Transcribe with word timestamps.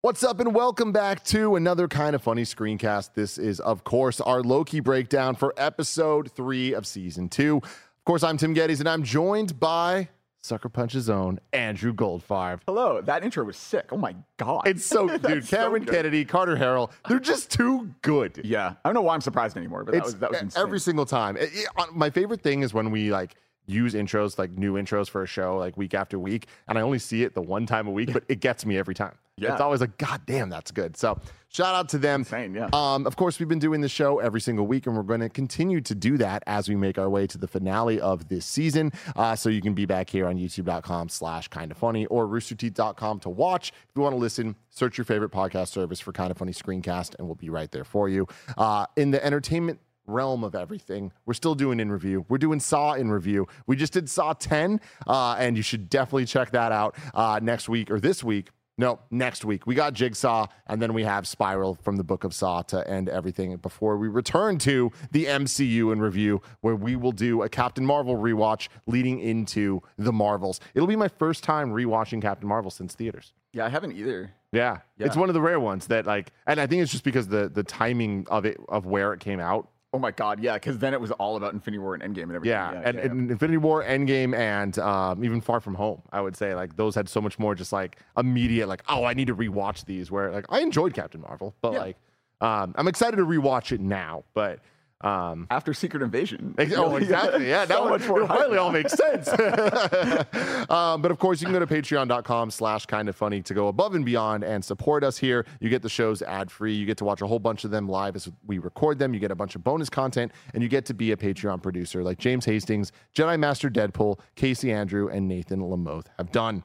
What's 0.00 0.22
up, 0.22 0.38
and 0.38 0.54
welcome 0.54 0.92
back 0.92 1.24
to 1.24 1.56
another 1.56 1.88
kind 1.88 2.14
of 2.14 2.22
funny 2.22 2.42
screencast. 2.44 3.14
This 3.14 3.36
is, 3.36 3.58
of 3.58 3.82
course, 3.82 4.20
our 4.20 4.42
Loki 4.42 4.78
breakdown 4.78 5.34
for 5.34 5.52
episode 5.56 6.30
three 6.30 6.72
of 6.72 6.86
season 6.86 7.28
two. 7.28 7.56
Of 7.56 8.04
course, 8.04 8.22
I'm 8.22 8.36
Tim 8.36 8.54
Gettys, 8.54 8.78
and 8.78 8.88
I'm 8.88 9.02
joined 9.02 9.58
by 9.58 10.08
Sucker 10.40 10.68
Punch's 10.68 11.10
own 11.10 11.40
Andrew 11.52 11.92
Goldfarb. 11.92 12.60
Hello, 12.68 13.00
that 13.00 13.24
intro 13.24 13.44
was 13.44 13.56
sick. 13.56 13.86
Oh 13.90 13.96
my 13.96 14.14
god, 14.36 14.68
It's 14.68 14.86
so, 14.86 15.08
dude. 15.18 15.44
So 15.44 15.56
Cameron 15.56 15.82
good. 15.82 15.92
Kennedy, 15.92 16.24
Carter 16.24 16.54
Harrell, 16.56 16.92
they're 17.08 17.18
just 17.18 17.50
too 17.50 17.92
good. 18.02 18.40
Yeah, 18.44 18.74
I 18.84 18.88
don't 18.88 18.94
know 18.94 19.02
why 19.02 19.14
I'm 19.14 19.20
surprised 19.20 19.56
anymore, 19.56 19.82
but 19.82 19.92
that 19.92 19.98
it's 19.98 20.04
was 20.06 20.14
that 20.18 20.30
was 20.30 20.40
insane. 20.42 20.62
every 20.62 20.78
single 20.78 21.06
time. 21.06 21.36
It- 21.36 21.50
it- 21.52 21.68
uh, 21.76 21.86
my 21.92 22.08
favorite 22.10 22.40
thing 22.42 22.62
is 22.62 22.72
when 22.72 22.92
we 22.92 23.10
like 23.10 23.34
use 23.66 23.94
intros, 23.94 24.38
like 24.38 24.52
new 24.52 24.74
intros 24.74 25.10
for 25.10 25.24
a 25.24 25.26
show, 25.26 25.56
like 25.58 25.76
week 25.76 25.92
after 25.92 26.20
week, 26.20 26.46
and 26.68 26.78
I 26.78 26.82
only 26.82 27.00
see 27.00 27.24
it 27.24 27.34
the 27.34 27.42
one 27.42 27.66
time 27.66 27.88
a 27.88 27.90
week, 27.90 28.12
but 28.12 28.22
it 28.28 28.38
gets 28.38 28.64
me 28.64 28.78
every 28.78 28.94
time. 28.94 29.16
Yeah. 29.40 29.52
It's 29.52 29.60
always 29.60 29.80
like, 29.80 29.96
God 29.98 30.22
damn, 30.26 30.50
that's 30.50 30.70
good. 30.70 30.96
So 30.96 31.20
shout 31.48 31.74
out 31.74 31.88
to 31.90 31.98
them. 31.98 32.20
Insane, 32.20 32.54
yeah. 32.54 32.68
Um, 32.72 33.06
of 33.06 33.16
course, 33.16 33.38
we've 33.38 33.48
been 33.48 33.58
doing 33.58 33.80
the 33.80 33.88
show 33.88 34.18
every 34.18 34.40
single 34.40 34.66
week, 34.66 34.86
and 34.86 34.96
we're 34.96 35.02
going 35.02 35.20
to 35.20 35.28
continue 35.28 35.80
to 35.82 35.94
do 35.94 36.16
that 36.18 36.42
as 36.46 36.68
we 36.68 36.76
make 36.76 36.98
our 36.98 37.08
way 37.08 37.26
to 37.26 37.38
the 37.38 37.48
finale 37.48 38.00
of 38.00 38.28
this 38.28 38.44
season. 38.46 38.92
Uh, 39.16 39.34
so 39.36 39.48
you 39.48 39.60
can 39.60 39.74
be 39.74 39.86
back 39.86 40.10
here 40.10 40.26
on 40.26 40.36
youtube.com 40.36 41.08
slash 41.08 41.48
kind 41.48 41.70
of 41.70 41.78
funny 41.78 42.06
or 42.06 42.26
roosterteeth.com 42.26 43.20
to 43.20 43.30
watch. 43.30 43.70
If 43.70 43.96
you 43.96 44.02
want 44.02 44.14
to 44.14 44.18
listen, 44.18 44.56
search 44.70 44.98
your 44.98 45.04
favorite 45.04 45.30
podcast 45.30 45.68
service 45.68 46.00
for 46.00 46.12
kind 46.12 46.30
of 46.30 46.36
funny 46.36 46.52
screencast, 46.52 47.14
and 47.18 47.26
we'll 47.26 47.34
be 47.36 47.50
right 47.50 47.70
there 47.70 47.84
for 47.84 48.08
you. 48.08 48.26
Uh, 48.56 48.86
in 48.96 49.10
the 49.10 49.24
entertainment 49.24 49.80
realm 50.08 50.42
of 50.42 50.54
everything. 50.54 51.12
We're 51.26 51.34
still 51.34 51.54
doing 51.54 51.78
in 51.78 51.92
review. 51.92 52.24
We're 52.28 52.38
doing 52.38 52.60
Saw 52.60 52.94
in 52.94 53.10
review. 53.10 53.46
We 53.66 53.76
just 53.76 53.92
did 53.92 54.08
Saw 54.08 54.32
10, 54.32 54.80
uh, 55.06 55.36
and 55.38 55.56
you 55.56 55.62
should 55.62 55.88
definitely 55.88 56.24
check 56.24 56.50
that 56.52 56.72
out 56.72 56.96
uh, 57.14 57.38
next 57.42 57.68
week 57.68 57.90
or 57.90 58.00
this 58.00 58.24
week. 58.24 58.48
No, 58.78 59.00
next 59.10 59.44
week. 59.44 59.66
We 59.66 59.74
got 59.74 59.92
Jigsaw, 59.92 60.46
and 60.68 60.80
then 60.80 60.94
we 60.94 61.02
have 61.02 61.26
Spiral 61.26 61.74
from 61.82 61.96
the 61.96 62.04
Book 62.04 62.22
of 62.22 62.32
Saw 62.32 62.62
to 62.62 62.88
end 62.88 63.08
everything 63.08 63.56
before 63.56 63.96
we 63.98 64.06
return 64.06 64.56
to 64.58 64.92
the 65.10 65.24
MCU 65.26 65.92
in 65.92 66.00
review, 66.00 66.40
where 66.60 66.76
we 66.76 66.94
will 66.94 67.10
do 67.10 67.42
a 67.42 67.48
Captain 67.48 67.84
Marvel 67.84 68.16
rewatch 68.16 68.68
leading 68.86 69.18
into 69.18 69.82
the 69.98 70.12
Marvels. 70.12 70.60
It'll 70.74 70.86
be 70.86 70.94
my 70.96 71.08
first 71.08 71.42
time 71.42 71.72
rewatching 71.72 72.22
Captain 72.22 72.48
Marvel 72.48 72.70
since 72.70 72.94
theaters. 72.94 73.32
yeah, 73.52 73.66
I 73.66 73.68
haven't 73.68 73.92
either. 73.92 74.30
Yeah, 74.52 74.78
it's 74.98 75.16
one 75.16 75.28
of 75.28 75.34
the 75.34 75.42
rare 75.42 75.60
ones 75.60 75.88
that 75.88 76.06
like, 76.06 76.32
and 76.46 76.58
I 76.60 76.66
think 76.66 76.80
it's 76.82 76.92
just 76.92 77.04
because 77.04 77.28
the 77.28 77.48
the 77.48 77.62
timing 77.64 78.26
of 78.30 78.46
it 78.46 78.58
of 78.68 78.86
where 78.86 79.12
it 79.12 79.20
came 79.20 79.40
out 79.40 79.68
Oh 79.94 79.98
my 79.98 80.10
god, 80.10 80.40
yeah, 80.40 80.54
because 80.54 80.76
then 80.78 80.92
it 80.92 81.00
was 81.00 81.10
all 81.12 81.36
about 81.36 81.54
Infinity 81.54 81.78
War 81.78 81.94
and 81.94 82.02
Endgame 82.02 82.24
and 82.24 82.32
everything. 82.36 82.50
Yeah, 82.50 82.82
and, 82.84 82.98
and 82.98 83.30
Infinity 83.30 83.56
War, 83.56 83.82
Endgame, 83.82 84.36
and 84.36 84.78
um, 84.78 85.24
even 85.24 85.40
Far 85.40 85.60
From 85.60 85.74
Home, 85.76 86.02
I 86.12 86.20
would 86.20 86.36
say 86.36 86.54
like 86.54 86.76
those 86.76 86.94
had 86.94 87.08
so 87.08 87.22
much 87.22 87.38
more 87.38 87.54
just 87.54 87.72
like 87.72 87.96
immediate 88.16 88.68
like 88.68 88.82
oh 88.88 89.04
I 89.04 89.14
need 89.14 89.28
to 89.28 89.34
rewatch 89.34 89.86
these. 89.86 90.10
Where 90.10 90.30
like 90.30 90.44
I 90.50 90.60
enjoyed 90.60 90.92
Captain 90.92 91.22
Marvel, 91.22 91.54
but 91.62 91.72
Yeah. 91.72 91.78
like 91.78 91.96
um, 92.42 92.74
I'm 92.76 92.86
excited 92.86 93.16
to 93.16 93.24
rewatch 93.24 93.72
it 93.72 93.80
now. 93.80 94.24
But 94.34 94.58
um, 95.02 95.46
after 95.50 95.72
Secret 95.72 96.02
Invasion. 96.02 96.54
Ex- 96.58 96.72
Oh, 96.76 96.96
exactly. 96.96 97.48
Yeah, 97.48 97.66
so 97.66 97.84
now 97.84 97.90
much 97.90 98.02
it, 98.02 98.08
more 98.08 98.22
it 98.22 98.26
finally 98.28 98.58
all 98.58 98.72
makes 98.72 98.92
sense. 98.94 99.28
um, 100.70 101.02
but 101.02 101.10
of 101.10 101.18
course, 101.18 101.40
you 101.40 101.46
can 101.46 101.52
go 101.54 101.60
to 101.64 101.66
patreon.com 101.66 102.50
slash 102.50 102.86
kind 102.86 103.08
of 103.08 103.14
funny 103.16 103.40
to 103.42 103.54
go 103.54 103.68
above 103.68 103.94
and 103.94 104.04
beyond 104.04 104.42
and 104.44 104.64
support 104.64 105.04
us 105.04 105.16
here. 105.16 105.46
You 105.60 105.68
get 105.68 105.82
the 105.82 105.88
shows 105.88 106.20
ad 106.22 106.50
free. 106.50 106.74
You 106.74 106.84
get 106.86 106.96
to 106.98 107.04
watch 107.04 107.22
a 107.22 107.26
whole 107.26 107.38
bunch 107.38 107.64
of 107.64 107.70
them 107.70 107.88
live 107.88 108.16
as 108.16 108.28
we 108.46 108.58
record 108.58 108.98
them. 108.98 109.14
You 109.14 109.20
get 109.20 109.30
a 109.30 109.36
bunch 109.36 109.54
of 109.54 109.62
bonus 109.62 109.88
content 109.88 110.32
and 110.54 110.62
you 110.62 110.68
get 110.68 110.84
to 110.86 110.94
be 110.94 111.12
a 111.12 111.16
Patreon 111.16 111.62
producer 111.62 112.02
like 112.02 112.18
James 112.18 112.44
Hastings, 112.44 112.92
Jedi 113.14 113.38
Master 113.38 113.70
Deadpool, 113.70 114.18
Casey 114.34 114.72
Andrew, 114.72 115.08
and 115.08 115.28
Nathan 115.28 115.60
Lamoth 115.60 116.06
have 116.18 116.32
done. 116.32 116.64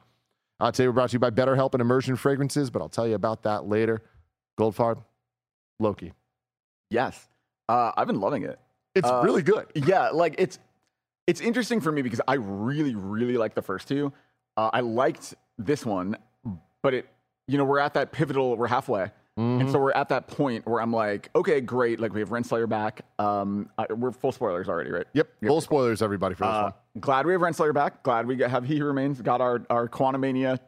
Uh, 0.60 0.70
today 0.70 0.86
we're 0.86 0.92
brought 0.92 1.10
to 1.10 1.14
you 1.14 1.18
by 1.18 1.30
BetterHelp 1.30 1.72
and 1.74 1.80
Immersion 1.80 2.16
Fragrances, 2.16 2.70
but 2.70 2.80
I'll 2.80 2.88
tell 2.88 3.06
you 3.08 3.14
about 3.14 3.42
that 3.42 3.66
later. 3.66 4.02
Goldfarb, 4.58 5.02
Loki. 5.80 6.12
Yes, 6.90 7.28
uh, 7.68 7.92
I've 7.96 8.06
been 8.06 8.20
loving 8.20 8.44
it. 8.44 8.58
It's 8.94 9.08
Uh, 9.08 9.22
really 9.24 9.42
good. 9.42 9.66
Yeah, 9.74 10.10
like 10.10 10.34
it's 10.38 10.58
it's 11.26 11.40
interesting 11.40 11.80
for 11.80 11.90
me 11.90 12.02
because 12.02 12.20
I 12.28 12.34
really 12.34 12.94
really 12.94 13.36
like 13.36 13.54
the 13.54 13.62
first 13.62 13.88
two. 13.88 14.12
Uh, 14.56 14.70
I 14.72 14.80
liked 14.80 15.34
this 15.58 15.84
one, 15.84 16.16
but 16.82 16.94
it 16.94 17.08
you 17.48 17.58
know 17.58 17.64
we're 17.64 17.78
at 17.80 17.94
that 17.94 18.12
pivotal. 18.12 18.56
We're 18.56 18.68
halfway. 18.68 19.10
Mm-hmm. 19.36 19.62
And 19.62 19.70
so 19.72 19.80
we're 19.80 19.90
at 19.92 20.10
that 20.10 20.28
point 20.28 20.64
where 20.64 20.80
I'm 20.80 20.92
like, 20.92 21.28
okay, 21.34 21.60
great. 21.60 21.98
Like 21.98 22.14
we 22.14 22.20
have 22.20 22.28
Renslayer 22.28 22.68
back. 22.68 23.00
Um, 23.18 23.68
I, 23.76 23.92
we're 23.92 24.12
full 24.12 24.30
spoilers 24.30 24.68
already, 24.68 24.92
right? 24.92 25.06
Yep. 25.12 25.28
yep. 25.40 25.48
Full 25.48 25.60
spoilers, 25.60 26.02
everybody, 26.02 26.36
for 26.36 26.44
this 26.44 26.54
Uh, 26.54 26.62
one. 26.62 27.00
glad 27.00 27.26
we 27.26 27.32
have 27.32 27.40
Renslayer 27.40 27.74
back. 27.74 28.04
Glad 28.04 28.28
we 28.28 28.38
have 28.38 28.64
He 28.64 28.78
Who 28.78 28.84
Remains. 28.84 29.20
Got 29.20 29.40
our 29.40 29.62
our 29.70 29.88
Quantumania 29.88 30.60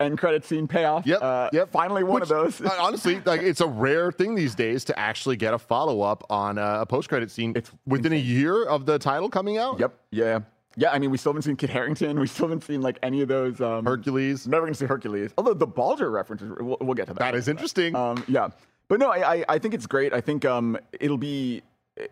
end 0.00 0.18
credit 0.18 0.44
scene 0.44 0.66
payoff. 0.68 1.06
Yep. 1.06 1.22
Uh, 1.22 1.50
yep. 1.52 1.70
Finally, 1.70 2.04
one 2.04 2.14
Which, 2.20 2.22
of 2.22 2.28
those. 2.28 2.60
honestly, 2.62 3.20
like 3.24 3.42
it's 3.42 3.60
a 3.60 3.66
rare 3.66 4.12
thing 4.12 4.34
these 4.34 4.54
days 4.54 4.84
to 4.84 4.98
actually 4.98 5.36
get 5.36 5.54
a 5.54 5.58
follow 5.58 6.00
up 6.02 6.24
on 6.30 6.58
a, 6.58 6.80
a 6.80 6.86
post 6.86 7.08
credit 7.08 7.30
scene. 7.30 7.52
It's 7.56 7.70
within 7.86 8.12
a 8.12 8.16
year 8.16 8.64
of 8.64 8.86
the 8.86 8.98
title 8.98 9.28
coming 9.28 9.58
out. 9.58 9.78
yep. 9.80 9.94
Yeah. 10.10 10.40
Yeah. 10.76 10.90
I 10.90 10.98
mean, 10.98 11.10
we 11.10 11.18
still 11.18 11.32
haven't 11.32 11.42
seen 11.42 11.56
Kit 11.56 11.70
Harington. 11.70 12.18
We 12.18 12.26
still 12.26 12.46
haven't 12.46 12.64
seen 12.64 12.80
like 12.80 12.98
any 13.02 13.20
of 13.22 13.28
those. 13.28 13.60
Um, 13.60 13.84
Hercules. 13.84 14.46
Never 14.46 14.66
gonna 14.66 14.74
see 14.74 14.86
Hercules. 14.86 15.32
Although 15.36 15.54
the 15.54 15.66
Balder 15.66 16.10
references, 16.10 16.50
we'll, 16.60 16.78
we'll 16.80 16.94
get 16.94 17.08
to 17.08 17.14
that. 17.14 17.18
That 17.20 17.34
is 17.34 17.48
interesting. 17.48 17.94
Um, 17.94 18.24
yeah, 18.28 18.48
but 18.88 18.98
no, 18.98 19.10
I, 19.10 19.34
I 19.36 19.44
I 19.50 19.58
think 19.58 19.74
it's 19.74 19.86
great. 19.86 20.12
I 20.12 20.20
think 20.20 20.44
um, 20.44 20.78
it'll 20.98 21.18
be 21.18 21.62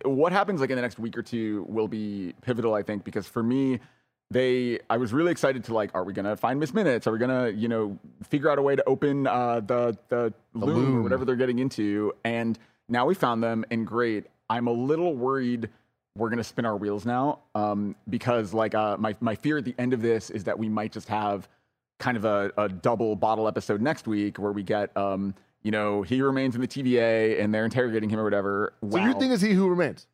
what 0.04 0.30
happens 0.32 0.60
like 0.60 0.68
in 0.70 0.76
the 0.76 0.82
next 0.82 0.98
week 0.98 1.16
or 1.16 1.22
two 1.22 1.64
will 1.68 1.88
be 1.88 2.34
pivotal. 2.42 2.74
I 2.74 2.82
think 2.82 3.02
because 3.04 3.26
for 3.26 3.42
me, 3.42 3.80
they 4.30 4.78
I 4.88 4.96
was 4.96 5.12
really 5.12 5.32
excited 5.32 5.64
to 5.64 5.74
like, 5.74 5.90
are 5.94 6.04
we 6.04 6.12
gonna 6.12 6.36
find 6.36 6.60
Miss 6.60 6.72
Minutes? 6.72 7.06
Are 7.06 7.12
we 7.12 7.18
gonna 7.18 7.48
you 7.48 7.68
know 7.68 7.98
figure 8.22 8.50
out 8.50 8.58
a 8.58 8.62
way 8.62 8.76
to 8.76 8.84
open 8.84 9.26
uh, 9.26 9.60
the 9.60 9.96
the 10.08 10.32
loom, 10.54 10.98
or 10.98 11.02
whatever 11.02 11.24
they're 11.24 11.36
getting 11.36 11.58
into? 11.58 12.12
And 12.24 12.58
now 12.88 13.06
we 13.06 13.14
found 13.14 13.42
them, 13.42 13.64
and 13.70 13.86
great. 13.86 14.26
I'm 14.48 14.66
a 14.66 14.72
little 14.72 15.14
worried 15.14 15.68
we're 16.16 16.30
gonna 16.30 16.44
spin 16.44 16.64
our 16.64 16.76
wheels 16.76 17.06
now 17.06 17.40
um, 17.54 17.94
because 18.08 18.52
like 18.52 18.74
uh, 18.74 18.96
my 18.98 19.16
my 19.20 19.34
fear 19.34 19.58
at 19.58 19.64
the 19.64 19.74
end 19.78 19.92
of 19.92 20.02
this 20.02 20.30
is 20.30 20.44
that 20.44 20.58
we 20.58 20.68
might 20.68 20.92
just 20.92 21.08
have 21.08 21.48
kind 21.98 22.16
of 22.16 22.24
a, 22.24 22.50
a 22.56 22.68
double 22.68 23.14
bottle 23.14 23.46
episode 23.46 23.80
next 23.80 24.08
week 24.08 24.38
where 24.38 24.52
we 24.52 24.62
get 24.62 24.96
um, 24.96 25.34
you 25.62 25.70
know 25.70 26.02
he 26.02 26.20
remains 26.22 26.54
in 26.54 26.60
the 26.60 26.68
TVA 26.68 27.40
and 27.40 27.54
they're 27.54 27.64
interrogating 27.64 28.10
him 28.10 28.18
or 28.18 28.24
whatever. 28.24 28.74
so 28.88 28.98
your 28.98 29.14
thing 29.14 29.30
is 29.30 29.40
he 29.40 29.52
who 29.52 29.68
remains? 29.68 30.06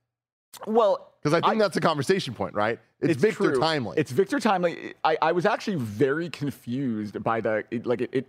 Well 0.66 1.12
Because 1.22 1.34
I 1.34 1.40
think 1.40 1.60
I- 1.60 1.64
that's 1.64 1.76
a 1.76 1.80
conversation 1.80 2.34
point, 2.34 2.54
right? 2.54 2.78
It's, 3.00 3.20
Victor 3.20 3.52
true. 3.52 3.60
Timely. 3.60 3.98
It's 3.98 4.10
Victor 4.10 4.40
Timely. 4.40 4.94
I, 5.04 5.18
I 5.20 5.32
was 5.32 5.44
actually 5.44 5.76
very 5.76 6.30
confused 6.30 7.22
by 7.22 7.40
the 7.40 7.64
it, 7.70 7.84
like 7.86 8.00
it, 8.00 8.10
it. 8.12 8.26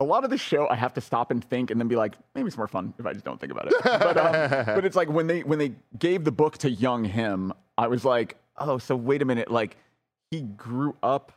A 0.00 0.04
lot 0.04 0.24
of 0.24 0.28
the 0.30 0.36
show, 0.36 0.68
I 0.68 0.74
have 0.74 0.92
to 0.94 1.00
stop 1.00 1.30
and 1.30 1.42
think, 1.42 1.70
and 1.70 1.80
then 1.80 1.88
be 1.88 1.96
like, 1.96 2.16
maybe 2.34 2.46
it's 2.48 2.58
more 2.58 2.68
fun 2.68 2.92
if 2.98 3.06
I 3.06 3.14
just 3.14 3.24
don't 3.24 3.40
think 3.40 3.50
about 3.50 3.68
it. 3.68 3.74
But, 3.82 4.18
um, 4.18 4.66
but 4.74 4.84
it's 4.84 4.96
like 4.96 5.08
when 5.08 5.26
they 5.26 5.40
when 5.44 5.58
they 5.58 5.72
gave 5.98 6.24
the 6.24 6.32
book 6.32 6.58
to 6.58 6.70
young 6.70 7.04
him, 7.04 7.54
I 7.78 7.86
was 7.86 8.04
like, 8.04 8.36
oh, 8.58 8.76
so 8.76 8.94
wait 8.94 9.22
a 9.22 9.24
minute, 9.24 9.50
like 9.50 9.78
he 10.30 10.42
grew 10.42 10.94
up 11.02 11.32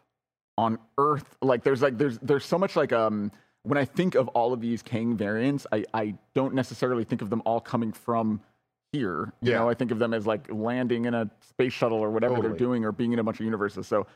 on 0.57 0.77
Earth. 0.97 1.37
Like 1.41 1.63
there's 1.63 1.81
like 1.81 1.97
there's 1.97 2.17
there's 2.19 2.43
so 2.43 2.57
much 2.57 2.75
like 2.75 2.91
um 2.91 3.31
when 3.63 3.77
I 3.77 3.85
think 3.85 4.15
of 4.15 4.27
all 4.29 4.51
of 4.51 4.59
these 4.59 4.81
Kang 4.81 5.15
variants, 5.15 5.65
I 5.71 5.85
I 5.93 6.15
don't 6.33 6.53
necessarily 6.53 7.05
think 7.05 7.21
of 7.21 7.29
them 7.29 7.41
all 7.45 7.61
coming 7.61 7.93
from 7.93 8.41
here. 8.91 9.31
You 9.41 9.51
Yeah. 9.51 9.59
know, 9.59 9.69
I 9.69 9.73
think 9.73 9.91
of 9.91 9.99
them 9.99 10.13
as 10.13 10.25
like 10.25 10.47
landing 10.51 11.05
in 11.05 11.13
a 11.13 11.29
space 11.41 11.73
shuttle 11.73 11.99
or 11.99 12.09
whatever 12.09 12.35
Totally. 12.35 12.49
they're 12.49 12.57
doing 12.57 12.85
or 12.85 12.91
being 12.91 13.13
in 13.13 13.19
a 13.19 13.23
bunch 13.23 13.39
of 13.39 13.45
universes. 13.45 13.87
So 13.87 14.07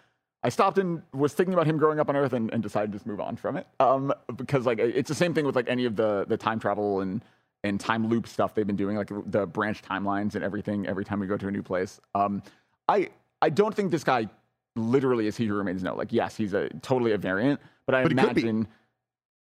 I 0.43 0.49
stopped 0.49 0.77
and 0.77 1.01
was 1.13 1.33
thinking 1.33 1.53
about 1.53 1.67
him 1.67 1.77
growing 1.77 1.99
up 1.99 2.09
on 2.09 2.15
Earth 2.15 2.33
and, 2.33 2.51
and 2.51 2.61
decided 2.61 2.91
to 2.91 2.97
just 2.97 3.05
move 3.05 3.19
on 3.21 3.35
from 3.35 3.55
it. 3.57 3.67
Um, 3.79 4.13
because 4.35 4.65
like 4.65 4.79
it's 4.79 5.09
the 5.09 5.15
same 5.15 5.33
thing 5.33 5.45
with 5.45 5.55
like 5.55 5.69
any 5.69 5.85
of 5.85 5.95
the 5.95 6.25
the 6.27 6.37
time 6.37 6.59
travel 6.59 7.01
and 7.01 7.23
and 7.63 7.79
time 7.79 8.07
loop 8.07 8.27
stuff 8.27 8.53
they've 8.55 8.67
been 8.67 8.75
doing, 8.75 8.97
like 8.97 9.09
the 9.27 9.45
branch 9.47 9.81
timelines 9.81 10.35
and 10.35 10.43
everything. 10.43 10.85
Every 10.85 11.05
time 11.05 11.19
we 11.19 11.27
go 11.27 11.37
to 11.37 11.47
a 11.47 11.51
new 11.51 11.63
place, 11.63 12.01
um, 12.13 12.43
I 12.89 13.09
I 13.41 13.49
don't 13.49 13.73
think 13.73 13.91
this 13.91 14.03
guy 14.03 14.27
literally 14.75 15.27
is 15.27 15.37
he 15.37 15.45
who 15.45 15.53
remains 15.53 15.81
no. 15.83 15.95
Like 15.95 16.11
yes, 16.11 16.35
he's 16.35 16.53
a 16.53 16.67
totally 16.81 17.13
a 17.13 17.17
variant, 17.17 17.61
but 17.85 17.95
I 17.95 18.03
But 18.03 18.11
he 18.11 18.17
could 18.17 18.35
be. 18.35 18.41
imagine. 18.41 18.67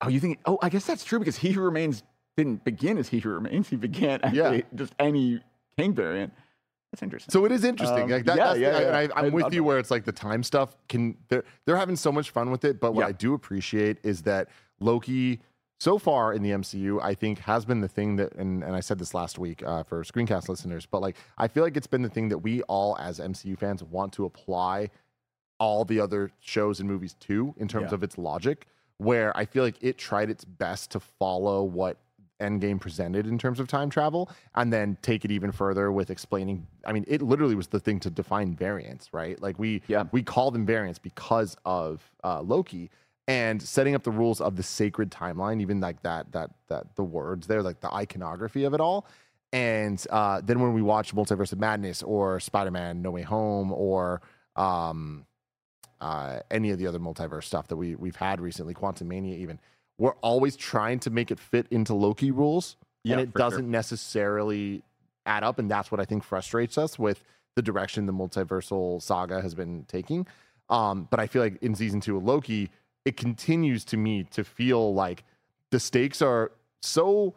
Oh, 0.02 0.08
you 0.08 0.18
think? 0.20 0.40
Oh, 0.46 0.58
I 0.60 0.68
guess 0.68 0.84
that's 0.84 1.04
true 1.04 1.20
because 1.20 1.36
he 1.36 1.52
who 1.52 1.62
remains 1.62 2.02
didn't 2.36 2.64
begin 2.64 2.98
as 2.98 3.08
he 3.08 3.18
who 3.18 3.30
remains. 3.30 3.68
He 3.68 3.76
began 3.76 4.20
as 4.22 4.32
Yeah. 4.32 4.60
just 4.74 4.94
any 4.98 5.40
Kang 5.76 5.94
variant. 5.94 6.32
That's 6.90 7.02
interesting. 7.02 7.32
So 7.32 7.44
it 7.46 7.52
is 7.52 7.64
interesting. 7.64 8.02
Um, 8.04 8.10
like 8.10 8.24
that, 8.26 8.36
yeah, 8.36 8.44
that's 8.44 8.54
the- 8.56 8.60
yeah, 8.60 8.80
yeah. 9.02 9.08
I, 9.16 9.20
I'm 9.26 9.32
with 9.32 9.52
you 9.54 9.62
it. 9.62 9.66
where 9.66 9.78
it's 9.78 9.90
like 9.90 10.04
the 10.04 10.12
time 10.12 10.42
stuff 10.42 10.76
can 10.88 11.16
they're 11.28 11.44
they're 11.64 11.76
having 11.76 11.96
so 11.96 12.12
much 12.12 12.30
fun 12.30 12.50
with 12.50 12.64
it. 12.64 12.80
But 12.80 12.92
what 12.94 13.02
Yeah. 13.02 13.08
I 13.08 13.12
do 13.12 13.32
appreciate 13.34 13.98
is 14.02 14.22
that 14.22 14.48
Loki 14.80 15.40
so 15.80 15.98
far 15.98 16.32
in 16.34 16.42
the 16.42 16.50
MCU, 16.50 17.00
I 17.02 17.14
think 17.14 17.38
has 17.40 17.64
been 17.64 17.80
the 17.80 17.88
thing 17.88 18.16
that 18.16 18.34
and, 18.34 18.62
and 18.62 18.76
I 18.76 18.80
said 18.80 18.98
this 18.98 19.14
last 19.14 19.38
week 19.38 19.62
uh, 19.62 19.82
for 19.84 20.02
screencast 20.04 20.48
listeners, 20.50 20.84
but 20.86 21.00
like 21.00 21.16
I 21.38 21.48
feel 21.48 21.62
like 21.64 21.76
it's 21.78 21.86
been 21.86 22.02
the 22.02 22.10
thing 22.10 22.28
that 22.28 22.38
we 22.38 22.60
all 22.62 22.96
as 22.98 23.18
MCU 23.20 23.58
fans 23.58 23.82
want 23.82 24.12
to 24.14 24.26
apply 24.26 24.90
all 25.58 25.84
the 25.86 25.98
other 26.00 26.30
shows 26.40 26.78
and 26.80 26.88
movies 26.88 27.14
to 27.20 27.54
in 27.56 27.68
terms 27.68 27.88
Yeah. 27.90 27.94
of 27.94 28.02
its 28.02 28.18
logic. 28.18 28.66
Where 28.98 29.34
I 29.36 29.46
feel 29.46 29.64
like 29.64 29.76
it 29.82 29.96
tried 29.98 30.28
its 30.30 30.44
best 30.44 30.90
to 30.92 31.00
follow 31.00 31.64
what 31.64 31.96
Endgame 32.42 32.80
presented 32.80 33.26
in 33.26 33.38
terms 33.38 33.58
of 33.60 33.68
time 33.68 33.88
travel, 33.90 34.30
and 34.54 34.72
then 34.72 34.96
take 35.02 35.24
it 35.24 35.30
even 35.30 35.52
further 35.52 35.90
with 35.92 36.10
explaining. 36.10 36.66
I 36.84 36.92
mean, 36.92 37.04
it 37.08 37.22
literally 37.22 37.54
was 37.54 37.68
the 37.68 37.80
thing 37.80 38.00
to 38.00 38.10
define 38.10 38.54
variants, 38.54 39.14
right? 39.14 39.40
Like 39.40 39.58
we 39.58 39.82
Yeah. 39.86 40.04
we 40.12 40.22
call 40.22 40.50
them 40.50 40.66
variants 40.66 40.98
because 40.98 41.56
of 41.64 42.02
uh, 42.24 42.40
Loki 42.42 42.90
and 43.28 43.62
setting 43.62 43.94
up 43.94 44.02
the 44.02 44.10
rules 44.10 44.40
of 44.40 44.56
the 44.56 44.62
sacred 44.62 45.10
timeline, 45.10 45.60
even 45.60 45.80
like 45.80 46.02
that 46.02 46.32
that 46.32 46.50
that 46.68 46.96
the 46.96 47.04
words 47.04 47.46
there, 47.46 47.62
like 47.62 47.80
the 47.80 47.92
iconography 47.92 48.64
of 48.64 48.74
it 48.74 48.80
all. 48.80 49.06
And 49.52 50.04
uh, 50.10 50.40
then 50.42 50.60
when 50.60 50.72
we 50.72 50.82
watch 50.82 51.14
Multiverse 51.14 51.52
of 51.52 51.60
Madness 51.60 52.02
or 52.02 52.40
Spider 52.40 52.70
Man 52.70 53.02
No 53.02 53.10
Way 53.10 53.22
Home 53.22 53.70
or 53.72 54.22
um, 54.56 55.26
uh, 56.00 56.40
any 56.50 56.70
of 56.70 56.78
the 56.78 56.86
other 56.86 56.98
multiverse 56.98 57.44
stuff 57.44 57.68
that 57.68 57.76
we 57.76 57.94
we've 57.94 58.16
had 58.16 58.40
recently, 58.40 58.74
Quantumania 58.74 59.36
even, 59.38 59.60
we're 59.98 60.14
always 60.22 60.56
trying 60.56 60.98
to 61.00 61.10
make 61.10 61.30
it 61.30 61.38
fit 61.38 61.66
into 61.70 61.94
Loki 61.94 62.30
rules, 62.30 62.76
Yeah, 63.04 63.14
and 63.14 63.22
it 63.22 63.34
doesn't 63.34 63.70
necessarily 63.70 64.82
add 65.26 65.44
up, 65.44 65.58
and 65.58 65.70
that's 65.70 65.90
what 65.90 66.00
I 66.00 66.04
think 66.04 66.24
frustrates 66.24 66.76
us 66.78 66.98
with 66.98 67.22
the 67.54 67.62
direction 67.62 68.06
the 68.06 68.12
multiversal 68.12 69.00
saga 69.00 69.40
has 69.40 69.54
been 69.54 69.84
taking. 69.88 70.26
Um, 70.70 71.06
but 71.10 71.20
I 71.20 71.26
feel 71.26 71.42
like 71.42 71.62
in 71.62 71.74
season 71.74 72.00
two 72.00 72.16
of 72.16 72.24
Loki, 72.24 72.70
it 73.04 73.16
continues 73.16 73.84
to 73.86 73.96
me 73.96 74.24
to 74.30 74.42
feel 74.42 74.94
like 74.94 75.24
the 75.70 75.80
stakes 75.80 76.22
are 76.22 76.52
so 76.80 77.34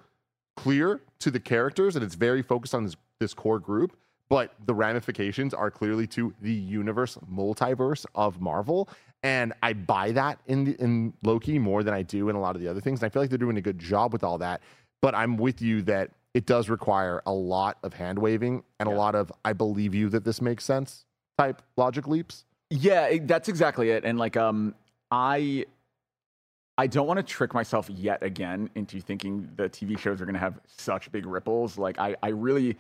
clear 0.56 1.01
to 1.19 1.31
the 1.31 1.40
characters 1.40 1.96
and 1.96 2.04
it's 2.04 2.16
very 2.16 2.42
focused 2.42 2.74
on 2.74 2.86
this 2.86 2.96
this 3.19 3.34
core 3.34 3.60
group 3.60 3.98
but 4.28 4.54
the 4.66 4.74
ramifications 4.74 5.54
are 5.54 5.69
clearly 5.69 6.08
to 6.08 6.34
the 6.42 6.51
universe 6.51 7.18
multiverse 7.31 8.06
of 8.16 8.42
Marvel 8.42 8.90
and 9.25 9.54
I 9.63 9.74
buy 9.74 10.12
that 10.12 10.39
in 10.45 10.63
the, 10.66 10.72
in 10.81 11.13
Loki 11.24 11.57
more 11.60 11.83
than 11.83 11.94
I 11.94 12.04
do 12.04 12.30
in 12.30 12.36
a 12.36 12.39
lot 12.39 12.56
of 12.56 12.62
the 12.62 12.68
other 12.68 12.80
things 12.81 13.01
and 13.01 13.07
I 13.07 13.10
feel 13.10 13.22
like 13.22 13.30
they're 13.30 13.38
doing 13.38 13.57
a 13.57 13.62
good 13.62 13.80
job 13.80 14.13
with 14.13 14.24
all 14.24 14.38
that 14.38 14.62
but 15.01 15.16
I'm 15.16 15.36
with 15.38 15.62
you 15.62 15.81
that 15.83 16.12
it 16.33 16.45
does 16.45 16.69
require 16.69 17.22
a 17.25 17.31
lot 17.31 17.77
of 17.83 17.94
hand 17.94 18.19
waving 18.19 18.63
and 18.80 18.88
a 18.88 18.92
lot 18.92 19.16
of 19.16 19.31
I 19.44 19.54
believe 19.54 19.94
you 19.95 20.10
that 20.10 20.24
this 20.24 20.42
makes 20.42 20.63
sense 20.63 21.06
type 21.38 21.62
logic 21.77 22.07
leaps 22.07 22.45
Yeah, 22.69 23.18
that's 23.22 23.50
exactly 23.50 23.89
it. 23.92 24.06
And 24.06 24.18
like, 24.18 24.38
um, 24.38 24.74
I, 25.12 25.66
I 26.77 26.88
don't 26.88 27.07
want 27.07 27.18
to 27.18 27.24
trick 27.24 27.54
myself 27.54 27.89
yet 27.89 28.22
again 28.24 28.69
into 28.75 29.00
thinking 29.00 29.50
the 29.56 29.69
TV 29.69 29.98
shows 29.98 30.19
are 30.22 30.25
going 30.25 30.33
to 30.33 30.39
have 30.39 30.60
such 30.66 31.12
big 31.12 31.25
ripples. 31.25 31.77
Like, 31.77 32.00
I, 32.00 32.16
I 32.24 32.30
really, 32.30 32.75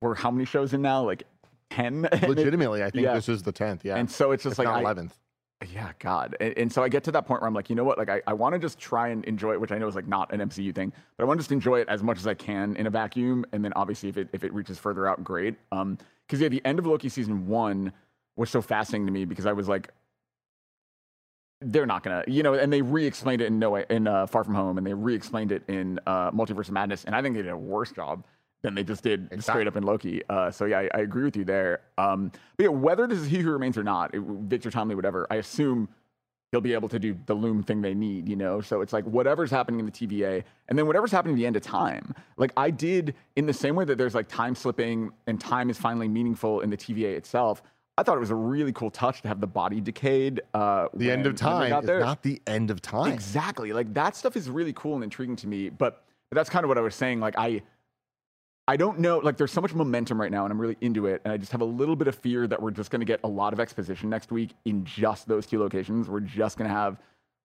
we're 0.00 0.14
how 0.14 0.30
many 0.30 0.44
shows 0.44 0.72
in 0.72 0.82
now? 0.82 1.02
Like 1.04 1.24
ten. 1.70 2.06
And 2.06 2.22
it- 2.22 2.28
legitimately 2.28 2.82
I 2.82 2.90
think 2.90 3.04
yeah. 3.04 3.14
this 3.14 3.28
is 3.28 3.42
the 3.42 3.52
10th 3.52 3.80
yeah 3.84 3.96
And 3.96 4.10
so 4.10 4.32
it's 4.32 4.44
just 4.44 4.52
it's 4.52 4.58
like 4.58 4.68
not 4.68 4.84
I- 4.84 4.94
11th 4.94 5.12
Yeah, 5.72 5.92
God. 5.98 6.36
And, 6.40 6.56
and 6.56 6.72
so 6.72 6.82
I 6.82 6.88
get 6.88 7.04
to 7.04 7.12
that 7.12 7.26
point 7.26 7.40
where 7.40 7.48
I'm 7.48 7.54
like, 7.54 7.70
you 7.70 7.76
know 7.76 7.84
what? 7.84 7.98
Like, 7.98 8.08
I, 8.08 8.22
I 8.26 8.32
want 8.32 8.54
to 8.54 8.58
just 8.58 8.78
try 8.78 9.08
and 9.08 9.24
enjoy 9.24 9.52
it, 9.52 9.60
which 9.60 9.72
I 9.72 9.78
know 9.78 9.88
is 9.88 9.94
like 9.94 10.08
not 10.08 10.32
an 10.32 10.40
MCU 10.40 10.74
thing, 10.74 10.92
but 11.16 11.24
I 11.24 11.26
want 11.26 11.38
to 11.38 11.42
just 11.42 11.52
enjoy 11.52 11.80
it 11.80 11.88
as 11.88 12.02
much 12.02 12.18
as 12.18 12.26
I 12.26 12.34
can 12.34 12.76
in 12.76 12.86
a 12.86 12.90
vacuum. 12.90 13.44
And 13.52 13.64
then 13.64 13.72
obviously, 13.74 14.08
if 14.08 14.16
it 14.16 14.28
if 14.32 14.44
it 14.44 14.52
reaches 14.52 14.78
further 14.78 15.06
out, 15.06 15.22
great. 15.22 15.56
Um, 15.72 15.98
because 16.26 16.40
yeah, 16.40 16.48
the 16.48 16.64
end 16.64 16.78
of 16.78 16.86
Loki 16.86 17.08
season 17.08 17.46
one 17.46 17.92
was 18.36 18.50
so 18.50 18.62
fascinating 18.62 19.06
to 19.06 19.12
me 19.12 19.24
because 19.24 19.46
I 19.46 19.52
was 19.52 19.68
like, 19.68 19.90
they're 21.60 21.86
not 21.86 22.02
gonna, 22.02 22.24
you 22.26 22.42
know, 22.42 22.54
and 22.54 22.72
they 22.72 22.82
re-explained 22.82 23.40
it 23.40 23.46
in 23.46 23.58
No 23.58 23.70
Way 23.70 23.86
in 23.88 24.06
uh, 24.06 24.26
Far 24.26 24.44
From 24.44 24.54
Home, 24.54 24.78
and 24.78 24.86
they 24.86 24.94
re-explained 24.94 25.52
it 25.52 25.62
in 25.68 26.00
uh, 26.06 26.30
Multiverse 26.30 26.70
Madness, 26.70 27.04
and 27.04 27.14
I 27.14 27.22
think 27.22 27.34
they 27.34 27.42
did 27.42 27.52
a 27.52 27.56
worse 27.56 27.92
job 27.92 28.24
than 28.64 28.74
they 28.74 28.82
just 28.82 29.02
did 29.02 29.28
straight 29.42 29.68
up 29.68 29.76
in 29.76 29.84
Loki. 29.84 30.22
Uh, 30.28 30.50
so 30.50 30.64
yeah, 30.64 30.78
I, 30.78 30.88
I 30.94 30.98
agree 31.00 31.24
with 31.24 31.36
you 31.36 31.44
there. 31.44 31.82
Um, 31.98 32.32
but 32.56 32.64
yeah, 32.64 32.70
whether 32.70 33.06
this 33.06 33.18
is 33.18 33.26
He 33.26 33.38
Who 33.38 33.52
Remains 33.52 33.76
or 33.76 33.84
not, 33.84 34.14
it, 34.14 34.22
Victor 34.22 34.70
Timely, 34.70 34.94
whatever, 34.94 35.26
I 35.30 35.36
assume 35.36 35.86
he'll 36.50 36.62
be 36.62 36.72
able 36.72 36.88
to 36.88 36.98
do 36.98 37.14
the 37.26 37.34
loom 37.34 37.62
thing 37.62 37.82
they 37.82 37.92
need, 37.92 38.26
you 38.26 38.36
know? 38.36 38.62
So 38.62 38.80
it's 38.80 38.94
like 38.94 39.04
whatever's 39.04 39.50
happening 39.50 39.80
in 39.80 39.86
the 39.86 39.92
TVA 39.92 40.42
and 40.68 40.78
then 40.78 40.86
whatever's 40.86 41.12
happening 41.12 41.34
at 41.34 41.38
the 41.38 41.46
end 41.46 41.56
of 41.56 41.62
time. 41.62 42.14
Like 42.38 42.52
I 42.56 42.70
did 42.70 43.14
in 43.36 43.44
the 43.44 43.52
same 43.52 43.76
way 43.76 43.84
that 43.84 43.98
there's 43.98 44.14
like 44.14 44.28
time 44.28 44.54
slipping 44.54 45.12
and 45.26 45.38
time 45.38 45.68
is 45.68 45.76
finally 45.76 46.08
meaningful 46.08 46.60
in 46.60 46.70
the 46.70 46.76
TVA 46.76 47.16
itself. 47.16 47.62
I 47.98 48.02
thought 48.02 48.16
it 48.16 48.20
was 48.20 48.30
a 48.30 48.34
really 48.34 48.72
cool 48.72 48.90
touch 48.90 49.20
to 49.22 49.28
have 49.28 49.40
the 49.40 49.46
body 49.46 49.80
decayed. 49.80 50.40
Uh, 50.54 50.88
the 50.94 51.10
end 51.10 51.26
of 51.26 51.36
time 51.36 51.70
is 51.84 51.88
not 51.88 52.22
the 52.22 52.40
end 52.46 52.70
of 52.70 52.80
time 52.80 53.12
Exactly. 53.12 53.74
Like 53.74 53.92
that 53.92 54.16
stuff 54.16 54.36
is 54.36 54.48
really 54.48 54.72
cool 54.72 54.94
and 54.94 55.04
intriguing 55.04 55.36
to 55.36 55.46
me. 55.46 55.68
But, 55.68 56.02
but 56.30 56.36
that's 56.36 56.48
kind 56.48 56.64
of 56.64 56.68
what 56.68 56.78
I 56.78 56.80
was 56.80 56.94
saying. 56.94 57.20
Like 57.20 57.34
I 57.36 57.62
I 58.66 58.76
don't 58.78 58.98
know, 58.98 59.18
like 59.18 59.36
there's 59.36 59.52
so 59.52 59.60
much 59.60 59.74
momentum 59.74 60.18
right 60.18 60.30
now 60.30 60.44
and 60.44 60.52
I'm 60.52 60.58
really 60.58 60.76
into 60.80 61.06
it. 61.06 61.20
And 61.24 61.32
I 61.32 61.36
just 61.36 61.52
have 61.52 61.60
a 61.60 61.66
little 61.66 61.96
bit 61.96 62.08
of 62.08 62.14
fear 62.14 62.46
that 62.46 62.60
we're 62.62 62.70
just 62.70 62.90
gonna 62.90 63.04
get 63.04 63.20
a 63.22 63.28
lot 63.28 63.52
of 63.52 63.60
exposition 63.60 64.08
next 64.08 64.32
week 64.32 64.54
in 64.64 64.84
just 64.84 65.28
those 65.28 65.46
two 65.46 65.58
locations. 65.58 66.08
We're 66.08 66.20
just 66.20 66.56
gonna 66.56 66.70
have 66.70 66.98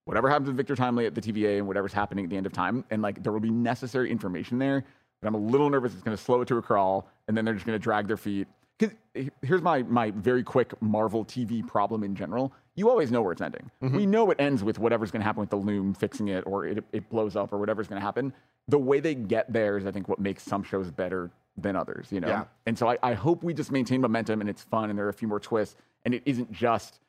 whatever 0.06 0.30
happens 0.30 0.48
with 0.48 0.56
Victor 0.56 0.75
Timely 0.75 1.06
at 1.06 1.16
the 1.16 1.21
TVA 1.21 1.57
and 1.57 1.68
whatever's 1.68 1.92
happening 1.92 2.24
at 2.24 2.30
the 2.30 2.38
end 2.38 2.45
of 2.45 2.54
time. 2.54 2.86
And 2.89 3.01
like 3.01 3.21
there 3.21 3.33
will 3.33 3.42
be 3.42 3.50
necessary 3.50 4.10
information 4.10 4.60
there. 4.60 4.86
But 5.21 5.27
I'm 5.27 5.36
a 5.36 5.39
little 5.39 5.69
nervous 5.69 5.94
it's 5.94 6.04
gonna 6.04 6.16
slow 6.16 6.39
it 6.42 6.48
to 6.48 6.57
a 6.57 6.62
crawl 6.62 7.10
and 7.27 7.36
then 7.36 7.44
they're 7.44 7.54
just 7.54 7.65
gonna 7.65 7.80
drag 7.80 8.07
their 8.07 8.18
feet. 8.18 8.48
Because 8.77 8.95
here's 9.42 9.62
my 9.62 9.83
my 9.83 10.12
very 10.12 10.42
quick 10.42 10.81
Marvel 10.81 11.25
TV 11.25 11.68
problem 11.68 12.04
in 12.06 12.15
general. 12.15 12.54
You 12.80 12.90
always 12.90 13.12
know 13.12 13.22
where 13.22 13.34
it's 13.34 13.42
ending. 13.42 13.70
We 13.81 14.06
know 14.06 14.31
it 14.31 14.40
ends 14.40 14.64
with 14.64 14.80
whatever's 14.80 15.12
going 15.12 15.20
to 15.20 15.26
happen 15.26 15.42
with 15.42 15.50
the 15.50 15.58
loom 15.58 15.94
fixing 15.94 16.30
it, 16.30 16.44
or 16.48 16.66
it, 16.66 16.84
it 16.94 17.10
blows 17.10 17.36
up, 17.36 17.52
or 17.52 17.58
whatever's 17.58 17.88
going 17.90 18.00
to 18.00 18.06
happen. 18.06 18.31
The 18.70 18.80
way 18.80 19.00
they 19.02 19.16
get 19.16 19.52
there 19.52 19.78
is, 19.78 19.86
I 19.86 19.92
think, 19.92 20.08
what 20.08 20.20
makes 20.20 20.44
some 20.44 20.64
shows 20.64 20.90
better 20.90 21.30
than 21.58 21.76
others. 21.76 22.08
You 22.12 22.22
know, 22.22 22.30
Yeah. 22.30 22.44
and 22.66 22.78
so 22.78 22.88
I, 22.90 22.98
I 23.04 23.14
hope 23.14 23.44
we 23.44 23.54
just 23.54 23.72
maintain 23.72 24.00
momentum 24.00 24.40
and 24.42 24.50
it's 24.50 24.63
fun 24.63 24.89
and 24.89 24.98
there 24.98 25.06
are 25.06 25.10
a 25.10 25.13
few 25.13 25.27
more 25.27 25.39
twists, 25.42 25.75
and 26.06 26.13
it 26.13 26.24
isn't 26.25 26.51
just 26.53 27.00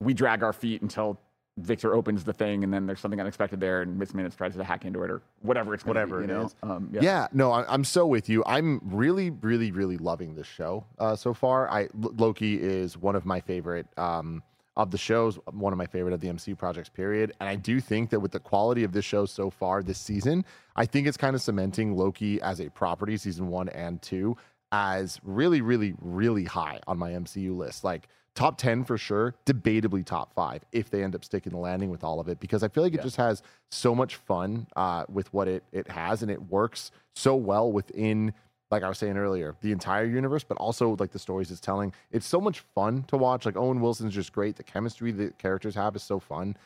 we 0.00 0.14
drag 0.14 0.42
our 0.44 0.52
feet 0.52 0.80
until 0.82 1.18
Victor 1.58 1.94
opens 1.94 2.22
the 2.22 2.34
thing 2.34 2.62
and 2.64 2.72
then 2.72 2.86
there's 2.86 3.00
something 3.00 3.18
unexpected 3.18 3.58
there 3.60 3.80
and 3.80 3.98
Miss 3.98 4.12
Minutes 4.12 4.36
tries 4.36 4.54
to 4.54 4.62
hack 4.62 4.84
into 4.84 5.02
it 5.04 5.10
or 5.10 5.22
whatever 5.40 5.72
it's 5.72 5.86
Whatever 5.86 6.18
be, 6.20 6.26
you 6.26 6.26
know? 6.34 6.50
Um, 6.62 6.90
yeah. 6.92 7.00
Yeah. 7.02 7.28
no, 7.32 7.50
I, 7.50 7.64
I'm 7.72 7.82
so 7.82 8.06
with 8.06 8.28
you. 8.28 8.44
I'm 8.46 8.78
really, 8.84 9.30
really, 9.30 9.72
really 9.72 9.96
loving 9.96 10.34
this 10.34 10.46
show 10.46 10.84
uh, 10.98 11.16
so 11.16 11.32
far. 11.32 11.68
I 11.70 11.84
L- 11.84 12.12
Loki 12.18 12.60
is 12.62 12.98
one 12.98 13.16
of 13.16 13.24
my 13.24 13.40
favorite 13.40 13.86
um, 13.96 14.42
of 14.76 14.90
the 14.90 14.98
shows, 14.98 15.36
one 15.52 15.72
of 15.72 15.78
my 15.78 15.86
favorite 15.86 16.12
of 16.12 16.20
the 16.20 16.28
MCU 16.28 16.56
projects. 16.56 16.88
Period. 16.88 17.32
And 17.40 17.48
I 17.48 17.56
do 17.56 17.80
think 17.80 18.10
that 18.10 18.20
with 18.20 18.32
the 18.32 18.40
quality 18.40 18.84
of 18.84 18.92
this 18.92 19.04
show 19.04 19.24
so 19.24 19.50
far 19.50 19.82
this 19.82 19.98
season, 19.98 20.44
I 20.76 20.84
think 20.86 21.06
it's 21.06 21.16
kind 21.16 21.34
of 21.34 21.42
cementing 21.42 21.96
Loki 21.96 22.40
as 22.42 22.60
a 22.60 22.68
property, 22.70 23.16
season 23.16 23.48
one 23.48 23.68
and 23.70 24.00
two, 24.02 24.36
as 24.72 25.18
really, 25.22 25.60
really, 25.62 25.94
really 26.00 26.44
high 26.44 26.80
on 26.86 26.98
my 26.98 27.12
MCU 27.12 27.56
list. 27.56 27.84
Like 27.84 28.08
top 28.34 28.58
10 28.58 28.84
for 28.84 28.98
sure, 28.98 29.34
debatably 29.46 30.04
top 30.04 30.34
five 30.34 30.62
if 30.72 30.90
they 30.90 31.02
end 31.02 31.14
up 31.14 31.24
sticking 31.24 31.52
the 31.52 31.58
landing 31.58 31.88
with 31.88 32.04
all 32.04 32.20
of 32.20 32.28
it, 32.28 32.38
because 32.38 32.62
I 32.62 32.68
feel 32.68 32.82
like 32.82 32.92
it 32.92 32.98
Yeah. 32.98 33.02
just 33.04 33.16
has 33.16 33.42
so 33.70 33.94
much 33.94 34.16
fun 34.16 34.66
uh, 34.76 35.04
with 35.08 35.32
what 35.32 35.48
it, 35.48 35.64
it 35.72 35.88
has 35.88 36.20
and 36.22 36.30
it 36.30 36.50
works 36.50 36.90
so 37.14 37.34
well 37.34 37.72
within, 37.72 38.34
like 38.70 38.82
I 38.82 38.88
was 38.88 38.98
saying 38.98 39.16
earlier, 39.16 39.54
the 39.60 39.72
entire 39.72 40.04
universe, 40.06 40.42
but 40.44 40.56
also 40.58 40.96
like 40.98 41.12
the 41.12 41.18
stories 41.18 41.50
it's 41.50 41.60
telling. 41.60 41.92
It's 42.10 42.26
so 42.26 42.40
much 42.40 42.60
fun 42.74 43.04
to 43.04 43.16
watch. 43.16 43.46
Like 43.46 43.56
Owen 43.56 43.80
Wilson's 43.80 44.14
just 44.14 44.32
great. 44.32 44.56
The 44.56 44.64
chemistry 44.64 45.12
the 45.12 45.30
characters 45.38 45.74
have 45.76 45.94
is 45.96 46.02
so 46.02 46.18
fun. 46.18 46.56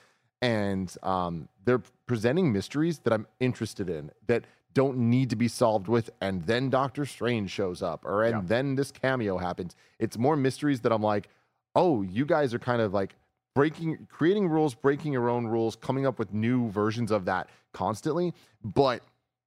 And 0.42 0.95
um, 1.02 1.49
they're 1.64 1.83
presenting 2.07 2.52
mysteries 2.52 3.00
that 3.00 3.12
I'm 3.12 3.26
interested 3.40 3.90
in 3.90 4.11
that 4.26 4.45
don't 4.73 4.97
need 4.97 5.28
to 5.30 5.37
be 5.37 5.49
solved 5.49 5.88
with, 5.88 6.11
and 6.21 6.45
then 6.47 6.71
Doctor 6.71 7.04
Strange 7.04 7.50
shows 7.50 7.83
up, 7.83 8.04
or 8.04 8.23
and 8.23 8.35
Yeah. 8.37 8.42
then 8.47 8.76
this 8.76 8.92
cameo 8.92 9.37
happens. 9.37 9.75
It's 9.99 10.16
more 10.16 10.37
mysteries 10.37 10.80
that 10.83 10.92
I'm 10.92 11.02
like, 11.02 11.28
oh, 11.75 12.02
you 12.02 12.25
guys 12.25 12.54
are 12.54 12.59
kind 12.61 12.80
of 12.80 12.95
like 12.95 13.16
breaking, 13.54 14.07
creating 14.09 14.49
rules, 14.49 14.75
breaking 14.75 15.12
your 15.12 15.28
own 15.28 15.49
rules, 15.49 15.75
coming 15.75 16.07
up 16.07 16.21
with 16.21 16.33
new 16.33 16.71
versions 16.71 17.11
of 17.11 17.25
that 17.25 17.50
constantly. 17.73 18.33
But 18.62 19.02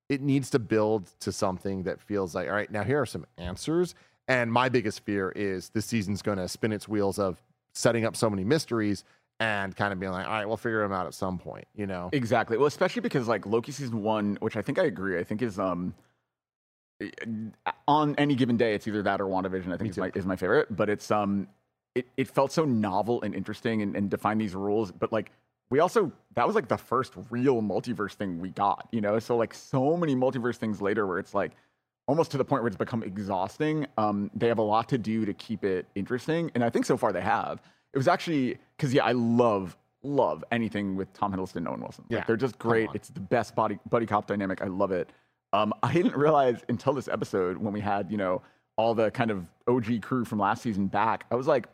it 0.10 0.22
needs 0.22 0.50
to 0.52 0.60
build 0.60 1.10
to 1.22 1.32
something 1.32 1.84
that 1.84 2.02
feels 2.02 2.36
like, 2.36 2.48
all 2.48 2.54
right, 2.54 2.72
now 2.72 2.84
here 2.84 3.02
are 3.02 3.06
some 3.06 3.26
answers. 3.38 3.96
And 4.28 4.52
my 4.52 4.70
biggest 4.70 5.04
fear 5.04 5.32
is 5.36 5.70
this 5.70 5.86
season's 5.86 6.22
going 6.22 6.38
to 6.38 6.48
spin 6.48 6.72
its 6.72 6.88
wheels 6.88 7.20
of 7.20 7.42
setting 7.74 8.06
up 8.06 8.16
so 8.16 8.30
many 8.30 8.44
mysteries 8.44 9.04
and 9.40 9.76
kind 9.76 9.92
of 9.92 10.00
being 10.00 10.12
like, 10.12 10.26
all 10.26 10.32
right, 10.32 10.48
we'll 10.48 10.58
figure 10.58 10.82
them 10.82 10.94
out 10.94 11.08
at 11.08 11.14
some 11.14 11.38
point, 11.38 11.66
you 11.76 11.88
know? 11.88 12.10
Exactly. 12.14 12.58
Well, 12.58 12.68
especially 12.68 13.02
because 13.02 13.28
like 13.28 13.46
Loki 13.46 13.72
season 13.72 14.04
one, 14.04 14.38
which 14.40 14.56
I 14.56 14.62
think 14.62 14.80
I 14.80 14.86
agree, 14.86 15.20
I 15.20 15.24
think 15.24 15.42
is 15.42 15.60
um 15.60 15.94
on 17.88 18.16
any 18.18 18.36
given 18.36 18.58
day, 18.58 18.74
it's 18.74 18.88
either 18.88 19.02
that 19.04 19.22
or 19.22 19.26
WandaVision. 19.26 19.74
I 19.74 19.78
think 19.78 19.92
is 19.92 19.98
my, 19.98 20.12
is 20.16 20.26
my 20.26 20.36
favorite. 20.36 20.76
But 20.76 20.90
it's 20.90 21.12
um, 21.12 21.48
it, 21.96 22.08
it 22.18 22.28
felt 22.28 22.52
so 22.52 22.66
novel 22.66 23.22
and 23.22 23.36
interesting 23.36 23.82
and, 23.82 23.96
and 23.96 24.10
define 24.10 24.38
these 24.38 24.56
rules. 24.56 24.92
But 24.92 25.12
like 25.12 25.32
we 25.74 25.80
also 25.80 26.12
that 26.36 26.46
was 26.46 26.54
like 26.54 26.68
the 26.68 26.78
first 26.78 27.14
real 27.32 27.60
multiverse 27.60 28.14
thing 28.14 28.40
we 28.40 28.50
got. 28.50 28.88
You 28.92 29.02
know, 29.02 29.18
so 29.18 29.36
like 29.36 29.56
so 29.56 29.98
many 29.98 30.16
multiverse 30.16 30.58
things 30.58 30.84
later 30.84 31.08
where 31.08 31.18
it's 31.18 31.34
like 31.34 31.54
almost 32.06 32.30
to 32.30 32.38
the 32.38 32.46
point 32.46 32.62
where 32.62 32.68
it's 32.68 32.78
become 32.78 33.02
exhausting. 33.02 33.88
Um, 33.98 34.30
they 34.36 34.48
have 34.50 34.60
a 34.60 34.64
lot 34.64 34.88
to 34.90 35.00
do 35.00 35.26
to 35.26 35.34
keep 35.34 35.66
it 35.66 35.88
interesting, 35.96 36.52
and 36.54 36.64
I 36.64 36.70
think 36.70 36.86
so 36.86 36.96
far 36.96 37.12
they 37.12 37.22
have. 37.22 37.60
It 37.92 37.98
was 37.98 38.08
actually 38.08 38.60
because 38.78 38.94
yeah, 38.94 39.04
I 39.04 39.14
love 39.14 39.76
love 40.04 40.46
anything 40.52 40.96
with 40.96 41.12
Tom 41.14 41.34
Hiddleston 41.34 41.56
and 41.56 41.68
Owen 41.68 41.82
Wilson. 41.82 42.06
Like, 42.08 42.20
Yeah, 42.20 42.24
they're 42.28 42.38
just 42.38 42.60
great. 42.60 42.92
It's 42.94 43.10
the 43.10 43.20
best 43.20 43.56
body 43.56 43.80
buddy 43.90 44.06
cop 44.06 44.28
dynamic. 44.28 44.62
I 44.62 44.68
love 44.68 44.92
it. 44.92 45.10
Um, 45.54 45.74
I 45.82 45.92
didn't 45.92 46.16
realize 46.16 46.62
until 46.70 46.94
this 46.94 47.08
episode 47.08 47.58
when 47.58 47.74
we 47.74 47.80
had 47.80 48.12
you 48.12 48.18
know 48.18 48.44
all 48.78 48.94
the 48.94 49.10
kind 49.10 49.32
of 49.32 49.48
OG 49.68 50.04
crew 50.04 50.24
from 50.24 50.38
last 50.38 50.62
season 50.62 50.86
back. 50.86 51.26
I 51.32 51.36
was 51.36 51.48
like, 51.48 51.66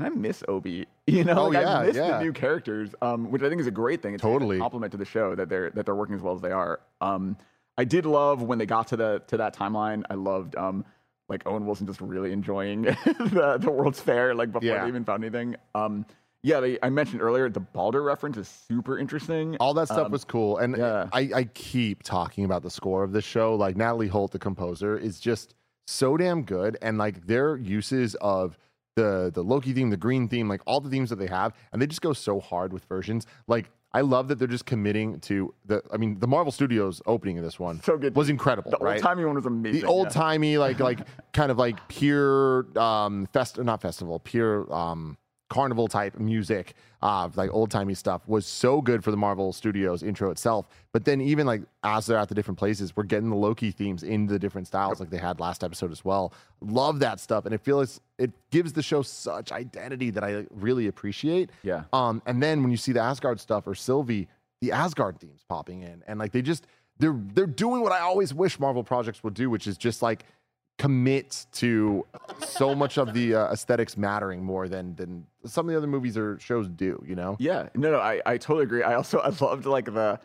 I 0.00 0.08
miss 0.08 0.42
Obi. 0.48 0.86
You 1.06 1.22
know, 1.24 1.34
Oh, 1.38 1.44
like, 1.48 1.62
yeah, 1.62 1.78
I 1.80 1.86
miss 1.86 1.96
yeah. 1.96 2.18
the 2.18 2.24
new 2.24 2.32
characters, 2.32 2.94
um, 3.02 3.30
which 3.30 3.42
I 3.42 3.48
think 3.50 3.60
is 3.60 3.66
a 3.66 3.70
great 3.70 4.00
thing. 4.00 4.14
It's 4.14 4.22
Totally. 4.22 4.56
a 4.56 4.60
compliment 4.60 4.90
to 4.92 4.96
the 4.96 5.04
show 5.04 5.34
that 5.34 5.48
they're 5.50 5.70
that 5.70 5.84
they're 5.84 5.94
working 5.94 6.14
as 6.14 6.22
well 6.22 6.34
as 6.34 6.40
they 6.40 6.50
are. 6.52 6.80
Um, 7.02 7.36
I 7.76 7.84
did 7.84 8.06
love 8.06 8.40
when 8.42 8.56
they 8.58 8.66
got 8.66 8.88
to 8.88 8.96
the 8.96 9.22
to 9.26 9.36
that 9.36 9.54
timeline. 9.54 10.04
I 10.08 10.14
loved 10.14 10.56
um, 10.56 10.84
like 11.28 11.46
Owen 11.46 11.66
Wilson 11.66 11.86
just 11.86 12.00
really 12.00 12.32
enjoying 12.32 12.82
the 13.04 13.58
the 13.60 13.70
World's 13.70 14.00
Fair 14.00 14.34
like 14.34 14.50
before 14.52 14.66
Yeah. 14.66 14.82
they 14.82 14.88
even 14.88 15.04
found 15.04 15.22
anything. 15.24 15.56
Um, 15.74 16.06
yeah, 16.42 16.60
they, 16.60 16.78
I 16.82 16.88
mentioned 16.90 17.20
earlier 17.22 17.48
the 17.50 17.60
Balder 17.60 18.02
reference 18.02 18.36
is 18.36 18.48
super 18.48 18.98
interesting. 18.98 19.56
all 19.60 19.72
that 19.74 19.88
stuff 19.88 20.06
Um, 20.06 20.12
was 20.12 20.24
cool 20.24 20.58
and 20.58 20.76
yeah. 20.76 21.08
I, 21.12 21.30
I 21.34 21.44
keep 21.54 22.02
talking 22.02 22.44
about 22.44 22.62
the 22.62 22.70
score 22.70 23.02
of 23.02 23.12
this 23.12 23.24
show 23.24 23.54
like 23.56 23.76
natalie 23.78 24.08
holt 24.08 24.30
the 24.32 24.38
composer 24.38 24.94
is 24.98 25.18
just 25.20 25.54
so 25.86 26.18
damn 26.18 26.42
good 26.42 26.76
and 26.82 26.98
like 26.98 27.26
their 27.26 27.56
uses 27.56 28.14
of 28.16 28.58
the 28.96 29.30
the 29.34 29.42
loki 29.42 29.72
theme 29.72 29.90
the 29.90 29.96
green 29.96 30.28
theme 30.28 30.48
like 30.48 30.60
all 30.66 30.80
the 30.80 30.88
themes 30.88 31.10
that 31.10 31.16
they 31.16 31.26
have 31.26 31.52
and 31.72 31.82
they 31.82 31.86
just 31.86 32.00
go 32.02 32.12
so 32.12 32.38
hard 32.38 32.72
with 32.72 32.84
versions 32.84 33.26
like 33.48 33.70
i 33.92 34.00
love 34.00 34.28
that 34.28 34.38
they're 34.38 34.46
just 34.48 34.66
committing 34.66 35.18
to 35.20 35.52
the 35.66 35.82
i 35.92 35.96
mean 35.96 36.18
the 36.20 36.26
marvel 36.28 36.52
studios 36.52 37.02
opening 37.06 37.36
of 37.38 37.44
this 37.44 37.58
one 37.58 37.82
So 37.82 37.96
good. 37.98 38.14
was 38.14 38.28
incredible 38.30 38.70
The 38.70 38.76
right 38.78 38.94
old 38.94 39.02
timey 39.02 39.24
one 39.24 39.34
was 39.34 39.46
amazing. 39.46 39.80
the 39.80 39.86
old 39.86 40.06
yeah. 40.06 40.12
timey 40.12 40.58
like 40.58 40.78
like 40.80 41.00
kind 41.32 41.50
of 41.50 41.58
like 41.58 41.86
pure 41.88 42.66
um 42.78 43.26
fest 43.32 43.58
not 43.58 43.82
festival 43.82 44.20
pure 44.20 44.72
um 44.72 45.16
carnival 45.50 45.86
type 45.86 46.18
music 46.18 46.74
uh 47.02 47.28
like 47.36 47.50
old 47.52 47.70
timey 47.70 47.92
stuff 47.94 48.26
was 48.26 48.46
so 48.46 48.80
good 48.80 49.04
for 49.04 49.10
the 49.10 49.16
marvel 49.16 49.52
studios 49.52 50.02
intro 50.02 50.30
itself. 50.30 50.66
But 50.92 51.04
then 51.04 51.20
even 51.20 51.46
like 51.46 51.62
as 51.82 52.06
they're 52.06 52.16
at 52.18 52.28
the 52.28 52.34
different 52.34 52.58
places 52.58 52.96
we're 52.96 53.04
getting 53.04 53.28
the 53.30 53.36
loki 53.36 53.70
themes 53.70 54.02
into 54.02 54.32
the 54.32 54.38
different 54.38 54.66
styles 54.66 55.00
like 55.00 55.10
they 55.10 55.18
had 55.18 55.40
last 55.40 55.62
episode 55.62 55.92
as 55.92 56.04
well. 56.04 56.32
Love 56.60 56.98
that 57.00 57.20
stuff 57.20 57.44
and 57.44 57.54
it 57.54 57.60
feels 57.60 58.00
it 58.18 58.32
gives 58.50 58.72
the 58.72 58.82
show 58.82 59.02
such 59.02 59.52
identity 59.52 60.10
that 60.10 60.24
i 60.24 60.46
really 60.50 60.86
appreciate. 60.86 61.50
Yeah. 61.62 61.84
um, 61.92 62.22
and 62.26 62.42
then 62.42 62.62
when 62.62 62.70
you 62.70 62.76
see 62.76 62.92
the 62.92 63.00
Asgard 63.00 63.38
stuff 63.38 63.66
or 63.66 63.74
Sylvie, 63.74 64.28
the 64.60 64.72
Asgard 64.72 65.20
themes 65.20 65.44
popping 65.48 65.82
in, 65.82 66.02
and 66.06 66.18
like 66.18 66.32
they 66.32 66.40
just 66.42 66.66
they're 66.98 67.20
they're 67.34 67.46
doing 67.46 67.82
what 67.82 67.92
I 67.92 68.00
always 68.00 68.32
wish 68.32 68.58
Marvel 68.58 68.82
projects 68.84 69.22
would 69.22 69.34
do, 69.34 69.50
which 69.50 69.66
is 69.66 69.76
just 69.76 70.00
like 70.00 70.24
commit 70.78 71.46
to 71.52 72.04
so 72.46 72.74
much 72.74 72.98
of 72.98 73.14
the 73.14 73.34
uh, 73.34 73.52
aesthetics 73.52 73.96
mattering 73.96 74.42
more 74.44 74.68
than 74.68 74.94
than 74.96 75.26
some 75.44 75.66
of 75.68 75.72
the 75.72 75.78
other 75.78 75.86
movies 75.86 76.16
or 76.18 76.38
shows 76.40 76.68
do. 76.68 77.02
You 77.06 77.14
know? 77.14 77.36
Yeah, 77.38 77.68
no, 77.74 77.92
no, 77.92 77.98
I, 78.00 78.20
I 78.26 78.38
totally 78.38 78.64
agree. 78.64 78.82
I 78.82 78.94
also 78.94 79.18
I 79.20 79.28
loved 79.40 79.66
like 79.66 79.86
the 79.86 80.18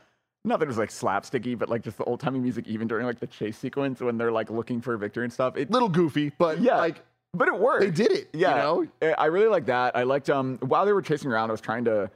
not 0.45 0.59
that 0.59 0.65
it 0.65 0.67
was 0.69 0.77
like 0.77 0.89
slapsticky, 0.89 1.57
but 1.57 1.69
like 1.69 1.83
just 1.83 1.97
the 1.97 2.03
old 2.05 2.19
timey 2.19 2.39
music, 2.39 2.67
even 2.67 2.87
during 2.87 3.05
like 3.05 3.19
the 3.19 3.27
chase 3.27 3.57
sequence 3.57 3.99
when 3.99 4.17
they're 4.17 4.31
like 4.31 4.49
looking 4.49 4.81
for 4.81 4.95
Victor 4.97 5.23
and 5.23 5.31
stuff. 5.31 5.55
It 5.57 5.69
Little 5.69 5.89
goofy, 5.89 6.31
but 6.37 6.59
yeah, 6.61 6.77
like 6.77 7.03
but 7.33 7.47
it 7.47 7.59
worked. 7.59 7.81
they 7.81 7.91
did 7.91 8.11
it. 8.11 8.29
Yeah, 8.33 8.55
You 8.55 8.61
know? 8.61 8.87
I- 9.13 9.23
I 9.23 9.25
really 9.27 9.47
like 9.49 9.67
that. 9.67 9.95
I 9.95 10.03
liked 10.03 10.29
um 10.29 10.57
while 10.61 10.85
they 10.85 10.93
were 10.93 11.01
chasing 11.01 11.31
around, 11.31 11.49
I 11.49 11.53
was 11.53 11.61
trying 11.61 11.85
to. 11.85 12.09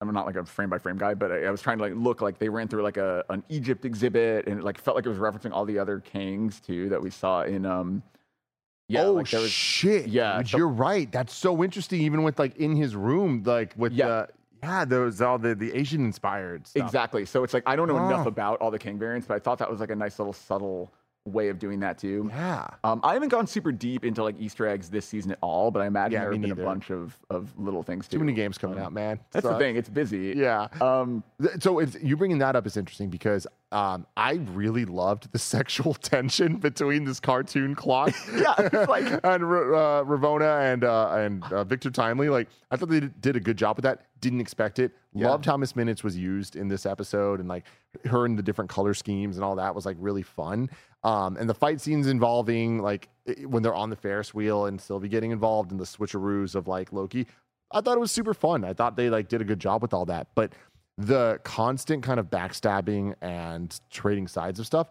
I'm 0.00 0.12
not 0.12 0.26
like 0.26 0.36
a 0.36 0.44
frame 0.44 0.68
by 0.68 0.78
frame 0.78 0.98
guy, 0.98 1.14
but 1.14 1.32
I, 1.32 1.44
I 1.44 1.50
was 1.50 1.62
trying 1.62 1.78
to 1.78 1.84
like 1.84 1.94
look 1.96 2.20
like 2.20 2.38
they 2.38 2.48
ran 2.48 2.68
through 2.68 2.82
like 2.82 2.98
a 2.98 3.24
an 3.30 3.42
Egypt 3.48 3.84
exhibit, 3.84 4.46
and 4.46 4.58
it 4.58 4.64
like 4.64 4.78
felt 4.78 4.94
like 4.96 5.06
it 5.06 5.08
was 5.08 5.18
referencing 5.18 5.52
all 5.52 5.64
the 5.64 5.78
other 5.78 6.00
Kangs 6.12 6.60
too 6.64 6.88
that 6.90 7.02
we 7.02 7.10
saw 7.10 7.42
in 7.42 7.64
um. 7.64 8.02
Yeah, 8.88 9.04
oh 9.04 9.14
like 9.14 9.28
there 9.30 9.40
was 9.40 9.50
shit! 9.50 10.06
yeah, 10.06 10.40
so- 10.44 10.58
you're 10.58 10.68
right. 10.68 11.10
That's 11.10 11.34
so 11.34 11.64
interesting. 11.64 12.00
Even 12.02 12.22
with 12.22 12.38
like 12.38 12.56
in 12.56 12.76
his 12.76 12.94
room, 12.94 13.42
like 13.44 13.72
with 13.76 13.92
Yeah. 13.92 14.06
the 14.06 14.28
yeah, 14.62 14.84
those 14.84 15.20
all 15.20 15.38
the 15.38 15.54
the 15.54 15.74
Asian 15.74 16.04
inspired 16.04 16.66
stuff. 16.66 16.84
Exactly. 16.84 17.24
So 17.24 17.42
it's 17.42 17.52
like 17.54 17.64
I 17.66 17.74
don't 17.74 17.88
know 17.88 17.96
enough 17.96 18.26
Oh. 18.26 18.28
about 18.28 18.60
all 18.60 18.70
the 18.70 18.78
Kang 18.78 18.98
variants, 18.98 19.26
but 19.26 19.34
I 19.34 19.38
thought 19.40 19.58
that 19.58 19.70
was 19.70 19.80
like 19.80 19.90
a 19.90 19.96
nice 19.96 20.18
little 20.18 20.32
subtle 20.32 20.92
way 21.26 21.48
of 21.48 21.58
doing 21.58 21.80
that 21.80 21.98
too. 21.98 22.30
Yeah. 22.32 22.66
Um, 22.84 23.00
I 23.02 23.14
haven't 23.14 23.30
gone 23.30 23.46
super 23.46 23.72
deep 23.72 24.04
into 24.04 24.22
like 24.22 24.36
Easter 24.38 24.66
eggs 24.66 24.88
this 24.88 25.04
season 25.06 25.32
at 25.32 25.38
all, 25.42 25.70
but 25.70 25.82
I 25.82 25.86
imagine 25.86 26.12
Yeah, 26.12 26.20
there 26.20 26.32
have 26.32 26.40
been 26.40 26.50
neither. 26.50 26.62
a 26.62 26.64
bunch 26.64 26.90
of, 26.90 27.16
of 27.30 27.52
little 27.58 27.82
things 27.82 28.06
too. 28.08 28.18
Too 28.18 28.24
many 28.24 28.32
games 28.32 28.56
coming 28.58 28.78
out, 28.78 28.92
man. 28.92 29.18
That's 29.32 29.46
the 29.46 29.58
thing; 29.58 29.76
it's 29.76 29.88
busy. 29.88 30.34
Yeah. 30.36 30.68
Um, 30.80 31.22
So 31.58 31.80
it's, 31.80 31.96
you 32.02 32.16
bringing 32.16 32.38
that 32.38 32.56
up 32.56 32.66
is 32.66 32.76
interesting 32.76 33.10
because 33.10 33.46
um, 33.72 34.06
I 34.16 34.34
really 34.52 34.84
loved 34.84 35.32
the 35.32 35.38
sexual 35.54 35.94
tension 35.94 36.56
between 36.56 37.04
this 37.04 37.18
cartoon 37.20 37.74
clock, 37.74 38.14
Yeah, 38.34 38.54
like- 38.88 39.04
and 39.24 39.44
R- 39.44 39.74
uh, 39.74 40.04
Ravonna 40.04 40.72
and 40.72 40.84
uh, 40.84 41.08
and 41.16 41.44
uh, 41.52 41.64
Victor 41.64 41.90
Timely. 41.90 42.28
Like 42.28 42.48
I 42.70 42.76
thought 42.76 42.88
they 42.88 43.00
did- 43.00 43.36
a 43.36 43.40
good 43.40 43.56
job 43.56 43.76
with 43.76 43.82
that. 43.82 44.06
Didn't 44.20 44.40
expect 44.40 44.78
it. 44.78 44.92
Yeah. 45.14 45.28
Loved 45.30 45.44
how 45.44 45.56
Miss 45.56 45.74
Minutes 45.76 46.02
was 46.04 46.16
used 46.16 46.56
in 46.56 46.68
this 46.68 46.86
episode, 46.86 47.40
and 47.40 47.48
like 47.48 47.64
her 48.06 48.24
and 48.24 48.38
the 48.38 48.42
different 48.42 48.70
color 48.70 48.94
schemes 48.94 49.36
and 49.36 49.44
all 49.44 49.56
that 49.56 49.74
was 49.74 49.84
like 49.84 49.96
really 50.00 50.22
fun. 50.22 50.70
Um, 51.04 51.36
and 51.36 51.48
the 51.48 51.54
fight 51.54 51.80
scenes 51.80 52.06
involving 52.06 52.80
like 52.80 53.08
when 53.44 53.62
they're 53.62 53.74
on 53.74 53.90
the 53.90 53.96
Ferris 53.96 54.32
wheel 54.32 54.66
and 54.66 54.80
Sylvie 54.80 55.08
getting 55.08 55.30
involved 55.32 55.70
in 55.72 55.78
the 55.78 55.84
switcheroos 55.84 56.54
of 56.54 56.66
like 56.68 56.92
Loki. 56.92 57.26
I 57.72 57.80
thought 57.80 57.96
it 57.96 58.00
was 58.00 58.12
super 58.12 58.32
fun. 58.34 58.64
I 58.64 58.72
thought 58.72 58.96
they 58.96 59.10
like 59.10 59.28
did 59.28 59.40
a 59.40 59.44
good 59.44 59.58
job 59.58 59.82
with 59.82 59.92
all 59.92 60.06
that. 60.06 60.28
But 60.36 60.52
the 60.98 61.40
constant 61.44 62.02
kind 62.02 62.18
of 62.18 62.26
backstabbing 62.30 63.14
and 63.20 63.78
trading 63.90 64.26
sides 64.28 64.58
of 64.58 64.66
stuff, 64.66 64.90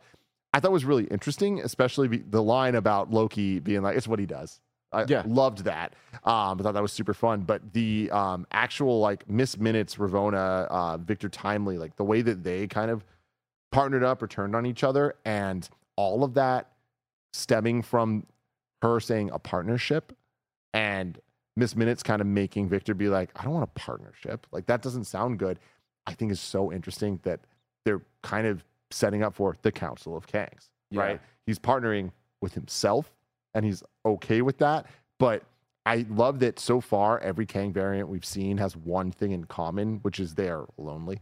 I 0.53 0.59
thought 0.59 0.71
was 0.71 0.85
really 0.85 1.05
interesting, 1.05 1.59
especially 1.62 2.07
be- 2.07 2.17
the 2.19 2.41
line 2.43 2.75
about 2.75 3.12
Loki 3.12 3.59
being 3.59 3.81
like, 3.81 3.97
it's 3.97 4.07
what 4.07 4.19
he 4.19 4.25
does. 4.25 4.62
I 4.91 5.03
Yeah. 5.07 5.24
loved 5.25 5.65
that. 5.65 5.93
Um, 6.24 6.59
I 6.59 6.63
thought 6.63 6.74
that 6.74 6.81
was 6.81 6.93
super 6.93 7.13
fun. 7.13 7.41
But 7.41 7.74
the 7.74 8.09
um, 8.12 8.45
actual 8.51 9.00
like 9.00 9.27
Miss 9.29 9.57
Minutes, 9.57 9.95
Ravonna, 9.95 10.67
uh, 10.69 10.97
Victor 10.97 11.27
Timely, 11.27 11.77
like 11.77 11.95
the 11.97 12.05
way 12.05 12.21
that 12.21 12.43
they 12.43 12.67
kind 12.67 12.89
of 12.91 13.03
partnered 13.71 14.03
up 14.03 14.21
or 14.21 14.27
turned 14.27 14.55
on 14.55 14.65
each 14.65 14.83
other, 14.83 15.15
and 15.25 15.67
all 15.97 16.24
of 16.24 16.33
that 16.35 16.71
stemming 17.33 17.81
from 17.81 18.25
her 18.81 19.00
saying 19.01 19.31
a 19.33 19.39
partnership 19.39 20.15
and 20.74 21.19
Miss 21.57 21.75
Minutes 21.75 22.03
kind 22.03 22.21
of 22.21 22.27
making 22.27 22.69
Victor 22.69 22.93
be 22.93 23.09
like, 23.09 23.31
I 23.35 23.43
don't 23.43 23.53
want 23.53 23.63
a 23.63 23.79
partnership. 23.79 24.45
Like 24.51 24.67
that 24.67 24.81
doesn't 24.81 25.05
sound 25.05 25.39
good. 25.39 25.59
I 26.07 26.13
think 26.13 26.31
is 26.31 26.39
so 26.39 26.71
interesting 26.71 27.19
that 27.24 27.39
they're 27.83 28.01
kind 28.21 28.47
of 28.47 28.63
setting 28.91 29.24
up 29.24 29.33
for 29.33 29.55
the 29.62 29.71
Council 29.71 30.15
of 30.15 30.27
Kangs, 30.27 30.69
Yeah. 30.91 31.01
right? 31.01 31.21
He's 31.45 31.59
partnering 31.59 32.12
with 32.41 32.53
himself 32.53 33.12
and 33.53 33.65
he's 33.65 33.83
okay 34.05 34.41
with 34.41 34.57
that. 34.59 34.85
But 35.19 35.43
I 35.85 36.05
love 36.09 36.39
that 36.39 36.59
so 36.59 36.81
far 36.81 37.19
every 37.19 37.45
Kang 37.45 37.71
variant 37.71 38.09
we've 38.09 38.25
seen 38.25 38.57
has 38.57 38.75
one 38.75 39.12
thing 39.12 39.31
in 39.31 39.45
common, 39.45 40.00
which 40.01 40.19
is 40.19 40.35
they're 40.35 40.65
lonely. 40.77 41.21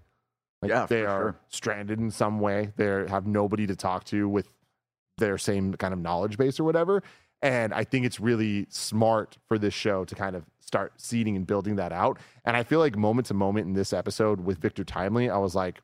Like 0.61 0.69
Yeah, 0.69 0.85
they 0.85 1.05
are 1.05 1.21
sure. 1.21 1.35
stranded 1.49 1.99
in 1.99 2.11
some 2.11 2.39
way. 2.39 2.71
They 2.77 2.85
have 3.07 3.27
nobody 3.27 3.67
to 3.67 3.75
talk 3.75 4.05
to 4.05 4.27
with 4.29 4.47
their 5.17 5.37
same 5.37 5.73
kind 5.75 5.93
of 5.93 5.99
knowledge 5.99 6.37
base 6.37 6.59
or 6.59 6.63
whatever. 6.63 7.03
And 7.43 7.73
I 7.73 7.83
think 7.83 8.05
it's 8.05 8.21
really 8.21 8.67
smart 8.69 9.38
for 9.50 9.59
this 9.59 9.73
show 9.73 10.05
to 10.05 10.15
kind 10.15 10.35
of 10.35 10.45
start 10.62 10.93
seeding 10.95 11.35
and 11.35 11.45
building 11.45 11.75
that 11.75 11.91
out. 11.91 12.17
And 12.45 12.55
I 12.55 12.63
feel 12.63 12.79
like 12.79 12.95
moment 12.95 13.27
to 13.27 13.33
moment 13.33 13.67
in 13.67 13.73
this 13.73 13.91
episode 13.91 14.39
with 14.39 14.59
Victor 14.59 14.85
Timely, 14.85 15.29
I 15.29 15.38
was 15.38 15.53
like, 15.53 15.81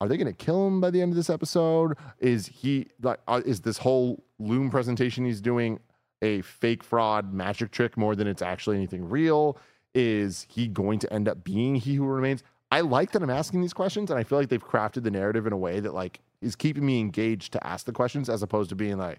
are 0.00 0.06
they 0.06 0.16
going 0.16 0.28
to 0.28 0.32
kill 0.32 0.64
him 0.68 0.80
by 0.80 0.90
the 0.90 1.02
end 1.02 1.10
of 1.10 1.16
this 1.16 1.28
episode? 1.28 1.98
Is 2.20 2.46
he 2.46 2.86
like, 3.02 3.18
uh, 3.26 3.42
is 3.44 3.62
this 3.62 3.78
whole 3.78 4.22
loom 4.38 4.70
presentation 4.70 5.24
he's 5.24 5.40
doing 5.40 5.80
a 6.22 6.40
fake 6.42 6.84
fraud 6.84 7.32
magic 7.34 7.72
trick 7.72 7.96
more 7.96 8.14
than 8.14 8.28
it's 8.28 8.40
actually 8.40 8.76
anything 8.76 9.08
real? 9.08 9.58
Is 9.92 10.46
he 10.48 10.68
going 10.68 11.00
to 11.00 11.12
end 11.12 11.28
up 11.28 11.42
being 11.42 11.74
he 11.74 11.96
who 11.96 12.06
remains? 12.06 12.44
I 12.70 12.82
like 12.82 13.10
that 13.10 13.24
I'm 13.24 13.30
asking 13.30 13.60
these 13.60 13.72
questions, 13.72 14.08
and 14.08 14.20
I 14.20 14.22
feel 14.22 14.38
like 14.38 14.50
they've 14.50 14.64
crafted 14.64 15.02
the 15.02 15.10
narrative 15.10 15.48
in 15.48 15.52
a 15.52 15.56
way 15.56 15.80
that 15.80 15.94
like 15.94 16.20
is 16.40 16.54
keeping 16.54 16.86
me 16.86 17.00
engaged 17.00 17.52
to 17.54 17.66
ask 17.66 17.86
the 17.86 17.92
questions 17.92 18.28
as 18.28 18.44
opposed 18.44 18.70
to 18.70 18.76
being 18.76 18.98
like, 18.98 19.18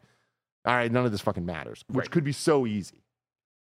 all 0.65 0.75
right, 0.75 0.91
none 0.91 1.05
of 1.05 1.11
this 1.11 1.21
fucking 1.21 1.45
matters, 1.45 1.83
which 1.87 2.05
Right. 2.05 2.11
could 2.11 2.23
be 2.23 2.31
so 2.33 2.65
easy. 2.67 3.01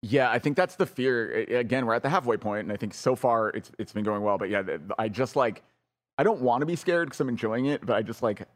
Yeah, 0.02 0.30
I 0.30 0.40
think 0.40 0.56
that's 0.56 0.76
the 0.76 0.86
fear. 0.86 1.32
Again, 1.58 1.86
we're 1.86 1.96
at 1.96 2.04
the 2.04 2.10
halfway 2.10 2.38
point, 2.38 2.62
and 2.64 2.72
I 2.72 2.78
think 2.78 2.94
so 2.94 3.16
far 3.16 3.50
it's 3.50 3.72
it's 3.80 3.92
been 3.94 4.04
going 4.04 4.22
well. 4.22 4.38
But 4.38 4.50
yeah, 4.50 4.64
I 5.00 5.10
just 5.10 5.36
like 5.36 5.64
I 6.18 6.24
don't 6.24 6.42
want 6.42 6.62
to 6.62 6.66
be 6.66 6.76
scared 6.76 7.08
because 7.08 7.20
I'm 7.20 7.30
enjoying 7.30 7.66
it, 7.66 7.86
but 7.86 7.96
I 7.96 8.02
just 8.04 8.22
like 8.24 8.48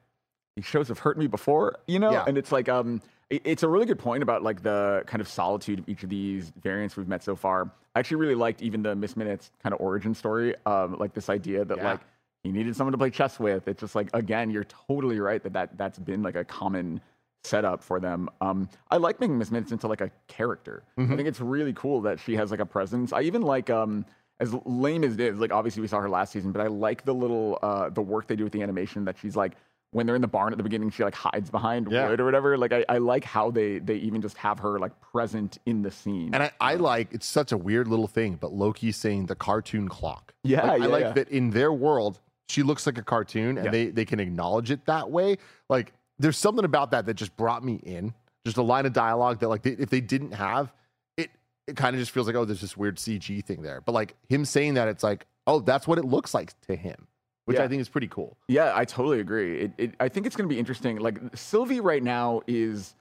these 0.56 0.66
shows 0.66 0.88
have 0.90 1.00
hurt 1.00 1.18
me 1.18 1.28
before, 1.28 1.78
you 1.88 1.98
know. 2.00 2.12
Yeah. 2.12 2.26
And 2.28 2.38
it's 2.38 2.52
like 2.52 2.70
um, 2.70 3.02
it- 3.30 3.42
it's 3.46 3.64
a 3.64 3.68
really 3.70 3.86
good 3.86 4.00
point 4.00 4.22
about 4.22 4.44
like 4.44 4.62
the 4.62 5.04
kind 5.08 5.20
of 5.22 5.28
solitude 5.28 5.80
of 5.80 5.90
each 5.90 6.04
of 6.04 6.10
these 6.10 6.52
variants 6.62 6.96
we've 6.96 7.08
met 7.08 7.24
so 7.24 7.36
far. 7.36 7.72
I 7.96 8.00
actually 8.00 8.18
really 8.18 8.36
liked 8.36 8.62
even 8.62 8.84
the 8.84 8.96
Miss 8.96 9.18
Minutes 9.18 9.52
kind 9.64 9.74
of 9.74 9.82
origin 9.82 10.14
story, 10.14 10.56
um, 10.66 10.98
like 11.00 11.14
this 11.14 11.30
idea 11.30 11.66
that 11.66 11.78
Yeah. 11.78 11.92
like 11.92 12.02
you 12.44 12.52
needed 12.52 12.76
someone 12.76 12.92
to 12.92 12.98
play 12.98 13.10
chess 13.10 13.40
with. 13.40 13.68
It's 13.68 13.80
just 13.82 13.96
like 13.96 14.10
again, 14.14 14.52
you're 14.52 14.66
totally 14.66 15.20
right 15.20 15.42
that, 15.44 15.54
that 15.54 15.78
that's 15.78 15.98
been 16.00 16.22
like 16.22 16.36
a 16.36 16.44
common 16.46 17.02
setup 17.44 17.84
for 17.84 18.00
them. 18.00 18.30
Um, 18.40 18.70
I 18.90 18.98
like 18.98 19.20
making 19.20 19.38
Miss 19.38 19.52
Minutes 19.52 19.72
into 19.72 19.88
like 19.88 20.02
a 20.02 20.12
character. 20.28 20.84
Mm-hmm. 20.98 21.14
I 21.14 21.16
think 21.16 21.28
it's 21.28 21.40
really 21.42 21.74
cool 21.74 22.02
that 22.02 22.20
she 22.20 22.36
has 22.36 22.52
like 22.52 22.60
a 22.60 22.66
presence. 22.66 23.14
I 23.14 23.22
even 23.22 23.42
like 23.42 23.70
um 23.70 24.06
as 24.40 24.54
lame 24.66 25.04
as 25.04 25.14
it 25.14 25.20
is, 25.20 25.40
like 25.40 25.52
obviously 25.52 25.82
we 25.82 25.88
saw 25.88 26.00
her 26.00 26.10
last 26.10 26.32
season, 26.34 26.52
but 26.52 26.62
I 26.62 26.68
like 26.68 27.06
the 27.06 27.14
little 27.14 27.60
uh 27.62 27.90
the 27.90 28.02
work 28.02 28.28
they 28.28 28.36
do 28.36 28.44
with 28.44 28.54
the 28.54 28.62
animation 28.62 29.06
that 29.06 29.18
she's 29.18 29.36
like 29.36 29.54
when 29.94 30.06
they're 30.06 30.16
in 30.16 30.22
the 30.22 30.28
barn 30.28 30.54
at 30.54 30.58
the 30.58 30.64
beginning, 30.64 30.90
she 30.90 31.04
like 31.04 31.14
hides 31.16 31.50
behind 31.50 31.92
Yeah. 31.92 32.08
wood 32.08 32.22
or 32.22 32.26
whatever. 32.26 32.58
Like 32.58 32.72
I, 32.72 32.86
I 32.88 32.98
like 33.00 33.26
how 33.26 33.52
they 33.52 33.80
they 33.80 33.96
even 33.96 34.22
just 34.22 34.38
have 34.38 34.60
her 34.60 34.80
like 34.80 34.94
present 35.02 35.58
in 35.66 35.82
the 35.82 35.92
scene. 35.92 36.34
And 36.34 36.44
I, 36.44 36.52
I 36.62 36.76
like 36.76 37.12
it's 37.14 37.26
such 37.26 37.52
a 37.52 37.58
weird 37.58 37.88
little 37.88 38.08
thing, 38.08 38.36
but 38.40 38.54
Loki's 38.54 38.96
saying 38.98 39.26
the 39.26 39.36
cartoon 39.36 39.90
clock. 39.90 40.34
Yeah, 40.44 40.62
Like, 40.66 40.82
I 40.82 40.86
like 40.86 41.02
yeah. 41.04 41.12
that 41.14 41.30
in 41.30 41.50
their 41.50 41.74
world, 41.74 42.20
she 42.50 42.64
looks 42.64 42.86
like 42.86 42.98
a 42.98 43.04
cartoon 43.04 43.58
and 43.58 43.66
Yeah. 43.66 43.72
they 43.72 43.88
they 43.88 44.06
can 44.06 44.20
acknowledge 44.20 44.72
it 44.72 44.86
that 44.86 45.12
way. 45.12 45.38
Like 45.70 45.92
there's 46.22 46.38
something 46.38 46.66
about 46.66 46.92
that 46.92 47.06
that 47.08 47.16
just 47.16 47.36
brought 47.38 47.64
me 47.64 47.76
in. 47.84 48.14
Just 48.46 48.58
a 48.58 48.62
line 48.64 48.86
of 48.86 48.94
dialogue 48.94 49.40
that 49.40 49.50
like 49.50 49.62
they, 49.62 49.72
if 49.72 49.90
they 49.90 50.02
didn't 50.02 50.32
have 50.32 50.74
it, 51.18 51.30
it 51.68 51.76
kind 51.76 51.96
of 51.96 52.00
just 52.00 52.12
feels 52.12 52.26
like 52.28 52.36
oh, 52.36 52.46
there's 52.46 52.62
this 52.62 52.76
weird 52.76 52.98
CG 52.98 53.44
thing 53.46 53.62
there. 53.62 53.82
But 53.82 53.92
like 53.94 54.16
him 54.30 54.46
saying 54.46 54.76
that, 54.76 54.88
it's 54.88 55.04
like 55.04 55.26
oh, 55.48 55.60
that's 55.60 55.88
what 55.88 55.98
it 55.98 56.06
looks 56.06 56.34
like 56.34 56.60
to 56.62 56.76
him, 56.76 57.08
which 57.46 57.58
Yeah. 57.58 57.64
I 57.64 57.68
think 57.68 57.82
is 57.82 57.90
pretty 57.90 58.08
cool. 58.08 58.38
Yeah, 58.48 58.72
I 58.76 58.86
totally 58.86 59.20
agree. 59.20 59.60
It, 59.62 59.72
it, 59.78 59.94
I 60.00 60.08
think 60.10 60.26
it's 60.26 60.36
going 60.36 60.48
to 60.48 60.54
be 60.54 60.60
interesting. 60.60 60.98
Like 60.98 61.20
Sylvie 61.36 61.80
right 61.82 62.02
now 62.02 62.42
is 62.48 62.96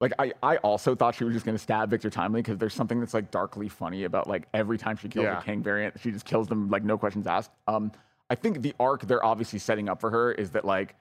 like 0.00 0.12
I, 0.18 0.32
I 0.42 0.56
also 0.58 0.94
thought 0.94 1.14
she 1.16 1.24
was 1.24 1.34
just 1.34 1.44
going 1.46 1.56
to 1.56 1.62
stab 1.62 1.90
Victor 1.90 2.10
Timely 2.10 2.42
because 2.42 2.58
there's 2.58 2.74
something 2.74 3.00
that's 3.00 3.14
like 3.14 3.30
darkly 3.30 3.68
funny 3.68 4.04
about 4.04 4.28
like 4.28 4.46
every 4.54 4.76
time 4.78 4.96
she 4.96 5.08
kills 5.08 5.24
Yeah. 5.24 5.38
a 5.38 5.42
Kang 5.42 5.62
variant, 5.62 5.98
she 6.00 6.10
just 6.12 6.24
kills 6.24 6.46
them 6.48 6.68
like 6.68 6.84
no 6.84 6.98
questions 6.98 7.26
asked. 7.26 7.50
Um, 7.66 7.90
I 8.30 8.34
think 8.36 8.62
the 8.62 8.74
arc 8.78 9.02
they're 9.06 9.24
obviously 9.24 9.58
setting 9.58 9.88
up 9.88 10.00
for 10.00 10.10
her 10.10 10.32
is 10.32 10.50
that 10.50 10.64
like 10.64 10.94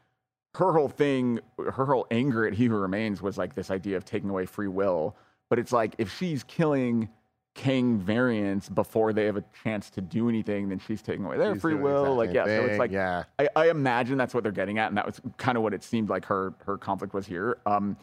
her 0.56 0.72
whole 0.72 0.90
thing, 0.90 1.40
her 1.58 1.86
whole 1.86 2.06
anger 2.12 2.46
at 2.46 2.54
He 2.54 2.66
Who 2.66 2.76
Remains 2.76 3.22
was 3.22 3.38
like 3.38 3.56
this 3.56 3.72
idea 3.72 3.98
of 3.98 4.06
taking 4.06 4.30
away 4.30 4.46
free 4.46 4.68
will. 4.68 5.16
But 5.50 5.60
it's 5.60 5.72
like 5.72 5.96
if 5.98 6.16
she's 6.16 6.44
killing 6.44 7.10
Kang 7.56 7.98
variants 8.00 8.70
before 8.70 9.14
they 9.14 9.26
have 9.26 9.38
a 9.38 9.44
chance 9.64 9.90
to 9.92 10.02
do 10.02 10.30
anything, 10.30 10.70
then 10.70 10.80
she's 10.80 11.02
taking 11.02 11.26
away 11.26 11.38
their 11.38 11.54
He's 11.54 11.62
free 11.62 11.76
will. 11.76 12.16
Like 12.16 12.34
yeah, 12.34 12.46
so 12.46 12.66
it's 12.66 12.80
like 12.80 12.92
yeah. 12.92 13.24
I, 13.40 13.48
I 13.56 13.70
imagine 13.70 14.18
that's 14.18 14.34
what 14.34 14.44
they're 14.44 14.52
getting 14.52 14.80
at, 14.80 14.90
and 14.90 14.98
that 14.98 15.06
was 15.06 15.22
kind 15.38 15.58
of 15.58 15.64
what 15.64 15.74
it 15.74 15.84
seemed 15.84 16.10
like 16.10 16.26
her 16.26 16.54
her 16.66 16.78
conflict 16.78 17.14
was 17.14 17.26
here. 17.26 17.58
Um, 17.66 17.98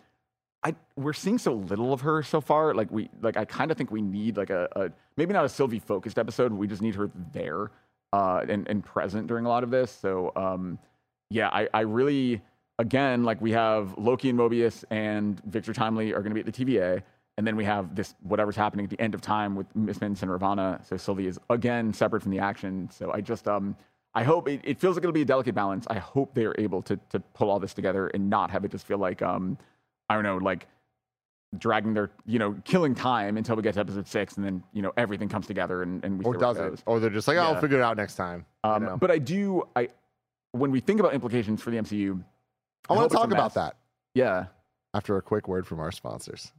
I 0.62 0.74
we're 0.96 1.12
seeing 1.12 1.38
so 1.38 1.54
little 1.54 1.92
of 1.92 2.02
her 2.02 2.22
so 2.22 2.40
far. 2.40 2.74
Like 2.74 2.90
we 2.90 3.10
like 3.22 3.36
I 3.36 3.44
kind 3.44 3.70
of 3.70 3.76
think 3.76 3.90
we 3.90 4.02
need 4.02 4.36
like 4.36 4.50
a, 4.50 4.68
a 4.76 4.90
maybe 5.16 5.32
not 5.32 5.44
a 5.44 5.48
Sylvie 5.48 5.78
focused 5.78 6.18
episode. 6.18 6.52
We 6.52 6.66
just 6.66 6.82
need 6.82 6.94
her 6.96 7.10
there 7.32 7.70
uh, 8.12 8.44
and 8.48 8.68
and 8.68 8.84
present 8.84 9.26
during 9.26 9.46
a 9.46 9.48
lot 9.48 9.64
of 9.64 9.70
this. 9.70 9.90
So 9.90 10.32
um, 10.36 10.78
yeah, 11.30 11.48
I 11.48 11.68
I 11.72 11.80
really 11.80 12.42
again 12.78 13.24
like 13.24 13.40
we 13.40 13.52
have 13.52 13.96
Loki 13.96 14.30
and 14.30 14.38
Mobius 14.38 14.84
and 14.90 15.40
Victor 15.44 15.72
Timely 15.72 16.12
are 16.12 16.20
going 16.22 16.34
to 16.34 16.34
be 16.34 16.40
at 16.40 16.52
the 16.54 16.64
TVA. 16.64 17.02
And 17.38 17.46
then 17.46 17.56
we 17.56 17.64
have 17.64 17.94
this 17.94 18.14
whatever's 18.22 18.56
happening 18.56 18.84
at 18.84 18.90
the 18.90 19.00
end 19.00 19.14
of 19.14 19.22
time 19.22 19.54
with 19.56 19.74
Miss 19.74 20.00
Minutes 20.00 20.22
and 20.22 20.30
Ravonna. 20.30 20.86
So 20.86 20.98
Sylvie 20.98 21.26
is 21.26 21.38
again 21.48 21.92
separate 21.94 22.22
from 22.22 22.32
the 22.32 22.38
action. 22.38 22.90
So 22.92 23.10
I 23.12 23.22
just 23.22 23.48
um 23.48 23.76
I 24.12 24.24
hope 24.24 24.48
it, 24.48 24.60
it 24.64 24.78
feels 24.80 24.96
like 24.96 25.04
it'll 25.04 25.12
be 25.12 25.22
a 25.22 25.24
delicate 25.26 25.54
balance. 25.54 25.86
I 25.88 25.98
hope 25.98 26.34
they're 26.34 26.54
able 26.58 26.82
to 26.82 26.98
to 27.10 27.20
pull 27.20 27.48
all 27.50 27.58
this 27.58 27.72
together 27.72 28.08
and 28.08 28.28
not 28.28 28.50
have 28.50 28.64
it 28.64 28.72
just 28.72 28.86
feel 28.86 28.98
like 28.98 29.22
um 29.22 29.56
I 30.10 30.14
don't 30.14 30.24
know 30.24 30.36
like 30.36 30.66
dragging 31.58 31.94
their 31.94 32.10
you 32.26 32.38
know 32.38 32.54
killing 32.64 32.94
time 32.94 33.36
until 33.36 33.56
we 33.56 33.62
get 33.62 33.74
to 33.74 33.80
episode 33.80 34.06
six 34.06 34.36
and 34.36 34.44
then 34.44 34.62
you 34.72 34.82
know 34.82 34.92
everything 34.96 35.28
comes 35.28 35.46
together 35.46 35.82
and, 35.82 36.04
and 36.04 36.18
we 36.18 36.24
Or 36.24 36.34
it 36.34 36.40
does 36.40 36.58
it? 36.58 36.82
Or 36.86 37.00
they're 37.00 37.10
just 37.10 37.26
like, 37.26 37.38
oh, 37.38 37.40
I'll 37.42 37.60
figure 37.60 37.78
it 37.78 37.82
out 37.82 37.96
next 37.96 38.16
time. 38.16 38.44
you 38.64 38.70
Um, 38.70 38.84
know? 38.84 38.96
But 38.98 39.10
I 39.10 39.18
do 39.18 39.62
I 39.74 39.88
when 40.52 40.70
we 40.70 40.80
think 40.80 41.00
about 41.00 41.14
implications 41.14 41.62
for 41.62 41.70
the 41.70 41.76
MCU, 41.78 42.22
I 42.88 42.94
want 42.94 43.10
to 43.10 43.16
talk 43.16 43.32
about 43.32 43.54
that. 43.54 43.76
Yeah. 44.14 44.46
after 44.94 45.16
a 45.16 45.22
quick 45.22 45.46
word 45.46 45.66
from 45.66 45.78
our 45.78 45.92
sponsors. 45.92 46.52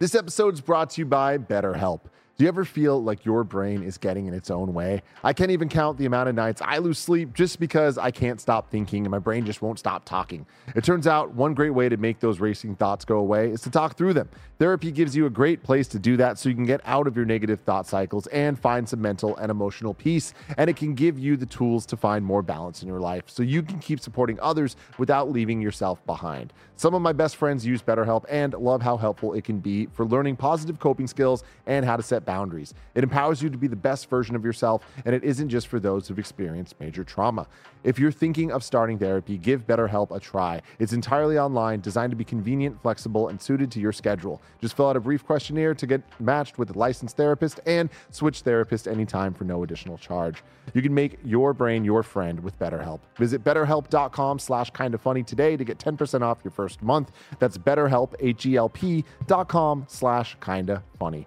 This 0.00 0.14
episode 0.14 0.54
is 0.54 0.60
brought 0.60 0.90
to 0.90 1.00
you 1.00 1.06
by 1.06 1.38
BetterHelp. 1.38 2.00
Do 2.36 2.42
you 2.42 2.48
ever 2.48 2.64
feel 2.64 3.00
like 3.00 3.24
your 3.24 3.44
brain 3.44 3.84
is 3.84 3.96
getting 3.96 4.26
in 4.26 4.34
its 4.34 4.50
own 4.50 4.74
way? 4.74 5.02
I 5.22 5.32
can't 5.32 5.52
even 5.52 5.68
count 5.68 5.98
the 5.98 6.06
amount 6.06 6.28
of 6.28 6.34
nights 6.34 6.60
I 6.64 6.78
lose 6.78 6.98
sleep 6.98 7.32
just 7.32 7.60
because 7.60 7.96
I 7.96 8.10
can't 8.10 8.40
stop 8.40 8.72
thinking 8.72 9.04
and 9.04 9.10
my 9.12 9.20
brain 9.20 9.46
just 9.46 9.62
won't 9.62 9.78
stop 9.78 10.04
talking. 10.04 10.44
It 10.74 10.82
turns 10.82 11.06
out 11.06 11.32
one 11.32 11.54
great 11.54 11.70
way 11.70 11.88
to 11.88 11.96
make 11.96 12.18
those 12.18 12.40
racing 12.40 12.74
thoughts 12.74 13.04
go 13.04 13.18
away 13.18 13.50
is 13.50 13.60
to 13.60 13.70
talk 13.70 13.96
through 13.96 14.14
them. 14.14 14.28
Therapy 14.58 14.90
gives 14.90 15.14
you 15.14 15.26
a 15.26 15.30
great 15.30 15.62
place 15.62 15.86
to 15.88 16.00
do 16.00 16.16
that 16.16 16.36
so 16.36 16.48
you 16.48 16.56
can 16.56 16.64
get 16.64 16.80
out 16.84 17.06
of 17.06 17.14
your 17.14 17.24
negative 17.24 17.60
thought 17.60 17.86
cycles 17.86 18.26
and 18.28 18.58
find 18.58 18.88
some 18.88 19.00
mental 19.00 19.36
and 19.36 19.48
emotional 19.48 19.94
peace. 19.94 20.34
And 20.58 20.68
it 20.68 20.74
can 20.74 20.94
give 20.94 21.16
you 21.16 21.36
the 21.36 21.46
tools 21.46 21.86
to 21.86 21.96
find 21.96 22.24
more 22.24 22.42
balance 22.42 22.82
in 22.82 22.88
your 22.88 22.98
life 22.98 23.22
so 23.26 23.44
you 23.44 23.62
can 23.62 23.78
keep 23.78 24.00
supporting 24.00 24.40
others 24.40 24.74
without 24.98 25.30
leaving 25.30 25.60
yourself 25.60 26.04
behind. 26.04 26.52
Some 26.74 26.94
of 26.94 27.02
my 27.02 27.12
best 27.12 27.36
friends 27.36 27.64
use 27.64 27.80
BetterHelp 27.80 28.24
and 28.28 28.54
love 28.54 28.82
how 28.82 28.96
helpful 28.96 29.34
it 29.34 29.44
can 29.44 29.60
be 29.60 29.86
for 29.92 30.04
learning 30.04 30.34
positive 30.34 30.80
coping 30.80 31.06
skills 31.06 31.44
and 31.66 31.84
how 31.84 31.96
to 31.96 32.02
set 32.02 32.23
boundaries. 32.24 32.74
It 32.94 33.04
empowers 33.04 33.42
you 33.42 33.50
to 33.50 33.58
be 33.58 33.66
the 33.66 33.76
best 33.76 34.08
version 34.08 34.36
of 34.36 34.44
yourself, 34.44 34.84
and 35.04 35.14
it 35.14 35.24
isn't 35.24 35.48
just 35.48 35.68
for 35.68 35.80
those 35.80 36.08
who've 36.08 36.18
experienced 36.18 36.78
major 36.80 37.04
trauma. 37.04 37.46
If 37.84 37.98
you're 37.98 38.12
thinking 38.12 38.50
of 38.50 38.64
starting 38.64 38.98
therapy, 38.98 39.36
give 39.36 39.66
BetterHelp 39.66 40.14
a 40.14 40.18
try. 40.18 40.62
It's 40.78 40.94
entirely 40.94 41.38
online, 41.38 41.80
designed 41.80 42.10
to 42.12 42.16
be 42.16 42.24
convenient, 42.24 42.80
flexible, 42.82 43.28
and 43.28 43.40
suited 43.40 43.70
to 43.72 43.80
your 43.80 43.92
schedule. 43.92 44.40
Just 44.60 44.74
fill 44.74 44.88
out 44.88 44.96
a 44.96 45.00
brief 45.00 45.24
questionnaire 45.24 45.74
to 45.74 45.86
get 45.86 46.02
matched 46.18 46.58
with 46.58 46.74
a 46.74 46.78
licensed 46.78 47.16
therapist 47.16 47.60
and 47.66 47.90
switch 48.10 48.40
therapist 48.40 48.88
anytime 48.88 49.34
for 49.34 49.44
no 49.44 49.62
additional 49.62 49.98
charge. 49.98 50.42
You 50.72 50.80
can 50.80 50.94
make 50.94 51.18
your 51.24 51.52
brain 51.52 51.84
your 51.84 52.02
friend 52.02 52.40
with 52.40 52.58
BetterHelp. 52.58 53.00
Visit 53.18 53.44
betterhelp.com 53.44 54.38
slash 54.38 54.70
kind 54.70 54.94
of 54.94 55.02
funny 55.02 55.22
today 55.22 55.56
to 55.56 55.64
get 55.64 55.78
10% 55.78 56.22
off 56.22 56.38
your 56.42 56.52
first 56.52 56.82
month. 56.82 57.12
That's 57.38 57.58
betterhelp, 57.58 58.14
H-E-L-P 58.18 59.04
dot 59.26 59.48
com 59.48 59.84
slash 59.88 60.36
kinda 60.40 60.82
funny. 60.98 61.26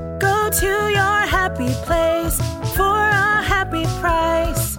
Go 0.21 0.49
to 0.51 0.67
your 0.67 1.17
happy 1.25 1.69
place 1.85 2.37
for 2.75 2.83
a 2.95 3.41
happy 3.41 3.85
price. 3.99 4.77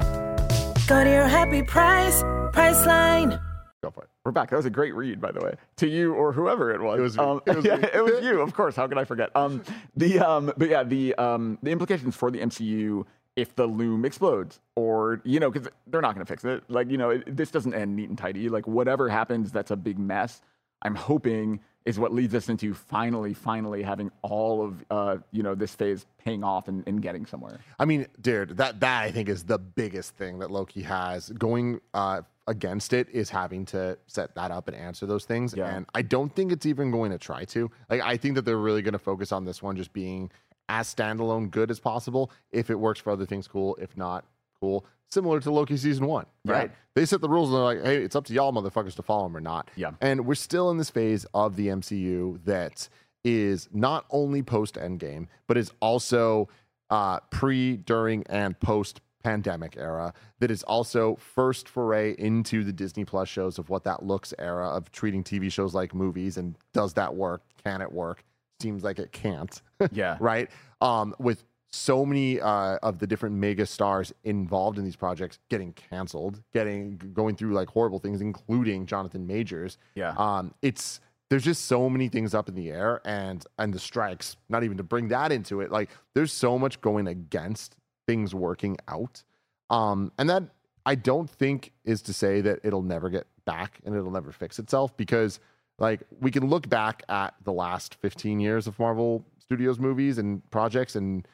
Go 0.86 1.02
to 1.02 1.10
your 1.10 1.26
happy 1.26 1.62
price, 1.64 2.22
Priceline. 2.52 3.40
Go 3.82 3.90
for 3.90 4.04
it. 4.04 4.10
We're 4.24 4.30
back. 4.30 4.50
That 4.50 4.56
was 4.56 4.66
a 4.66 4.70
great 4.70 4.94
read, 4.94 5.20
by 5.20 5.32
the 5.32 5.40
way, 5.40 5.54
to 5.78 5.88
you 5.88 6.14
or 6.14 6.32
whoever 6.32 6.72
it 6.72 6.80
was. 6.80 6.98
It 7.00 7.02
was. 7.02 7.18
Um, 7.18 7.40
It 7.44 7.56
was 7.56 7.64
yeah, 7.64 7.74
it 7.92 8.04
was 8.04 8.24
you. 8.24 8.40
Of 8.40 8.54
course. 8.54 8.76
How 8.76 8.86
could 8.86 8.98
I 8.98 9.04
forget? 9.04 9.34
Um, 9.34 9.64
the 9.96 10.20
um, 10.20 10.52
but 10.56 10.68
yeah, 10.68 10.84
the 10.84 11.16
um, 11.16 11.58
the 11.60 11.72
implications 11.72 12.14
for 12.14 12.30
the 12.30 12.38
MCU 12.38 13.04
if 13.34 13.56
the 13.56 13.66
loom 13.66 14.04
explodes, 14.04 14.60
or 14.76 15.20
you 15.24 15.40
know, 15.40 15.50
because 15.50 15.68
they're 15.88 16.02
not 16.02 16.14
going 16.14 16.24
to 16.24 16.30
fix 16.30 16.44
it. 16.44 16.62
Like 16.68 16.88
you 16.88 16.98
know, 16.98 17.10
it, 17.10 17.36
this 17.36 17.50
doesn't 17.50 17.74
end 17.74 17.96
neat 17.96 18.08
and 18.08 18.16
tidy. 18.16 18.48
Like 18.48 18.68
whatever 18.68 19.08
happens, 19.08 19.50
that's 19.50 19.72
a 19.72 19.76
big 19.76 19.98
mess. 19.98 20.40
I'm 20.82 20.94
hoping 20.94 21.58
is 21.84 21.98
what 21.98 22.12
leads 22.12 22.34
us 22.34 22.48
into 22.48 22.74
finally, 22.74 23.34
finally 23.34 23.82
having 23.82 24.10
all 24.22 24.64
of 24.64 24.84
uh, 24.90 25.16
you 25.30 25.42
know 25.42 25.54
this 25.54 25.74
phase 25.74 26.06
paying 26.18 26.44
off 26.44 26.68
and, 26.68 26.86
and 26.86 27.02
getting 27.02 27.26
somewhere. 27.26 27.58
I 27.78 27.84
mean, 27.84 28.06
dude, 28.20 28.56
that 28.56 28.80
that 28.80 29.02
I 29.02 29.10
think 29.10 29.28
is 29.28 29.44
the 29.44 29.58
biggest 29.58 30.16
thing 30.16 30.38
that 30.40 30.50
Loki 30.50 30.82
has 30.82 31.30
going 31.30 31.80
uh, 31.94 32.22
against 32.46 32.92
it 32.92 33.08
is 33.10 33.30
having 33.30 33.64
to 33.66 33.98
set 34.06 34.34
that 34.34 34.50
up 34.50 34.68
and 34.68 34.76
answer 34.76 35.06
those 35.06 35.24
things. 35.24 35.54
Yeah. 35.56 35.74
And 35.74 35.86
I 35.94 36.02
don't 36.02 36.34
think 36.34 36.52
it's 36.52 36.66
even 36.66 36.90
going 36.90 37.10
to 37.10 37.18
try 37.18 37.44
to. 37.46 37.70
Like, 37.88 38.00
I 38.02 38.16
think 38.16 38.34
that 38.36 38.44
they're 38.44 38.56
really 38.56 38.82
going 38.82 38.92
to 38.92 38.98
focus 38.98 39.32
on 39.32 39.44
this 39.44 39.62
one 39.62 39.76
just 39.76 39.92
being 39.92 40.30
as 40.68 40.92
standalone 40.92 41.50
good 41.50 41.70
as 41.70 41.80
possible. 41.80 42.30
If 42.50 42.70
it 42.70 42.78
works 42.78 43.00
for 43.00 43.10
other 43.10 43.26
things, 43.26 43.46
cool. 43.46 43.76
If 43.80 43.96
not, 43.96 44.24
cool. 44.62 44.86
Similar 45.10 45.40
to 45.40 45.50
Loki 45.50 45.76
season 45.76 46.06
one, 46.06 46.24
Yeah. 46.44 46.52
right? 46.52 46.70
They 46.94 47.04
set 47.04 47.20
the 47.20 47.28
rules 47.28 47.48
and 47.50 47.56
they're 47.56 47.64
like, 47.64 47.82
hey, 47.82 48.02
it's 48.02 48.14
up 48.16 48.24
to 48.26 48.32
y'all 48.32 48.52
motherfuckers 48.52 48.94
to 48.96 49.02
follow 49.02 49.24
them 49.24 49.36
or 49.36 49.40
not. 49.40 49.68
Yeah. 49.76 49.90
And 50.00 50.24
we're 50.24 50.36
still 50.36 50.70
in 50.70 50.78
this 50.78 50.88
phase 50.88 51.26
of 51.34 51.56
the 51.56 51.66
MCU 51.68 52.42
that 52.44 52.88
is 53.24 53.68
not 53.72 54.06
only 54.10 54.42
post 54.42 54.76
Endgame, 54.76 55.26
but 55.48 55.56
is 55.58 55.70
also 55.80 56.48
uh, 56.90 57.18
pre, 57.30 57.76
during, 57.76 58.24
and 58.28 58.58
post 58.60 59.00
pandemic 59.24 59.76
era. 59.76 60.14
That 60.40 60.50
is 60.50 60.62
also 60.62 61.16
first 61.16 61.68
foray 61.68 62.14
into 62.18 62.64
the 62.64 62.72
Disney 62.72 63.04
Plus 63.04 63.28
shows 63.28 63.58
of 63.58 63.68
what 63.68 63.84
that 63.84 64.04
looks 64.04 64.32
era 64.38 64.68
of 64.68 64.90
treating 64.92 65.22
TV 65.24 65.50
shows 65.52 65.74
like 65.74 65.94
movies. 65.94 66.36
And 66.36 66.56
does 66.72 66.94
that 66.94 67.14
work? 67.14 67.42
Can 67.64 67.80
it 67.82 67.92
work? 67.92 68.24
Seems 68.60 68.82
like 68.84 68.98
it 68.98 69.12
can't. 69.12 69.60
Yeah. 69.90 70.16
right? 70.20 70.48
Um, 70.80 71.14
with 71.18 71.44
so 71.72 72.04
many 72.04 72.40
uh, 72.40 72.76
of 72.82 72.98
the 72.98 73.06
different 73.06 73.34
mega 73.34 73.64
stars 73.64 74.12
involved 74.24 74.78
in 74.78 74.84
these 74.84 74.96
projects 74.96 75.38
getting 75.48 75.72
canceled, 75.72 76.42
getting 76.52 76.98
going 77.14 77.34
through 77.34 77.52
like 77.52 77.68
horrible 77.68 77.98
things, 77.98 78.20
including 78.20 78.86
Jonathan 78.86 79.26
Majors. 79.26 79.78
Yeah. 79.94 80.14
Um, 80.16 80.54
it's 80.60 81.00
there's 81.30 81.44
just 81.44 81.64
so 81.64 81.88
many 81.88 82.08
things 82.08 82.34
up 82.34 82.50
in 82.50 82.54
the 82.54 82.70
air, 82.70 83.00
and 83.06 83.44
and 83.58 83.72
the 83.72 83.78
strikes. 83.78 84.36
Not 84.50 84.64
even 84.64 84.76
to 84.76 84.82
bring 84.82 85.08
that 85.08 85.32
into 85.32 85.62
it. 85.62 85.70
Like 85.70 85.88
there's 86.14 86.32
so 86.32 86.58
much 86.58 86.80
going 86.82 87.08
against 87.08 87.76
things 88.06 88.34
working 88.34 88.76
out. 88.88 89.22
Um, 89.70 90.12
and 90.18 90.28
that 90.28 90.44
I 90.84 90.94
don't 90.94 91.30
think 91.30 91.72
is 91.84 92.02
to 92.02 92.12
say 92.12 92.42
that 92.42 92.60
it'll 92.62 92.82
never 92.82 93.08
get 93.08 93.26
back 93.46 93.80
and 93.84 93.94
it'll 93.94 94.10
never 94.10 94.30
fix 94.30 94.58
itself 94.58 94.94
because 94.96 95.40
like 95.78 96.02
we 96.20 96.30
can 96.30 96.48
look 96.48 96.68
back 96.68 97.02
at 97.08 97.34
the 97.44 97.52
last 97.52 97.94
15 97.96 98.40
years 98.40 98.66
of 98.66 98.78
Marvel 98.78 99.24
Studios 99.38 99.78
movies 99.78 100.18
and 100.18 100.48
projects 100.50 100.96
and 100.96 101.26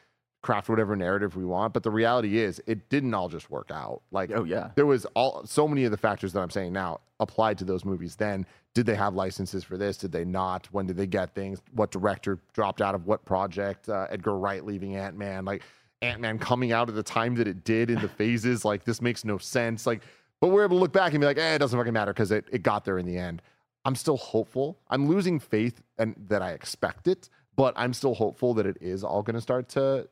craft 0.48 0.70
whatever 0.70 0.96
narrative 0.96 1.36
we 1.36 1.44
want, 1.44 1.74
but 1.74 1.82
the 1.82 1.90
reality 1.90 2.38
is 2.38 2.58
it 2.66 2.88
didn't 2.88 3.12
all 3.12 3.28
just 3.28 3.50
work 3.50 3.70
out. 3.70 4.00
Like 4.12 4.30
Oh, 4.34 4.44
yeah. 4.44 4.70
there 4.76 4.86
was 4.86 5.04
all 5.14 5.44
so 5.44 5.68
many 5.68 5.84
of 5.84 5.90
the 5.90 5.98
factors 5.98 6.32
that 6.32 6.40
I'm 6.40 6.48
saying 6.48 6.72
now 6.72 7.00
applied 7.20 7.58
to 7.58 7.66
those 7.66 7.84
movies 7.84 8.16
then. 8.16 8.46
Did 8.72 8.86
they 8.86 8.94
have 8.94 9.14
licenses 9.14 9.62
for 9.62 9.76
this? 9.76 9.98
Did 9.98 10.10
they 10.10 10.24
not? 10.24 10.66
When 10.72 10.86
did 10.86 10.96
they 10.96 11.06
get 11.06 11.34
things? 11.34 11.60
What 11.74 11.90
director 11.90 12.38
dropped 12.54 12.80
out 12.80 12.94
of 12.94 13.06
what 13.06 13.26
project? 13.26 13.90
Uh, 13.90 14.06
Edgar 14.08 14.38
Wright 14.38 14.64
leaving 14.64 14.96
Ant 14.96 15.18
Man, 15.18 15.44
like 15.44 15.60
Ant 16.00 16.18
Man 16.22 16.38
coming 16.38 16.72
out 16.72 16.88
at 16.88 16.94
the 16.94 17.02
time 17.02 17.34
that 17.34 17.46
it 17.46 17.62
did 17.62 17.90
in 17.90 18.00
the 18.00 18.08
phases. 18.20 18.64
Like 18.64 18.84
this 18.84 19.02
makes 19.02 19.26
no 19.26 19.36
sense. 19.36 19.86
Like, 19.86 20.00
but 20.40 20.48
we're 20.48 20.64
able 20.64 20.78
to 20.78 20.80
look 20.80 20.94
back 20.94 21.12
and 21.12 21.20
be 21.20 21.26
like, 21.26 21.36
eh, 21.36 21.56
it 21.56 21.58
doesn't 21.58 21.78
fucking 21.78 21.92
matter 21.92 22.14
because 22.14 22.30
it, 22.32 22.46
it 22.50 22.62
got 22.62 22.86
there 22.86 22.96
in 22.96 23.04
the 23.04 23.18
end. 23.18 23.42
I'm 23.84 23.94
still 23.94 24.16
hopeful. 24.16 24.78
I'm 24.88 25.08
losing 25.08 25.38
faith 25.38 25.82
and 25.98 26.14
that 26.28 26.40
I 26.40 26.52
expect 26.52 27.06
it, 27.06 27.28
but 27.54 27.74
I'm 27.76 27.92
still 27.92 28.14
hopeful 28.14 28.54
that 28.54 28.64
it 28.64 28.78
is 28.80 29.04
all 29.04 29.22
going 29.22 29.34
to 29.34 29.42
start 29.42 29.68
to 29.70 30.08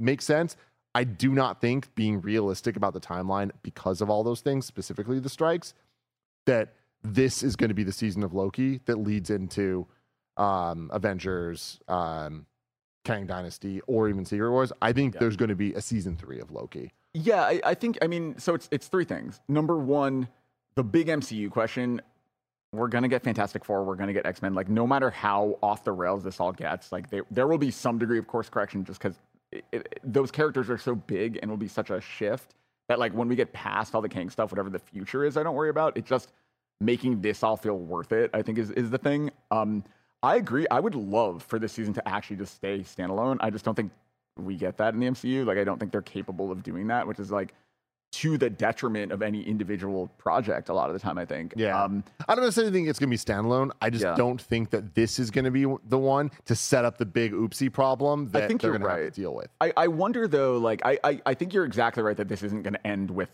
make 0.00 0.22
sense. 0.22 0.56
I 0.94 1.04
do 1.04 1.32
not 1.32 1.60
think 1.60 1.94
being 1.94 2.20
realistic 2.20 2.76
about 2.76 2.92
the 2.94 3.00
timeline 3.00 3.50
because 3.62 4.00
of 4.00 4.10
all 4.10 4.24
those 4.24 4.40
things, 4.40 4.66
specifically 4.66 5.20
the 5.20 5.28
strikes, 5.28 5.74
that 6.46 6.74
this 7.02 7.42
is 7.42 7.56
going 7.56 7.68
to 7.68 7.74
be 7.74 7.84
the 7.84 7.92
season 7.92 8.22
of 8.22 8.32
Loki 8.34 8.80
that 8.86 8.96
leads 8.96 9.30
into 9.30 9.86
um, 10.36 10.90
Avengers, 10.92 11.78
um, 11.88 12.46
Kang 13.04 13.26
Dynasty, 13.26 13.80
or 13.86 14.08
even 14.08 14.24
Secret 14.24 14.50
Wars. 14.50 14.72
I 14.82 14.92
think 14.92 15.14
Yeah. 15.14 15.20
there's 15.20 15.36
going 15.36 15.50
to 15.50 15.54
be 15.56 15.74
a 15.74 15.80
season 15.80 16.16
three 16.16 16.40
of 16.40 16.50
Loki. 16.50 16.92
Yeah, 17.14 17.42
I, 17.42 17.60
I 17.64 17.74
think 17.74 17.98
I 18.02 18.06
mean, 18.06 18.38
so 18.38 18.54
it's 18.54 18.68
it's 18.70 18.86
three 18.88 19.04
things. 19.04 19.40
Number 19.48 19.78
one, 19.78 20.28
the 20.74 20.84
big 20.84 21.08
MCU 21.08 21.50
question. 21.50 22.00
We're 22.70 22.88
gonna 22.88 23.08
get 23.08 23.22
Fantastic 23.22 23.64
Four. 23.64 23.82
We're 23.84 23.96
gonna 23.96 24.12
get 24.12 24.26
X 24.26 24.42
Men. 24.42 24.54
Like, 24.54 24.68
no 24.68 24.86
matter 24.86 25.08
how 25.10 25.58
off 25.62 25.84
the 25.84 25.92
rails 25.92 26.22
this 26.22 26.38
all 26.38 26.52
gets, 26.52 26.92
like 26.92 27.08
there 27.08 27.22
there 27.30 27.46
will 27.48 27.56
be 27.56 27.70
some 27.70 27.98
degree 27.98 28.18
of 28.18 28.26
course 28.26 28.50
correction, 28.50 28.84
just 28.84 29.00
because 29.00 29.16
those 30.04 30.30
characters 30.30 30.68
are 30.70 30.78
so 30.78 30.94
big 30.94 31.38
and 31.40 31.50
will 31.50 31.58
be 31.58 31.68
such 31.68 31.90
a 31.90 32.00
shift 32.00 32.54
that 32.88 32.98
like 32.98 33.12
when 33.12 33.28
we 33.28 33.36
get 33.36 33.52
past 33.52 33.94
all 33.94 34.00
the 34.00 34.08
Kang 34.08 34.30
stuff, 34.30 34.50
whatever 34.50 34.70
the 34.70 34.78
future 34.78 35.24
is, 35.24 35.36
I 35.36 35.42
don't 35.42 35.54
worry 35.54 35.70
about. 35.70 35.96
It's 35.96 36.08
just 36.08 36.32
making 36.80 37.20
this 37.20 37.42
all 37.42 37.56
feel 37.56 37.78
worth 37.78 38.12
it. 38.12 38.30
I 38.34 38.42
think 38.42 38.58
is 38.58 38.70
is 38.70 38.90
the 38.90 38.98
thing. 38.98 39.30
Um, 39.50 39.84
I 40.22 40.36
agree. 40.36 40.66
I 40.70 40.80
would 40.80 40.94
love 40.94 41.42
for 41.42 41.58
this 41.58 41.72
season 41.72 41.94
to 41.94 42.08
actually 42.08 42.36
just 42.36 42.54
stay 42.54 42.80
standalone. 42.80 43.36
I 43.40 43.50
just 43.50 43.64
don't 43.64 43.74
think 43.74 43.92
we 44.36 44.56
get 44.56 44.76
that 44.78 44.94
in 44.94 45.00
the 45.00 45.06
MCU. 45.06 45.46
Like, 45.46 45.58
I 45.58 45.64
don't 45.64 45.78
think 45.78 45.92
they're 45.92 46.02
capable 46.02 46.50
of 46.50 46.62
doing 46.62 46.88
that, 46.88 47.06
which 47.06 47.20
is 47.20 47.30
like 47.30 47.54
to 48.22 48.38
the 48.38 48.48
detriment 48.50 49.12
of 49.12 49.22
any 49.22 49.42
individual 49.42 50.08
project 50.18 50.68
a 50.68 50.74
lot 50.74 50.88
of 50.88 50.94
the 50.94 50.98
time, 51.00 51.18
I 51.18 51.24
think. 51.24 51.54
Yeah. 51.56 51.82
Um, 51.82 52.02
I 52.28 52.34
don't 52.34 52.44
necessarily 52.44 52.72
think 52.72 52.88
it's 52.88 52.98
going 52.98 53.10
to 53.10 53.14
be 53.14 53.18
standalone. 53.18 53.70
I 53.82 53.90
just 53.90 54.04
Yeah. 54.04 54.14
don't 54.14 54.40
think 54.40 54.70
that 54.70 54.94
this 54.94 55.18
is 55.18 55.30
going 55.30 55.44
to 55.44 55.50
be 55.50 55.66
the 55.88 55.98
one 55.98 56.30
to 56.46 56.54
set 56.54 56.84
up 56.84 56.98
the 56.98 57.06
big 57.06 57.32
oopsie 57.32 57.72
problem 57.72 58.28
that 58.30 58.48
think 58.48 58.60
they're 58.60 58.70
you're 58.70 58.78
going 58.78 58.90
to 58.96 59.02
have 59.04 59.12
to 59.14 59.20
deal 59.20 59.34
with. 59.34 59.48
I, 59.60 59.72
I 59.76 59.88
wonder 59.88 60.26
though, 60.26 60.58
like, 60.58 60.80
I, 60.84 60.98
I, 61.04 61.20
I 61.26 61.34
think 61.34 61.52
you're 61.52 61.64
exactly 61.64 62.02
right 62.02 62.16
that 62.16 62.28
this 62.28 62.42
isn't 62.42 62.62
going 62.62 62.74
to 62.74 62.86
end 62.86 63.10
with. 63.10 63.28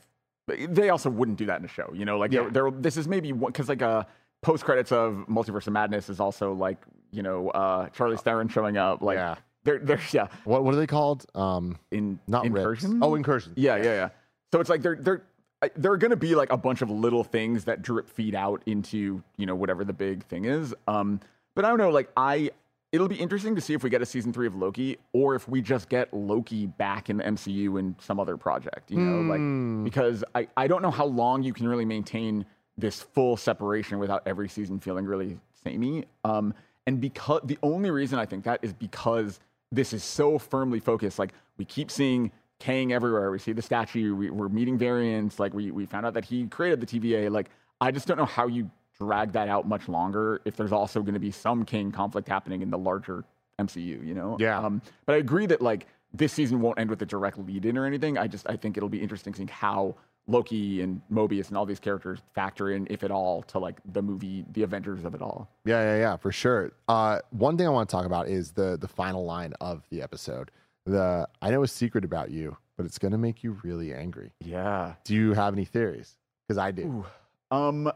They 0.46 0.90
also 0.90 1.08
wouldn't 1.08 1.38
do 1.38 1.46
that 1.46 1.58
in 1.60 1.64
a 1.64 1.68
show, 1.68 1.90
you 1.94 2.04
know. 2.04 2.18
Like, 2.18 2.32
Yeah. 2.32 2.48
there, 2.50 2.70
this 2.70 2.96
is 2.96 3.08
maybe 3.08 3.32
one 3.32 3.52
because 3.52 3.68
like 3.68 3.80
a 3.82 4.06
post 4.42 4.64
credits 4.64 4.92
of 4.92 5.24
Multiverse 5.28 5.66
of 5.66 5.72
Madness 5.72 6.10
is 6.10 6.20
also 6.20 6.52
like 6.52 6.76
you 7.12 7.22
know 7.22 7.48
uh, 7.50 7.88
Charlize 7.90 8.20
Theron 8.20 8.48
showing 8.48 8.76
up. 8.76 9.00
Like, 9.00 9.16
Yeah. 9.16 9.36
they're, 9.62 9.78
they're 9.78 10.00
yeah 10.12 10.26
What 10.44 10.62
what 10.64 10.74
are 10.74 10.76
they 10.76 10.86
called? 10.86 11.24
Um, 11.34 11.78
in 11.90 12.18
not 12.26 12.42
rips. 12.42 12.56
incursion. 12.58 13.00
Oh, 13.02 13.14
incursion. 13.14 13.54
Yeah, 13.56 13.76
yeah, 13.76 13.84
yeah. 13.84 14.08
So 14.54 14.60
it's 14.60 14.70
like 14.70 14.82
they're 14.82 14.94
they're 14.94 15.22
I- 15.62 15.70
there 15.74 15.90
are 15.90 15.96
going 15.96 16.12
to 16.12 16.16
be 16.16 16.36
like 16.36 16.52
a 16.52 16.56
bunch 16.56 16.80
of 16.80 16.88
little 16.88 17.24
things 17.24 17.64
that 17.64 17.82
drip 17.82 18.08
feed 18.08 18.36
out 18.36 18.62
into 18.66 19.20
you 19.36 19.46
know 19.46 19.56
whatever 19.56 19.82
the 19.84 19.92
big 19.92 20.22
thing 20.26 20.44
is. 20.44 20.72
Um, 20.86 21.18
but 21.56 21.64
I 21.64 21.68
don't 21.70 21.78
know. 21.78 21.90
Like 21.90 22.08
I, 22.16 22.52
it'll 22.92 23.08
be 23.08 23.16
interesting 23.16 23.56
to 23.56 23.60
see 23.60 23.74
if 23.74 23.82
we 23.82 23.90
get 23.90 24.00
a 24.00 24.06
season 24.06 24.32
three 24.32 24.46
of 24.46 24.54
Loki 24.54 24.96
or 25.12 25.34
if 25.34 25.48
we 25.48 25.60
just 25.60 25.88
get 25.88 26.14
Loki 26.14 26.66
back 26.66 27.10
in 27.10 27.16
the 27.16 27.24
MCU 27.24 27.80
in 27.80 27.96
some 27.98 28.20
other 28.20 28.36
project. 28.36 28.92
You 28.92 28.98
know, 29.00 29.22
like 29.28 29.40
because 29.84 30.22
I 30.36 30.46
I 30.56 30.68
don't 30.68 30.82
know 30.82 30.92
how 30.92 31.06
long 31.06 31.42
you 31.42 31.52
can 31.52 31.66
really 31.66 31.84
maintain 31.84 32.46
this 32.78 33.02
full 33.02 33.36
separation 33.36 33.98
without 33.98 34.22
every 34.24 34.48
season 34.48 34.78
feeling 34.78 35.04
really 35.04 35.36
samey. 35.64 36.04
Um, 36.22 36.54
and 36.86 37.00
because 37.00 37.40
the 37.42 37.58
only 37.64 37.90
reason 37.90 38.20
I 38.20 38.26
think 38.26 38.44
that 38.44 38.60
is 38.62 38.72
because 38.72 39.40
this 39.72 39.92
is 39.92 40.04
so 40.04 40.38
firmly 40.38 40.78
focused. 40.78 41.18
Like 41.18 41.32
we 41.58 41.64
keep 41.64 41.90
seeing 41.90 42.30
Kang 42.64 42.94
everywhere. 42.94 43.30
We 43.30 43.38
see 43.38 43.52
the 43.52 43.60
statue. 43.60 44.14
We, 44.14 44.30
we're 44.30 44.48
meeting 44.48 44.78
variants. 44.78 45.38
Like 45.38 45.52
we 45.52 45.70
we 45.70 45.84
found 45.84 46.06
out 46.06 46.14
that 46.14 46.24
he 46.24 46.46
created 46.46 46.80
the 46.80 46.86
TVA. 46.86 47.30
Like 47.30 47.50
I 47.78 47.90
just 47.90 48.06
don't 48.08 48.16
know 48.16 48.24
how 48.24 48.46
you 48.46 48.70
drag 48.98 49.32
that 49.32 49.48
out 49.48 49.68
much 49.68 49.86
longer 49.86 50.40
if 50.46 50.56
there's 50.56 50.72
also 50.72 51.02
going 51.02 51.12
to 51.12 51.20
be 51.20 51.30
some 51.30 51.66
Kang 51.66 51.92
conflict 51.92 52.26
happening 52.26 52.62
in 52.62 52.70
the 52.70 52.78
larger 52.78 53.22
MCU. 53.58 54.06
You 54.06 54.14
know? 54.14 54.38
Yeah. 54.40 54.58
Um, 54.58 54.80
but 55.04 55.14
I 55.14 55.18
agree 55.18 55.44
that 55.46 55.60
like 55.60 55.86
this 56.14 56.32
season 56.32 56.62
won't 56.62 56.78
end 56.78 56.88
with 56.88 57.02
a 57.02 57.06
direct 57.06 57.38
lead 57.38 57.66
in 57.66 57.76
or 57.76 57.84
anything. 57.84 58.16
I 58.16 58.28
just 58.28 58.48
I 58.48 58.56
think 58.56 58.78
it'll 58.78 58.88
be 58.88 59.02
interesting 59.02 59.34
seeing 59.34 59.48
how 59.48 59.94
Loki 60.26 60.80
and 60.80 61.02
Mobius 61.12 61.48
and 61.48 61.58
all 61.58 61.66
these 61.66 61.80
characters 61.80 62.20
factor 62.34 62.70
in, 62.70 62.86
if 62.88 63.04
at 63.04 63.10
all, 63.10 63.42
to 63.42 63.58
like 63.58 63.76
the 63.92 64.00
movie, 64.00 64.46
the 64.52 64.62
Avengers 64.62 65.04
of 65.04 65.14
it 65.14 65.20
all. 65.20 65.50
Yeah, 65.66 65.82
yeah, 65.82 65.98
yeah, 65.98 66.16
for 66.16 66.32
sure. 66.32 66.72
Uh, 66.88 67.18
one 67.28 67.58
thing 67.58 67.66
I 67.66 67.70
want 67.70 67.90
to 67.90 67.94
talk 67.94 68.06
about 68.06 68.28
is 68.28 68.52
the 68.52 68.78
the 68.78 68.88
final 68.88 69.26
line 69.26 69.52
of 69.60 69.82
the 69.90 70.00
episode. 70.00 70.50
The 70.86 71.28
I 71.40 71.50
know 71.50 71.62
a 71.62 71.68
secret 71.68 72.04
about 72.04 72.30
you, 72.30 72.56
but 72.76 72.84
it's 72.86 72.98
gonna 72.98 73.18
make 73.18 73.42
you 73.42 73.58
really 73.62 73.94
angry. 73.94 74.32
Yeah. 74.40 74.94
Do 75.04 75.14
you 75.14 75.32
have 75.32 75.54
any 75.54 75.64
theories? 75.64 76.16
Because 76.46 76.58
I 76.58 76.70
do. 76.72 77.04
Um, 77.50 77.90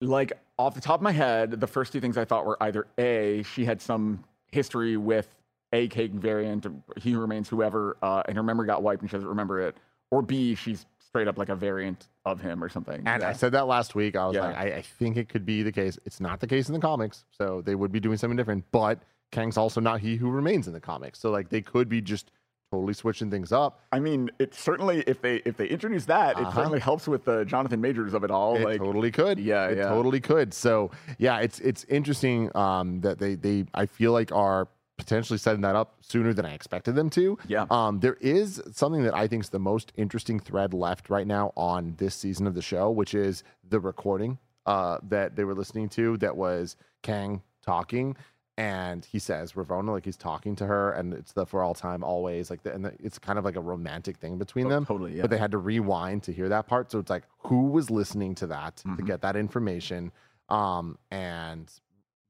like 0.00 0.32
off 0.58 0.74
the 0.74 0.80
top 0.80 1.00
of 1.00 1.02
my 1.02 1.12
head, 1.12 1.52
the 1.60 1.66
first 1.66 1.92
two 1.92 2.00
things 2.00 2.16
I 2.16 2.24
thought 2.24 2.46
were 2.46 2.62
either 2.62 2.86
A, 2.98 3.42
she 3.42 3.64
had 3.64 3.80
some 3.80 4.24
history 4.52 4.96
with 4.96 5.28
a 5.72 5.88
Kang 5.88 6.18
variant, 6.18 6.66
He 6.96 7.14
Remains, 7.16 7.48
whoever, 7.48 7.96
uh, 8.02 8.22
and 8.26 8.36
her 8.36 8.42
memory 8.42 8.66
got 8.66 8.82
wiped 8.82 9.02
and 9.02 9.10
she 9.10 9.16
doesn't 9.16 9.28
remember 9.28 9.60
it, 9.60 9.76
or 10.10 10.22
B, 10.22 10.54
she's 10.54 10.86
straight 10.98 11.28
up 11.28 11.36
like 11.38 11.48
a 11.48 11.54
variant 11.56 12.08
of 12.24 12.40
him 12.40 12.62
or 12.62 12.68
something. 12.68 13.02
And 13.06 13.22
yeah. 13.22 13.28
I 13.28 13.32
said 13.32 13.52
that 13.52 13.66
last 13.66 13.94
week. 13.94 14.16
I 14.16 14.26
was 14.26 14.36
Yeah. 14.36 14.46
like, 14.46 14.56
I, 14.56 14.62
I 14.76 14.82
think 14.82 15.16
it 15.16 15.28
could 15.28 15.44
be 15.44 15.62
the 15.62 15.72
case. 15.72 15.98
It's 16.04 16.20
not 16.20 16.40
the 16.40 16.46
case 16.46 16.68
in 16.68 16.74
the 16.74 16.80
comics, 16.80 17.24
so 17.30 17.62
they 17.62 17.74
would 17.74 17.90
be 17.92 18.00
doing 18.00 18.16
something 18.16 18.36
different. 18.36 18.64
But 18.70 19.00
Kang's 19.32 19.56
also 19.56 19.80
not 19.80 20.00
he 20.00 20.16
who 20.16 20.30
remains 20.30 20.66
in 20.66 20.72
the 20.72 20.80
comics, 20.80 21.18
so 21.18 21.30
like 21.30 21.48
they 21.48 21.60
could 21.60 21.88
be 21.88 22.00
just 22.00 22.30
totally 22.72 22.94
switching 22.94 23.30
things 23.30 23.52
up. 23.52 23.80
I 23.92 24.00
mean, 24.00 24.30
it 24.38 24.54
certainly 24.54 25.04
if 25.06 25.20
they 25.22 25.36
if 25.44 25.56
they 25.56 25.66
introduce 25.66 26.04
that, 26.06 26.36
Uh-huh. 26.36 26.48
it 26.48 26.54
certainly 26.54 26.80
helps 26.80 27.06
with 27.06 27.24
the 27.24 27.44
Jonathan 27.44 27.80
Majors 27.80 28.14
of 28.14 28.24
it 28.24 28.30
all. 28.30 28.56
It 28.56 28.64
like, 28.64 28.78
totally 28.78 29.10
could. 29.10 29.38
Yeah, 29.38 29.68
it 29.68 29.78
yeah. 29.78 29.88
totally 29.88 30.20
could. 30.20 30.52
So 30.54 30.90
yeah, 31.18 31.38
it's 31.40 31.60
it's 31.60 31.84
interesting 31.84 32.54
um, 32.56 33.00
that 33.02 33.18
they 33.18 33.34
they 33.34 33.66
I 33.74 33.86
feel 33.86 34.12
like 34.12 34.32
are 34.32 34.68
potentially 34.98 35.38
setting 35.38 35.60
that 35.60 35.76
up 35.76 35.96
sooner 36.00 36.32
than 36.32 36.46
I 36.46 36.54
expected 36.54 36.94
them 36.94 37.10
to. 37.10 37.36
Yeah. 37.46 37.66
Um, 37.70 38.00
there 38.00 38.16
is 38.20 38.62
something 38.72 39.02
that 39.02 39.14
I 39.14 39.26
think 39.28 39.44
is 39.44 39.50
the 39.50 39.58
most 39.58 39.92
interesting 39.96 40.40
thread 40.40 40.72
left 40.72 41.10
right 41.10 41.26
now 41.26 41.52
on 41.54 41.94
this 41.98 42.14
season 42.14 42.46
of 42.46 42.54
the 42.54 42.62
show, 42.62 42.90
which 42.90 43.12
is 43.14 43.44
the 43.68 43.78
recording 43.78 44.38
uh, 44.64 44.96
that 45.08 45.36
they 45.36 45.44
were 45.44 45.54
listening 45.54 45.90
to 45.90 46.16
that 46.18 46.34
was 46.36 46.76
Kang 47.02 47.42
talking. 47.62 48.16
And 48.58 49.04
he 49.04 49.18
says 49.18 49.52
Ravonna 49.52 49.90
like 49.90 50.06
he's 50.06 50.16
talking 50.16 50.56
to 50.56 50.66
her, 50.66 50.92
and 50.92 51.12
it's 51.12 51.32
the 51.32 51.44
for 51.44 51.62
all 51.62 51.74
time, 51.74 52.02
always 52.02 52.48
like, 52.48 52.62
the, 52.62 52.72
and 52.72 52.86
the, 52.86 52.94
it's 53.02 53.18
kind 53.18 53.38
of 53.38 53.44
like 53.44 53.56
a 53.56 53.60
romantic 53.60 54.16
thing 54.16 54.38
between 54.38 54.66
Oh, 54.66 54.70
them. 54.70 54.86
totally, 54.86 55.14
yeah. 55.16 55.22
But 55.22 55.30
they 55.30 55.36
had 55.36 55.50
to 55.50 55.58
rewind 55.58 56.22
to 56.22 56.32
hear 56.32 56.48
that 56.48 56.66
part, 56.66 56.90
so 56.90 56.98
it's 56.98 57.10
like 57.10 57.24
who 57.40 57.66
was 57.66 57.90
listening 57.90 58.34
to 58.36 58.46
that 58.46 58.76
to 58.78 58.88
Mhm. 58.88 59.06
get 59.06 59.20
that 59.20 59.36
information, 59.36 60.10
um, 60.48 60.96
and 61.10 61.70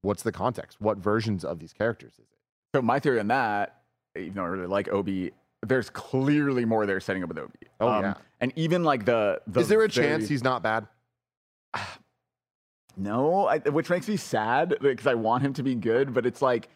what's 0.03 0.25
the 0.25 0.33
context? 0.33 0.81
What 0.81 0.99
versions 0.99 1.45
of 1.45 1.61
these 1.61 1.73
characters 1.73 2.15
is 2.15 2.19
it? 2.33 2.39
So 2.75 2.83
my 2.83 2.99
theory 2.99 3.21
on 3.21 3.29
that, 3.29 3.83
even 4.17 4.35
though 4.35 4.43
I 4.45 4.49
really 4.49 4.67
like 4.67 4.89
O.B., 4.89 5.31
there's 5.65 5.91
clearly 5.91 6.65
more 6.65 6.87
they're 6.87 6.99
setting 7.01 7.23
up 7.23 7.29
with 7.29 7.39
Obi. 7.39 7.53
Oh, 7.79 7.89
Um, 7.89 8.03
yeah. 8.03 8.15
and 8.41 8.53
even 8.57 8.83
like 8.83 9.05
the, 9.05 9.41
the 9.47 9.61
Is 9.61 9.69
there 9.69 9.79
a 9.85 9.89
very- 9.89 10.09
chance 10.09 10.29
he's 10.29 10.43
not 10.43 10.63
bad? 10.65 10.89
No, 12.97 13.47
I, 13.47 13.59
which 13.59 13.91
makes 13.91 14.09
me 14.09 14.17
sad 14.17 14.77
because 14.81 15.07
I 15.07 15.15
want 15.15 15.43
him 15.43 15.53
to 15.55 15.63
be 15.63 15.75
good, 15.75 16.15
but 16.15 16.25
it's 16.25 16.41
like, 16.41 16.69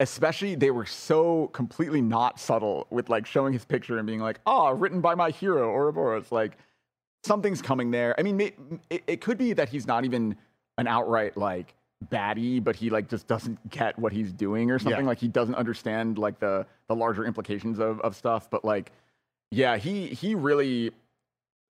especially 0.00 0.54
they 0.54 0.70
were 0.70 0.86
so 0.86 1.48
completely 1.48 2.00
not 2.00 2.40
subtle 2.40 2.86
with 2.90 3.08
like 3.10 3.26
showing 3.26 3.52
his 3.52 3.64
picture 3.64 3.98
and 3.98 4.06
being 4.06 4.20
like, 4.20 4.40
"Ah, 4.46 4.70
written 4.70 5.00
by 5.00 5.14
my 5.14 5.30
hero 5.30 5.70
Ouroboros." 5.70 6.32
Like 6.32 6.56
something's 7.24 7.60
coming 7.60 7.90
there. 7.90 8.14
I 8.18 8.22
mean, 8.22 8.40
it, 8.40 8.58
it 9.06 9.20
could 9.20 9.36
be 9.36 9.52
that 9.52 9.68
he's 9.68 9.86
not 9.86 10.04
even 10.04 10.36
an 10.78 10.86
outright 10.86 11.36
like 11.36 11.74
baddie, 12.10 12.62
but 12.62 12.76
he 12.76 12.90
like 12.90 13.08
just 13.08 13.26
doesn't 13.26 13.68
get 13.70 13.98
what 13.98 14.12
he's 14.12 14.32
doing 14.32 14.70
or 14.70 14.78
something. 14.78 15.04
Yeah. 15.04 15.08
Like 15.08 15.18
he 15.18 15.28
doesn't 15.28 15.54
understand 15.54 16.18
like 16.18 16.38
the 16.38 16.66
the 16.88 16.94
larger 16.94 17.24
implications 17.24 17.78
of 17.78 18.00
of 18.00 18.16
stuff. 18.16 18.48
But 18.50 18.64
like, 18.64 18.92
yeah, 19.50 19.76
he 19.76 20.08
he 20.08 20.34
really 20.34 20.92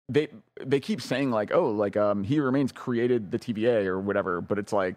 they 0.08 0.28
they 0.64 0.80
keep 0.80 1.00
saying 1.00 1.30
like 1.30 1.52
oh 1.52 1.70
like 1.70 1.96
um 1.96 2.24
he 2.24 2.40
remains 2.40 2.72
created 2.72 3.30
the 3.30 3.38
TVA 3.38 3.86
or 3.86 4.00
whatever 4.00 4.40
but 4.40 4.58
it's 4.58 4.72
like 4.72 4.96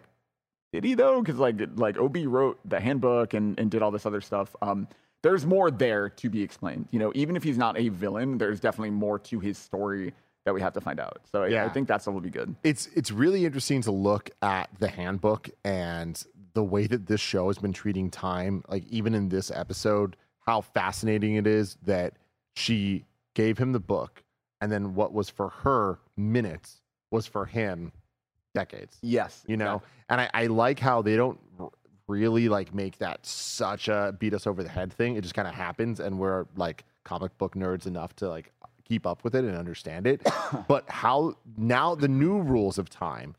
did 0.72 0.84
he 0.84 0.94
though? 0.94 1.20
Because 1.20 1.38
like 1.38 1.56
like 1.76 1.98
O.B. 1.98 2.26
wrote 2.26 2.58
the 2.64 2.80
handbook 2.80 3.34
and 3.34 3.58
and 3.58 3.70
did 3.70 3.82
all 3.82 3.90
this 3.90 4.06
other 4.06 4.22
stuff. 4.22 4.56
Um 4.62 4.88
there's 5.22 5.44
more 5.46 5.70
there 5.70 6.08
to 6.08 6.30
be 6.30 6.42
explained 6.42 6.88
you 6.90 6.98
know 6.98 7.12
even 7.14 7.36
if 7.36 7.42
he's 7.42 7.58
not 7.58 7.78
a 7.78 7.90
villain 7.90 8.38
there's 8.38 8.58
definitely 8.58 8.90
more 8.90 9.18
to 9.18 9.38
his 9.38 9.58
story 9.58 10.12
that 10.44 10.52
we 10.54 10.60
have 10.60 10.72
to 10.72 10.80
find 10.80 10.98
out. 10.98 11.20
So 11.30 11.44
I, 11.44 11.48
Yeah. 11.48 11.64
I 11.64 11.68
think 11.68 11.86
that's 11.86 12.08
all 12.08 12.14
will 12.14 12.20
be 12.20 12.30
good. 12.30 12.56
It's 12.64 12.88
it's 12.94 13.10
really 13.12 13.44
interesting 13.44 13.82
to 13.82 13.92
look 13.92 14.30
at 14.40 14.70
the 14.78 14.88
handbook 14.88 15.50
and 15.64 16.20
the 16.54 16.64
way 16.64 16.86
that 16.86 17.06
this 17.06 17.20
show 17.20 17.46
has 17.46 17.58
been 17.58 17.72
treating 17.72 18.10
time 18.10 18.64
like 18.68 18.84
even 18.88 19.14
in 19.14 19.28
this 19.28 19.50
episode 19.50 20.16
how 20.46 20.60
fascinating 20.60 21.36
it 21.36 21.46
is 21.46 21.76
that 21.84 22.14
she 22.56 23.04
gave 23.34 23.58
him 23.58 23.72
the 23.72 23.80
book 23.80 24.21
and 24.62 24.72
then 24.72 24.94
what 24.94 25.12
was 25.12 25.28
for 25.28 25.48
her 25.50 25.98
minutes 26.16 26.80
was 27.10 27.26
for 27.26 27.44
him 27.44 27.92
decades 28.54 28.96
yes 29.02 29.44
you 29.46 29.56
know? 29.56 29.82
and 30.08 30.20
I, 30.20 30.30
I 30.32 30.46
like 30.46 30.78
how 30.78 31.02
they 31.02 31.16
don't 31.16 31.38
r- 31.58 31.70
really 32.08 32.48
like 32.48 32.74
make 32.74 32.98
that 32.98 33.24
such 33.26 33.88
a 33.88 34.14
beat 34.18 34.34
us 34.34 34.46
over 34.46 34.62
the 34.62 34.68
head 34.68 34.92
thing. 34.92 35.16
It 35.16 35.22
just 35.22 35.34
kind 35.34 35.48
of 35.48 35.54
happens 35.54 36.00
and 36.00 36.18
we're 36.18 36.46
like 36.56 36.84
comic 37.04 37.36
book 37.38 37.54
nerds 37.54 37.86
enough 37.86 38.14
to 38.16 38.28
like 38.28 38.52
keep 38.84 39.06
up 39.06 39.24
with 39.24 39.34
it 39.34 39.44
and 39.44 39.56
understand 39.56 40.06
it. 40.06 40.20
But 40.68 40.88
how 40.90 41.34
now 41.56 41.94
the 41.94 42.08
new 42.08 42.40
rules 42.42 42.76
of 42.76 42.90
time 42.90 43.34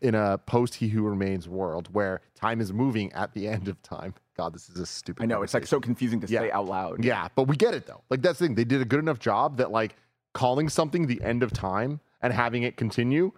in 0.00 0.14
a 0.14 0.38
post 0.38 0.74
he 0.76 0.88
who 0.88 1.02
remains 1.02 1.48
world 1.48 1.88
where 1.92 2.20
time 2.36 2.60
is 2.60 2.72
moving 2.72 3.12
at 3.12 3.32
the 3.34 3.48
end 3.54 3.66
of 3.68 3.82
time. 3.82 4.14
God 4.36 4.54
this 4.54 4.68
is 4.68 4.78
a 4.78 4.86
stupid 4.86 5.22
I 5.22 5.26
know 5.26 5.42
it's 5.42 5.54
like 5.54 5.66
so 5.66 5.80
confusing 5.80 6.20
to 6.20 6.28
Yeah. 6.28 6.40
say 6.42 6.50
out 6.52 6.66
loud. 6.66 7.02
Yeah, 7.04 7.26
but 7.34 7.48
we 7.48 7.56
get 7.56 7.74
it 7.74 7.86
though. 7.86 8.02
Like 8.10 8.22
that's 8.22 8.38
the 8.38 8.46
thing. 8.46 8.54
They 8.54 8.64
did 8.64 8.80
a 8.80 8.84
good 8.84 9.00
enough 9.00 9.18
job 9.18 9.56
that 9.56 9.72
like 9.72 9.96
calling 10.34 10.68
something 10.68 11.06
the 11.06 11.22
end 11.22 11.42
of 11.42 11.52
time 11.52 12.00
and 12.20 12.32
having 12.32 12.62
it 12.64 12.76
continue 12.76 13.32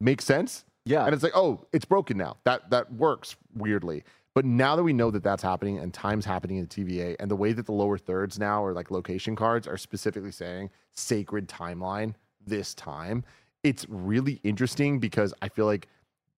makes 0.00 0.24
sense. 0.24 0.64
Yeah. 0.84 1.04
And 1.04 1.14
it's 1.14 1.22
like, 1.22 1.36
oh, 1.36 1.66
it's 1.72 1.84
broken 1.84 2.16
now. 2.16 2.36
That 2.44 2.70
that 2.70 2.92
works 2.92 3.36
weirdly. 3.54 4.04
But 4.34 4.44
now 4.44 4.76
that 4.76 4.82
we 4.82 4.92
know 4.92 5.10
that 5.10 5.22
that's 5.22 5.42
happening 5.42 5.78
and 5.78 5.92
time's 5.92 6.24
happening 6.24 6.56
in 6.56 6.66
the 6.66 6.68
TVA 6.68 7.16
and 7.20 7.30
the 7.30 7.36
way 7.36 7.52
that 7.52 7.66
the 7.66 7.72
lower 7.72 7.98
thirds 7.98 8.38
now 8.38 8.64
or 8.64 8.72
like 8.72 8.90
location 8.90 9.36
cards 9.36 9.68
are 9.68 9.76
specifically 9.76 10.32
saying 10.32 10.70
sacred 10.92 11.48
timeline 11.48 12.14
this 12.46 12.74
time, 12.74 13.24
it's 13.62 13.86
really 13.88 14.40
interesting 14.42 14.98
because 14.98 15.34
I 15.42 15.48
feel 15.48 15.66
like 15.66 15.86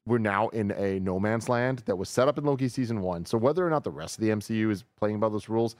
we're 0.06 0.18
now 0.18 0.48
in 0.48 0.72
a 0.72 0.98
no 1.00 1.18
man's 1.20 1.48
land 1.48 1.82
that 1.86 1.96
was 1.96 2.08
set 2.08 2.28
up 2.28 2.36
in 2.36 2.44
Loki 2.44 2.68
season 2.68 3.00
one. 3.00 3.24
So 3.24 3.38
whether 3.38 3.66
or 3.66 3.70
not 3.70 3.84
the 3.84 3.90
rest 3.90 4.18
of 4.18 4.24
the 4.24 4.30
MCU 4.30 4.70
is 4.70 4.84
playing 4.98 5.20
by 5.20 5.28
those 5.28 5.48
rules, 5.48 5.76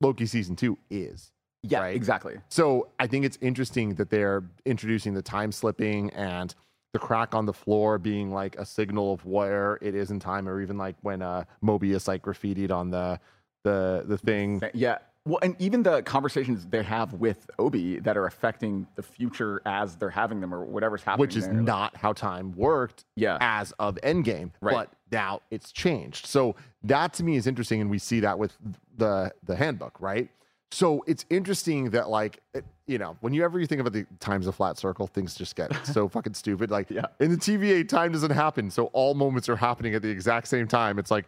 Loki 0.00 0.26
season 0.26 0.56
two 0.56 0.76
is. 0.90 1.30
Yeah 1.66 1.80
right? 1.80 1.96
exactly 1.96 2.36
So 2.48 2.88
I 3.00 3.06
think 3.06 3.24
it's 3.24 3.38
interesting 3.40 3.94
that 3.96 4.10
they're 4.10 4.44
introducing 4.64 5.14
the 5.14 5.22
time 5.22 5.50
slipping 5.52 6.10
and 6.10 6.54
the 6.92 6.98
crack 7.00 7.34
on 7.34 7.44
the 7.46 7.52
floor 7.52 7.98
being 7.98 8.30
like 8.32 8.54
a 8.56 8.64
signal 8.64 9.12
of 9.14 9.24
where 9.26 9.78
it 9.82 9.96
is 9.96 10.12
in 10.12 10.20
time, 10.20 10.48
or 10.48 10.60
even 10.62 10.78
like 10.78 10.94
when 11.02 11.22
uh, 11.22 11.42
Mobius 11.60 12.06
like 12.06 12.22
graffitied 12.22 12.70
on 12.70 12.90
the 12.90 13.18
the 13.64 14.04
the 14.06 14.16
thing. 14.16 14.62
Yeah. 14.74 14.98
Well, 15.26 15.40
and 15.42 15.56
even 15.58 15.82
the 15.82 16.02
conversations 16.02 16.66
they 16.66 16.82
have 16.84 17.14
with 17.14 17.50
O.B. 17.58 17.98
that 18.00 18.16
are 18.16 18.26
affecting 18.26 18.86
the 18.94 19.02
future 19.02 19.60
as 19.66 19.96
they're 19.96 20.10
having 20.10 20.40
them 20.40 20.54
or 20.54 20.64
whatever's 20.64 21.02
happening. 21.02 21.22
which 21.22 21.34
is 21.34 21.46
there, 21.46 21.54
not 21.54 21.96
how 21.96 22.12
time 22.12 22.52
worked 22.52 23.06
Yeah. 23.16 23.38
as 23.40 23.72
of 23.80 23.96
Endgame. 24.04 24.50
Right. 24.60 24.74
But 24.74 24.92
now 25.10 25.40
it's 25.50 25.72
changed. 25.72 26.26
So 26.26 26.54
that 26.84 27.14
to 27.14 27.24
me 27.24 27.34
is 27.36 27.46
interesting, 27.48 27.80
and 27.80 27.90
we 27.90 27.98
see 27.98 28.20
that 28.20 28.38
with 28.38 28.56
the 28.98 29.32
the 29.42 29.56
handbook, 29.56 29.98
right? 30.00 30.28
So 30.70 31.04
it's 31.06 31.24
interesting 31.30 31.90
that 31.90 32.08
like 32.08 32.40
it- 32.52 32.64
you 32.86 32.98
know 32.98 33.16
when 33.20 33.32
you 33.32 33.42
ever 33.44 33.58
you 33.58 33.66
think 33.66 33.80
about 33.80 33.92
the 33.94 34.06
times 34.20 34.46
of 34.46 34.54
flat 34.54 34.76
circle, 34.76 35.06
things 35.06 35.34
just 35.34 35.56
get 35.56 35.70
so 35.86 36.08
fucking 36.08 36.34
stupid. 36.34 36.70
Like 36.70 36.90
Yeah. 36.90 37.06
in 37.20 37.30
the 37.30 37.36
TVA, 37.36 37.88
time 37.88 38.12
doesn't 38.12 38.30
happen, 38.32 38.70
so 38.70 38.86
all 38.86 39.14
moments 39.14 39.48
are 39.48 39.56
happening 39.56 39.94
at 39.94 40.02
the 40.02 40.08
exact 40.10 40.48
same 40.48 40.66
time. 40.68 40.98
It's 40.98 41.10
like 41.10 41.26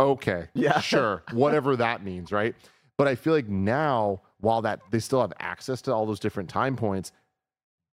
okay, 0.00 0.46
Yeah. 0.54 0.80
sure, 0.92 1.22
whatever 1.32 1.76
that 1.76 2.02
means, 2.04 2.30
right? 2.32 2.54
But 2.96 3.08
I 3.08 3.14
feel 3.14 3.32
like 3.32 3.48
now, 3.48 4.22
while 4.40 4.62
that 4.62 4.80
they 4.90 4.98
still 5.00 5.20
have 5.20 5.32
access 5.38 5.82
to 5.82 5.92
all 5.94 6.06
those 6.06 6.20
different 6.20 6.48
time 6.48 6.74
points, 6.76 7.12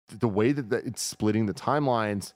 the 0.08 0.28
way 0.28 0.52
that 0.52 0.68
the, 0.68 0.76
it's 0.78 1.00
splitting 1.02 1.46
the 1.46 1.54
timelines, 1.54 2.34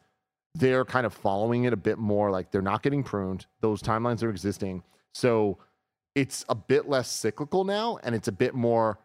they're 0.55 0.85
kind 0.85 1.05
of 1.05 1.13
following 1.13 1.65
it 1.65 1.73
a 1.73 1.77
bit 1.77 1.99
more. 1.99 2.31
Like 2.31 2.51
they're 2.51 2.63
not 2.63 2.83
getting 2.83 3.03
pruned; 3.03 3.47
those 3.61 3.83
timelines 3.83 4.23
are 4.23 4.31
existing, 4.31 4.83
so 5.15 5.59
it's 6.17 6.47
a 6.49 6.55
bit 6.55 6.89
less 6.89 7.11
cyclical 7.11 7.63
now, 7.63 7.99
and 8.03 8.15
it's 8.15 8.27
a 8.27 8.33
bit 8.33 8.55
more. 8.55 8.99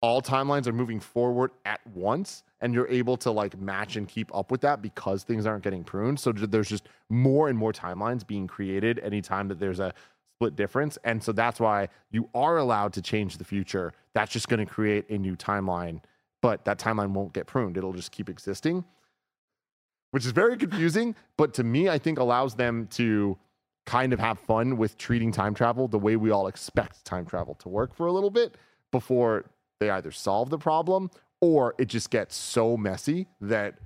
All 0.00 0.22
timelines 0.22 0.68
are 0.68 0.72
moving 0.72 1.00
forward 1.00 1.50
at 1.64 1.84
once, 1.88 2.44
and 2.60 2.72
you're 2.72 2.86
able 2.86 3.16
to 3.16 3.32
like 3.32 3.58
match 3.58 3.96
and 3.96 4.06
keep 4.06 4.32
up 4.32 4.52
with 4.52 4.60
that 4.60 4.80
because 4.80 5.24
things 5.24 5.46
aren't 5.46 5.64
getting 5.64 5.82
pruned. 5.82 6.20
So 6.20 6.30
there's 6.30 6.68
just 6.68 6.88
more 7.08 7.48
and 7.48 7.58
more 7.58 7.72
timelines 7.72 8.24
being 8.24 8.46
created 8.46 9.00
anytime 9.00 9.48
that 9.48 9.58
there's 9.58 9.80
a 9.80 9.92
split 10.36 10.54
difference. 10.54 10.98
And 11.02 11.20
so 11.20 11.32
that's 11.32 11.58
why 11.58 11.88
you 12.12 12.28
are 12.32 12.58
allowed 12.58 12.92
to 12.92 13.02
change 13.02 13.38
the 13.38 13.44
future. 13.44 13.92
That's 14.12 14.30
just 14.30 14.48
going 14.48 14.64
to 14.64 14.72
create 14.72 15.10
a 15.10 15.18
new 15.18 15.34
timeline, 15.34 16.00
but 16.42 16.64
that 16.66 16.78
timeline 16.78 17.10
won't 17.10 17.32
get 17.32 17.46
pruned. 17.46 17.76
It'll 17.76 17.92
just 17.92 18.12
keep 18.12 18.28
existing, 18.28 18.84
which 20.12 20.24
is 20.24 20.30
very 20.30 20.56
confusing. 20.56 21.16
But 21.36 21.54
to 21.54 21.64
me, 21.64 21.88
I 21.88 21.98
think 21.98 22.20
allows 22.20 22.54
them 22.54 22.86
to 22.92 23.36
kind 23.88 24.12
of 24.12 24.20
have 24.20 24.38
fun 24.38 24.76
with 24.76 24.98
treating 24.98 25.32
time 25.32 25.54
travel 25.54 25.88
the 25.88 25.98
way 25.98 26.14
we 26.14 26.30
all 26.30 26.46
expect 26.46 27.04
time 27.06 27.24
travel 27.24 27.54
to 27.54 27.68
work 27.70 27.94
for 27.94 28.06
a 28.06 28.12
little 28.12 28.30
bit 28.30 28.54
before 28.92 29.46
they 29.80 29.88
either 29.88 30.10
solve 30.10 30.50
the 30.50 30.58
problem 30.58 31.10
or 31.40 31.74
it 31.78 31.86
just 31.86 32.10
gets 32.10 32.36
so 32.36 32.76
messy 32.76 33.26
that 33.40 33.76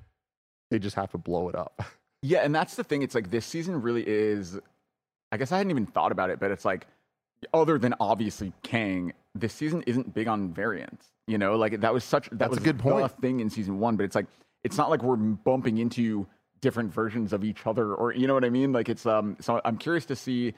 they 0.70 0.78
just 0.80 0.96
have 0.96 1.10
to 1.12 1.18
blow 1.18 1.48
it 1.48 1.54
up. 1.54 1.82
Yeah, 2.24 2.44
and 2.44 2.54
that's 2.54 2.76
the 2.76 2.84
thing. 2.84 3.02
It's 3.02 3.16
like 3.16 3.32
this 3.32 3.44
season 3.44 3.82
really 3.82 4.04
is. 4.06 4.56
I 5.32 5.36
guess 5.36 5.50
I 5.50 5.56
hadn't 5.56 5.72
even 5.72 5.86
thought 5.86 6.12
about 6.12 6.30
it, 6.30 6.38
but 6.38 6.52
it's 6.52 6.64
like, 6.64 6.86
other 7.52 7.78
than 7.78 7.96
obviously 7.98 8.52
Kang, 8.62 9.12
this 9.34 9.52
season 9.52 9.82
isn't 9.88 10.14
big 10.14 10.28
on 10.28 10.54
variants. 10.54 11.08
You 11.26 11.36
know, 11.36 11.56
like 11.56 11.80
that 11.80 11.92
was 11.92 12.04
such 12.04 12.30
that 12.30 12.38
That's 12.38 12.52
a 12.52 12.54
was 12.60 12.62
good 12.64 12.78
the 12.78 12.82
point. 12.84 13.20
thing 13.20 13.40
in 13.40 13.50
season 13.50 13.80
one, 13.80 13.96
but 13.96 14.04
it's 14.04 14.14
like 14.14 14.26
it's 14.62 14.76
not 14.76 14.88
like 14.88 15.02
we're 15.02 15.16
bumping 15.16 15.78
into 15.78 16.28
different 16.62 16.90
versions 16.92 17.34
of 17.34 17.44
each 17.44 17.66
other, 17.66 17.94
or 17.94 18.14
you 18.14 18.26
know 18.26 18.32
what 18.34 18.44
I 18.44 18.50
mean? 18.50 18.72
Like 18.72 18.88
it's 18.88 19.04
um. 19.04 19.36
So 19.40 19.60
I'm 19.64 19.76
curious 19.76 20.06
to 20.06 20.16
see, 20.16 20.54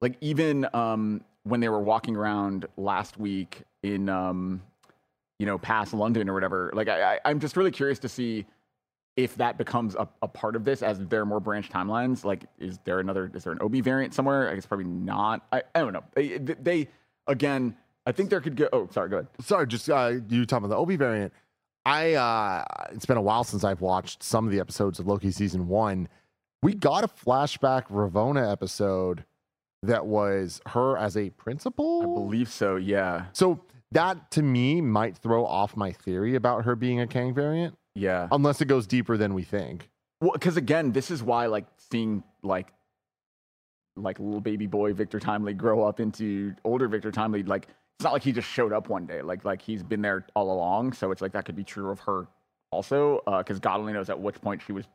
like 0.00 0.16
even 0.20 0.68
um 0.72 1.22
when 1.42 1.58
they 1.60 1.68
were 1.68 1.80
walking 1.80 2.14
around 2.16 2.66
last 2.76 3.18
week 3.18 3.62
in 3.82 4.08
um, 4.08 4.62
you 5.38 5.46
know, 5.46 5.58
past 5.58 5.92
London 5.94 6.28
or 6.28 6.34
whatever. 6.34 6.70
Like 6.74 6.88
I, 6.88 7.14
I 7.16 7.20
I'm 7.24 7.40
just 7.40 7.56
really 7.56 7.72
curious 7.72 7.98
to 8.00 8.08
see 8.08 8.46
if 9.16 9.34
that 9.36 9.56
becomes 9.56 9.94
a, 9.94 10.06
a 10.20 10.28
part 10.28 10.56
of 10.56 10.64
this 10.64 10.82
as 10.82 10.98
there 10.98 11.22
are 11.22 11.26
more 11.26 11.40
branch 11.40 11.70
timelines 11.70 12.22
like 12.22 12.44
is 12.58 12.78
there 12.84 13.00
another 13.00 13.30
is 13.34 13.44
there 13.44 13.52
an 13.52 13.58
O.B. 13.62 13.80
variant 13.80 14.12
somewhere 14.12 14.50
i 14.50 14.54
guess 14.54 14.66
probably 14.66 14.84
not 14.84 15.40
i, 15.52 15.62
I 15.74 15.80
don't 15.80 15.94
know 15.94 16.04
they, 16.14 16.36
they 16.36 16.88
again 17.26 17.74
i 18.04 18.12
think 18.12 18.28
there 18.28 18.42
could 18.42 18.56
go 18.56 18.68
oh 18.74 18.88
sorry 18.92 19.08
go 19.08 19.16
ahead 19.16 19.28
Sorry, 19.40 19.66
just 19.66 19.88
uh, 19.88 20.12
you 20.28 20.44
talking 20.44 20.66
about 20.66 20.74
the 20.74 20.78
O.B. 20.80 20.96
variant. 20.96 21.32
I 21.86 22.14
uh, 22.14 22.64
it's 22.90 23.06
been 23.06 23.16
a 23.16 23.22
while 23.22 23.44
since 23.44 23.62
I've 23.62 23.80
watched 23.80 24.22
some 24.22 24.44
of 24.44 24.50
the 24.52 24.58
episodes 24.58 24.98
of 24.98 25.06
Loki 25.06 25.30
season 25.30 25.68
one. 25.68 26.08
We 26.62 26.74
got 26.74 27.04
a 27.04 27.08
flashback 27.08 27.86
Ravonna 27.88 28.50
episode 28.50 29.24
that 29.84 30.04
was 30.06 30.60
her 30.66 30.96
as 30.98 31.16
a 31.16 31.30
principal. 31.30 32.02
i 32.02 32.04
believe 32.06 32.48
so 32.48 32.74
yeah 32.76 33.26
So 33.32 33.60
that 33.92 34.32
to 34.32 34.42
me 34.42 34.80
might 34.80 35.16
throw 35.16 35.46
off 35.46 35.76
my 35.76 35.92
theory 35.92 36.34
about 36.34 36.64
her 36.64 36.74
being 36.74 36.98
a 37.00 37.06
Kang 37.06 37.32
variant, 37.32 37.76
yeah 37.94 38.26
unless 38.32 38.60
it 38.60 38.64
goes 38.64 38.86
deeper 38.88 39.16
than 39.16 39.32
we 39.34 39.44
think. 39.44 39.88
well 40.20 40.32
because 40.32 40.56
again 40.56 40.90
this 40.90 41.10
is 41.10 41.22
why 41.22 41.46
like 41.46 41.66
seeing 41.92 42.24
like 42.42 42.72
like 43.96 44.18
little 44.18 44.40
baby 44.40 44.66
boy 44.66 44.92
victor 44.92 45.20
timely 45.20 45.54
grow 45.54 45.84
up 45.84 46.00
into 46.00 46.52
older 46.64 46.88
victor 46.88 47.12
timely 47.12 47.42
like 47.44 47.68
it's 47.98 48.04
not 48.04 48.12
like 48.12 48.22
he 48.22 48.32
just 48.32 48.48
showed 48.48 48.72
up 48.72 48.88
one 48.88 49.06
day 49.06 49.22
like 49.22 49.44
like 49.44 49.62
he's 49.62 49.82
been 49.82 50.02
there 50.02 50.26
all 50.34 50.52
along 50.52 50.92
so 50.92 51.10
it's 51.10 51.22
like 51.22 51.32
that 51.32 51.44
could 51.44 51.56
be 51.56 51.64
true 51.64 51.90
of 51.90 52.00
her 52.00 52.26
also 52.70 53.22
uh, 53.26 53.38
because 53.38 53.58
god 53.58 53.80
only 53.80 53.92
knows 53.92 54.10
at 54.10 54.20
which 54.20 54.40
point 54.40 54.62
she 54.62 54.72
was 54.72 54.86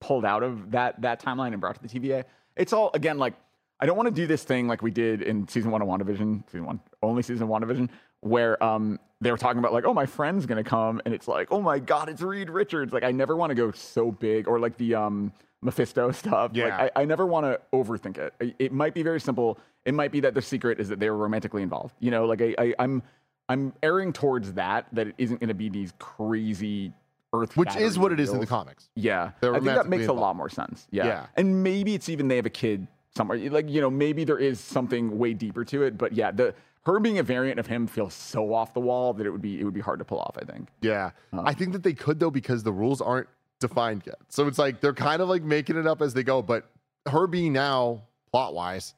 pulled 0.00 0.24
out 0.24 0.42
of 0.42 0.70
that 0.70 1.00
that 1.00 1.22
timeline 1.22 1.52
and 1.52 1.60
brought 1.60 1.80
to 1.80 1.82
the 1.82 1.88
TVA. 1.88 2.24
It's 2.56 2.72
all 2.72 2.90
again 2.94 3.18
like 3.18 3.34
I 3.80 3.86
don't 3.86 3.96
want 3.96 4.08
to 4.08 4.14
do 4.14 4.26
this 4.26 4.42
thing 4.42 4.66
like 4.66 4.82
we 4.82 4.90
did 4.90 5.22
in 5.22 5.46
season 5.46 5.70
one 5.70 5.82
of 5.82 5.88
WandaVision, 5.88 6.44
season 6.50 6.66
one, 6.66 6.80
only 7.02 7.22
season 7.22 7.44
of 7.44 7.48
WandaVision, 7.48 7.88
where 8.20 8.62
um 8.62 8.98
they 9.20 9.30
were 9.32 9.36
talking 9.38 9.58
about 9.58 9.72
like, 9.72 9.84
oh, 9.84 9.94
my 9.94 10.06
friend's 10.06 10.46
gonna 10.46 10.64
come, 10.64 11.00
and 11.04 11.12
it's 11.12 11.26
like, 11.26 11.48
oh 11.50 11.60
my 11.60 11.78
god, 11.78 12.08
it's 12.08 12.22
Reed 12.22 12.50
Richards. 12.50 12.92
Like, 12.92 13.02
I 13.02 13.10
never 13.10 13.36
want 13.36 13.50
to 13.50 13.54
go 13.54 13.70
so 13.72 14.10
big, 14.12 14.46
or 14.46 14.58
like 14.58 14.76
the 14.76 14.94
um 14.94 15.32
Mephisto 15.60 16.10
stuff. 16.12 16.52
Yeah. 16.54 16.64
Like, 16.66 16.92
I, 16.96 17.02
I 17.02 17.04
never 17.04 17.26
want 17.26 17.46
to 17.46 17.60
overthink 17.72 18.18
it. 18.18 18.54
It- 18.58 18.72
might 18.72 18.94
be 18.94 19.02
very 19.02 19.20
simple. 19.20 19.58
It 19.84 19.94
might 19.94 20.12
be 20.12 20.20
that 20.20 20.34
the 20.34 20.42
secret 20.42 20.78
is 20.80 20.88
that 20.88 21.00
they 21.00 21.10
were 21.10 21.16
romantically 21.16 21.62
involved. 21.62 21.94
You 21.98 22.10
know, 22.10 22.26
like 22.26 22.42
I, 22.42 22.54
I 22.58 22.74
I'm 22.78 23.02
I'm 23.48 23.72
erring 23.82 24.12
towards 24.12 24.52
that 24.54 24.86
that 24.92 25.08
it 25.08 25.14
isn't 25.18 25.40
to 25.40 25.54
be 25.54 25.68
these 25.68 25.92
crazy 25.98 26.92
earth. 27.32 27.56
Which 27.56 27.74
is 27.76 27.98
what 27.98 28.12
it 28.12 28.20
is 28.20 28.30
in 28.30 28.40
the 28.40 28.46
comics. 28.46 28.88
Yeah, 28.94 29.32
They're 29.40 29.54
I 29.54 29.60
think 29.60 29.66
that 29.74 29.88
makes 29.88 30.06
a 30.06 30.12
lot 30.12 30.36
more 30.36 30.48
sense. 30.48 30.86
Yeah. 30.90 31.06
Yeah. 31.06 31.26
and 31.36 31.62
maybe 31.62 31.94
it's 31.94 32.08
even 32.08 32.28
they 32.28 32.36
have 32.36 32.46
a 32.46 32.50
kid 32.50 32.86
somewhere. 33.16 33.38
Like 33.50 33.68
you 33.68 33.80
know, 33.80 33.90
maybe 33.90 34.24
there 34.24 34.38
is 34.38 34.60
something 34.60 35.18
way 35.18 35.32
deeper 35.34 35.64
to 35.64 35.82
it. 35.84 35.96
But 35.98 36.12
yeah, 36.12 36.30
the 36.30 36.54
her 36.88 36.98
being 37.00 37.18
a 37.18 37.22
variant 37.22 37.60
of 37.60 37.66
him 37.66 37.86
feels 37.86 38.14
so 38.14 38.54
off 38.54 38.72
the 38.72 38.80
wall 38.80 39.12
that 39.12 39.26
it 39.26 39.30
would 39.30 39.42
be 39.42 39.60
it 39.60 39.64
would 39.64 39.74
be 39.74 39.80
hard 39.80 39.98
to 39.98 40.04
pull 40.04 40.18
off. 40.18 40.36
I 40.40 40.44
think. 40.44 40.68
Yeah. 40.80 41.10
I 41.32 41.52
think 41.52 41.72
that 41.72 41.82
they 41.82 41.92
could 41.92 42.18
though 42.18 42.30
because 42.30 42.62
the 42.62 42.72
rules 42.72 43.02
aren't 43.02 43.28
defined 43.60 44.02
yet. 44.06 44.16
So 44.28 44.46
it's 44.46 44.58
like 44.58 44.80
they're 44.80 44.94
kind 44.94 45.20
of 45.20 45.28
like 45.28 45.42
making 45.42 45.76
it 45.76 45.86
up 45.86 46.00
as 46.00 46.14
they 46.14 46.22
go. 46.22 46.40
But 46.40 46.70
her 47.06 47.26
being 47.26 47.52
now 47.52 48.04
plot 48.32 48.54
wise 48.54 48.94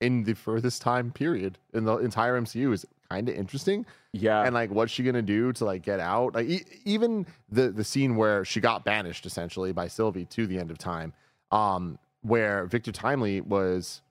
in 0.00 0.24
the 0.24 0.34
furthest 0.34 0.80
time 0.80 1.12
period 1.12 1.58
in 1.74 1.84
the 1.84 1.98
entire 1.98 2.40
MCU 2.40 2.72
is 2.72 2.86
kind 3.10 3.28
of 3.28 3.34
interesting. 3.34 3.84
Yeah, 4.12 4.42
and 4.44 4.54
like 4.54 4.70
what's 4.70 4.90
she 4.90 5.02
gonna 5.02 5.20
do 5.20 5.52
to 5.52 5.64
like 5.64 5.82
get 5.82 6.00
out 6.00 6.34
like 6.34 6.48
e- 6.48 6.64
even 6.84 7.26
the 7.50 7.70
the 7.70 7.84
scene 7.84 8.16
where 8.16 8.44
she 8.44 8.60
got 8.60 8.84
banished 8.84 9.26
essentially 9.26 9.72
by 9.72 9.86
sylvie 9.86 10.24
to 10.24 10.48
the 10.48 10.58
end 10.58 10.72
of 10.72 10.78
time 10.78 11.12
um 11.52 11.96
where 12.22 12.66
victor 12.66 12.90
timely 12.90 13.40
was 13.40 14.02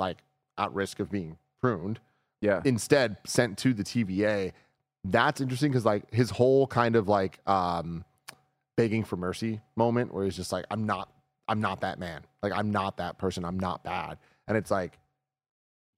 like 0.00 0.18
at 0.58 0.72
risk 0.72 0.98
of 0.98 1.12
being 1.12 1.38
pruned 1.60 2.00
yeah, 2.46 2.62
instead 2.64 3.16
sent 3.26 3.58
to 3.58 3.74
the 3.74 3.82
tva 3.82 4.52
that's 5.04 5.40
interesting 5.40 5.70
because 5.70 5.84
like 5.84 6.12
his 6.12 6.30
whole 6.30 6.66
kind 6.66 6.96
of 6.96 7.08
like 7.08 7.38
um 7.46 8.04
begging 8.76 9.04
for 9.04 9.16
mercy 9.16 9.60
moment 9.76 10.12
where 10.12 10.24
he's 10.24 10.36
just 10.36 10.52
like 10.52 10.64
i'm 10.70 10.84
not 10.84 11.10
i'm 11.48 11.60
not 11.60 11.80
that 11.80 11.98
man 11.98 12.22
like 12.42 12.52
i'm 12.52 12.70
not 12.70 12.96
that 12.96 13.18
person 13.18 13.44
i'm 13.44 13.58
not 13.58 13.82
bad 13.84 14.18
and 14.48 14.56
it's 14.56 14.70
like 14.70 14.98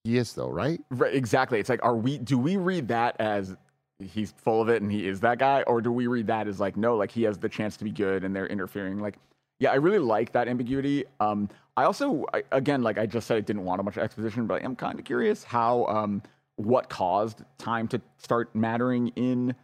he 0.04 0.16
is 0.16 0.32
though 0.32 0.48
right 0.48 0.80
right. 0.90 1.14
Exactly. 1.14 1.60
It's 1.60 1.68
like, 1.68 1.84
are 1.84 1.96
we? 1.96 2.18
Do 2.18 2.38
we 2.38 2.56
read 2.56 2.88
that 2.88 3.16
as 3.18 3.56
he's 3.98 4.32
full 4.38 4.62
of 4.62 4.68
it 4.68 4.80
and 4.80 4.90
he 4.90 5.06
is 5.06 5.20
that 5.20 5.38
guy, 5.38 5.62
or 5.62 5.80
do 5.80 5.92
we 5.92 6.06
read 6.06 6.26
that 6.28 6.48
as 6.48 6.58
like 6.60 6.76
no, 6.76 6.96
like 6.96 7.10
he 7.10 7.24
has 7.24 7.36
the 7.38 7.48
chance 7.48 7.76
to 7.78 7.84
be 7.84 7.90
good 7.90 8.24
and 8.24 8.34
they're 8.34 8.46
interfering? 8.46 9.00
Like, 9.00 9.18
yeah, 9.58 9.70
I 9.70 9.74
really 9.74 9.98
like 9.98 10.32
that 10.32 10.48
ambiguity. 10.48 11.04
Um, 11.20 11.48
I 11.76 11.84
also, 11.84 12.24
I, 12.32 12.42
again, 12.52 12.82
like 12.82 12.96
I 12.96 13.06
just 13.06 13.26
said, 13.26 13.36
I 13.36 13.40
didn't 13.40 13.64
want 13.64 13.80
a 13.80 13.84
bunch 13.84 13.96
of 13.96 14.02
exposition, 14.02 14.46
but 14.46 14.62
I 14.62 14.64
am 14.64 14.74
kind 14.76 14.98
of 14.98 15.04
curious 15.04 15.44
how, 15.44 15.84
um, 15.86 16.22
what 16.58 16.88
caused 16.88 17.42
time 17.56 17.88
to 17.88 18.00
start 18.18 18.54
mattering 18.54 19.08
in, 19.16 19.54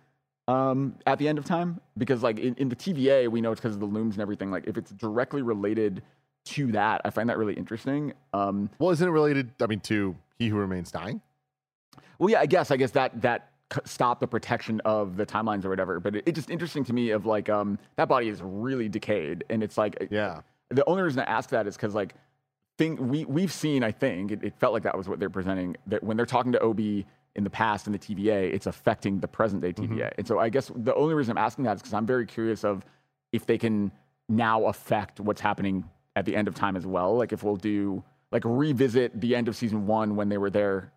um, 0.48 0.96
at 1.06 1.18
the 1.18 1.28
end 1.28 1.38
of 1.38 1.44
time? 1.44 1.80
Because 1.96 2.22
like 2.22 2.38
in, 2.38 2.54
in 2.54 2.68
the 2.68 2.76
TVA, 2.76 3.28
we 3.28 3.40
know 3.40 3.52
it's 3.52 3.60
because 3.60 3.74
of 3.74 3.80
the 3.80 3.86
looms 3.86 4.14
and 4.14 4.22
everything. 4.22 4.50
Like 4.50 4.66
if 4.66 4.76
it's 4.76 4.90
directly 4.92 5.42
related 5.42 6.02
to 6.46 6.72
that, 6.72 7.02
I 7.04 7.10
find 7.10 7.28
that 7.28 7.38
really 7.38 7.54
interesting. 7.54 8.12
Um, 8.32 8.70
well 8.78 8.90
isn't 8.90 9.06
it 9.06 9.10
related 9.10 9.50
i 9.60 9.66
mean 9.66 9.80
to 9.80 10.16
he 10.38 10.48
who 10.48 10.56
remains 10.56 10.90
dying 10.90 11.20
well, 12.18 12.30
yeah, 12.30 12.40
I 12.40 12.46
guess 12.46 12.70
I 12.70 12.76
guess 12.76 12.92
that 12.92 13.20
that 13.22 13.50
stopped 13.84 14.20
the 14.20 14.26
protection 14.26 14.80
of 14.84 15.16
the 15.16 15.26
timelines 15.26 15.64
or 15.64 15.68
whatever. 15.68 15.98
But 16.00 16.16
it, 16.16 16.24
it's 16.26 16.36
just 16.36 16.50
interesting 16.50 16.84
to 16.84 16.92
me 16.92 17.10
of 17.10 17.26
like 17.26 17.48
um 17.48 17.78
that 17.96 18.08
body 18.08 18.28
is 18.28 18.40
really 18.42 18.88
decayed, 18.88 19.44
and 19.50 19.62
it's 19.62 19.76
like 19.76 20.08
yeah 20.10 20.40
the 20.70 20.84
only 20.86 21.02
reason 21.02 21.20
I 21.20 21.24
ask 21.24 21.50
that 21.50 21.66
is 21.66 21.76
because 21.76 21.94
like 21.94 22.14
thing 22.76 23.08
we 23.08 23.24
we've 23.24 23.52
seen 23.52 23.84
I 23.84 23.92
think 23.92 24.32
it, 24.32 24.42
it 24.42 24.54
felt 24.58 24.72
like 24.72 24.82
that 24.82 24.96
was 24.96 25.08
what 25.08 25.20
they're 25.20 25.30
presenting 25.30 25.76
that 25.86 26.02
when 26.02 26.16
they're 26.16 26.26
talking 26.26 26.52
to 26.52 26.62
OB 26.62 26.80
in 26.80 27.42
the 27.42 27.50
past 27.50 27.86
in 27.86 27.92
the 27.92 27.98
TVA, 27.98 28.52
it's 28.52 28.66
affecting 28.66 29.18
the 29.20 29.26
present 29.28 29.60
day 29.62 29.72
TVA. 29.72 29.88
Mm-hmm. 29.88 30.08
And 30.18 30.26
so 30.26 30.38
I 30.38 30.48
guess 30.48 30.70
the 30.74 30.94
only 30.94 31.14
reason 31.14 31.36
I'm 31.36 31.44
asking 31.44 31.64
that 31.64 31.76
is 31.76 31.82
because 31.82 31.94
I'm 31.94 32.06
very 32.06 32.26
curious 32.26 32.64
of 32.64 32.84
if 33.32 33.44
they 33.46 33.58
can 33.58 33.90
now 34.28 34.64
affect 34.66 35.18
what's 35.20 35.40
happening 35.40 35.84
at 36.16 36.24
the 36.26 36.36
end 36.36 36.46
of 36.48 36.54
time 36.54 36.76
as 36.76 36.86
well. 36.86 37.16
Like 37.16 37.32
if 37.32 37.42
we'll 37.42 37.56
do 37.56 38.04
like 38.30 38.42
revisit 38.44 39.20
the 39.20 39.34
end 39.36 39.48
of 39.48 39.56
season 39.56 39.86
one 39.86 40.16
when 40.16 40.28
they 40.28 40.38
were 40.38 40.50
there. 40.50 40.92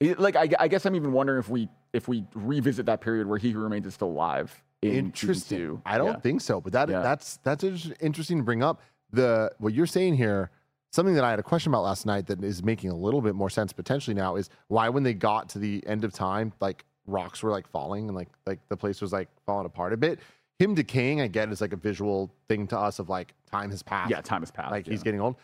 It- 0.00 0.18
like 0.20 0.36
I, 0.36 0.48
I 0.58 0.68
guess 0.68 0.84
I'm 0.86 0.94
even 0.96 1.12
wondering 1.12 1.38
if 1.40 1.48
we 1.48 1.68
if 1.92 2.06
we 2.08 2.24
revisit 2.34 2.86
that 2.86 3.00
period 3.00 3.26
where 3.26 3.38
He 3.38 3.50
Who 3.50 3.60
Remains 3.60 3.86
is 3.86 3.94
still 3.94 4.08
alive. 4.08 4.62
In 4.82 4.90
interesting. 4.94 5.82
I 5.84 5.98
don't 5.98 6.06
Yeah. 6.06 6.20
think 6.20 6.40
so, 6.40 6.60
but 6.60 6.72
that 6.72 6.88
Yeah. 6.88 7.02
that's 7.02 7.38
that's 7.38 7.64
interesting 8.00 8.38
to 8.38 8.44
bring 8.44 8.62
up. 8.62 8.80
The 9.12 9.52
what 9.58 9.72
you're 9.74 9.86
saying 9.86 10.14
here, 10.16 10.50
something 10.90 11.14
that 11.14 11.24
I 11.24 11.30
had 11.30 11.38
a 11.38 11.42
question 11.42 11.70
about 11.70 11.82
last 11.82 12.06
night 12.06 12.26
that 12.26 12.42
is 12.42 12.62
making 12.62 12.90
a 12.90 12.96
little 12.96 13.20
bit 13.20 13.34
more 13.34 13.50
sense 13.50 13.72
potentially 13.72 14.14
now 14.14 14.36
is 14.36 14.50
why 14.68 14.88
when 14.88 15.02
they 15.02 15.14
got 15.14 15.48
to 15.50 15.58
the 15.58 15.82
end 15.86 16.04
of 16.04 16.12
time, 16.12 16.52
like 16.60 16.84
rocks 17.06 17.42
were 17.42 17.50
like 17.50 17.68
falling 17.68 18.08
and 18.08 18.16
like 18.16 18.28
like 18.46 18.60
the 18.68 18.76
place 18.76 19.00
was 19.00 19.12
like 19.12 19.28
falling 19.46 19.66
apart 19.66 19.92
a 19.92 19.96
bit. 19.96 20.20
Him 20.58 20.74
decaying, 20.74 21.20
I 21.20 21.28
get 21.28 21.50
is 21.50 21.60
like 21.60 21.72
a 21.72 21.76
visual 21.76 22.32
thing 22.48 22.66
to 22.68 22.78
us 22.78 22.98
of 22.98 23.08
like 23.08 23.34
time 23.50 23.70
has 23.70 23.82
passed. 23.82 24.10
Yeah, 24.10 24.20
time 24.20 24.42
has 24.42 24.50
passed. 24.50 24.70
like 24.70 24.86
he's 24.86 25.02
getting 25.02 25.20
old. 25.20 25.36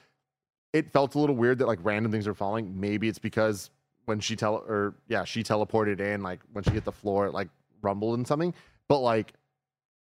It 0.72 0.92
felt 0.92 1.14
a 1.14 1.18
little 1.18 1.36
weird 1.36 1.58
that 1.58 1.66
like 1.66 1.78
random 1.82 2.10
things 2.10 2.26
are 2.26 2.34
falling. 2.34 2.78
Maybe 2.80 3.08
it's 3.08 3.20
because 3.20 3.70
when 4.06 4.20
she 4.20 4.34
tell 4.34 4.56
or 4.56 4.94
yeah, 5.08 5.24
she 5.24 5.42
teleported 5.42 6.00
in, 6.00 6.22
like 6.22 6.40
when 6.52 6.64
she 6.64 6.70
hit 6.70 6.84
the 6.84 6.92
floor, 6.92 7.26
it 7.26 7.32
like 7.32 7.48
rumbled 7.80 8.18
and 8.18 8.26
something. 8.26 8.52
But 8.88 9.00
like 9.00 9.34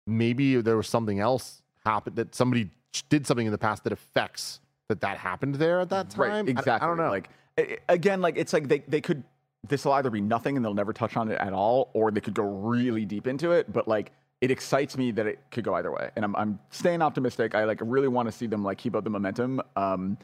maybe 0.07 0.61
there 0.61 0.77
was 0.77 0.89
something 0.89 1.21
else 1.21 1.63
happened 1.85 2.17
that 2.17 2.35
somebody 2.35 2.71
did 3.09 3.27
something 3.27 3.47
in 3.47 3.53
the 3.53 3.59
past 3.59 3.85
that 3.85 3.93
affects 3.93 4.61
that 4.89 5.01
that 5.01 5.19
happened 5.19 5.57
there 5.57 5.81
at 5.81 5.89
that 5.91 6.11
time. 6.11 6.31
Right, 6.31 6.49
exactly. 6.49 6.85
I, 6.87 6.89
don't 6.89 6.97
know. 6.97 7.09
Like 7.11 7.29
i- 7.59 7.63
i- 7.63 7.79
again, 7.89 8.21
like 8.21 8.37
it's 8.37 8.53
like 8.53 8.69
they 8.69 8.81
they 8.89 9.01
could 9.01 9.23
this 9.67 9.85
will 9.85 9.93
either 9.95 10.11
be 10.11 10.21
nothing 10.21 10.57
and 10.57 10.65
they'll 10.65 10.75
never 10.75 10.93
touch 10.93 11.17
on 11.17 11.31
it 11.31 11.39
at 11.41 11.53
all, 11.53 11.91
or 11.93 12.11
they 12.11 12.21
could 12.21 12.35
go 12.35 12.45
really 12.45 13.05
deep 13.05 13.27
into 13.27 13.51
it. 13.53 13.73
But 13.73 13.89
like 13.89 14.13
it 14.41 14.51
excites 14.51 14.97
me 14.97 15.11
that 15.13 15.27
it 15.27 15.41
could 15.51 15.65
go 15.65 15.75
either 15.75 15.91
way, 15.91 16.11
and 16.17 16.25
I'm 16.25 16.37
I'm 16.37 16.59
staying 16.71 17.03
optimistic. 17.03 17.55
I 17.55 17.65
like 17.65 17.81
really 17.83 18.09
want 18.09 18.29
to 18.29 18.33
see 18.33 18.47
them 18.47 18.63
like 18.63 18.79
keep 18.79 18.95
up 18.95 19.05
the 19.05 19.11
momentum. 19.11 19.61
Um, 19.75 20.19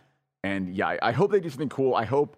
and 0.45 0.75
yeah, 0.75 0.89
I, 0.89 0.99
I 1.03 1.13
hope 1.13 1.31
they 1.33 1.41
do 1.41 1.49
something 1.51 1.69
cool. 1.69 1.95
I 1.95 2.05
hope 2.05 2.37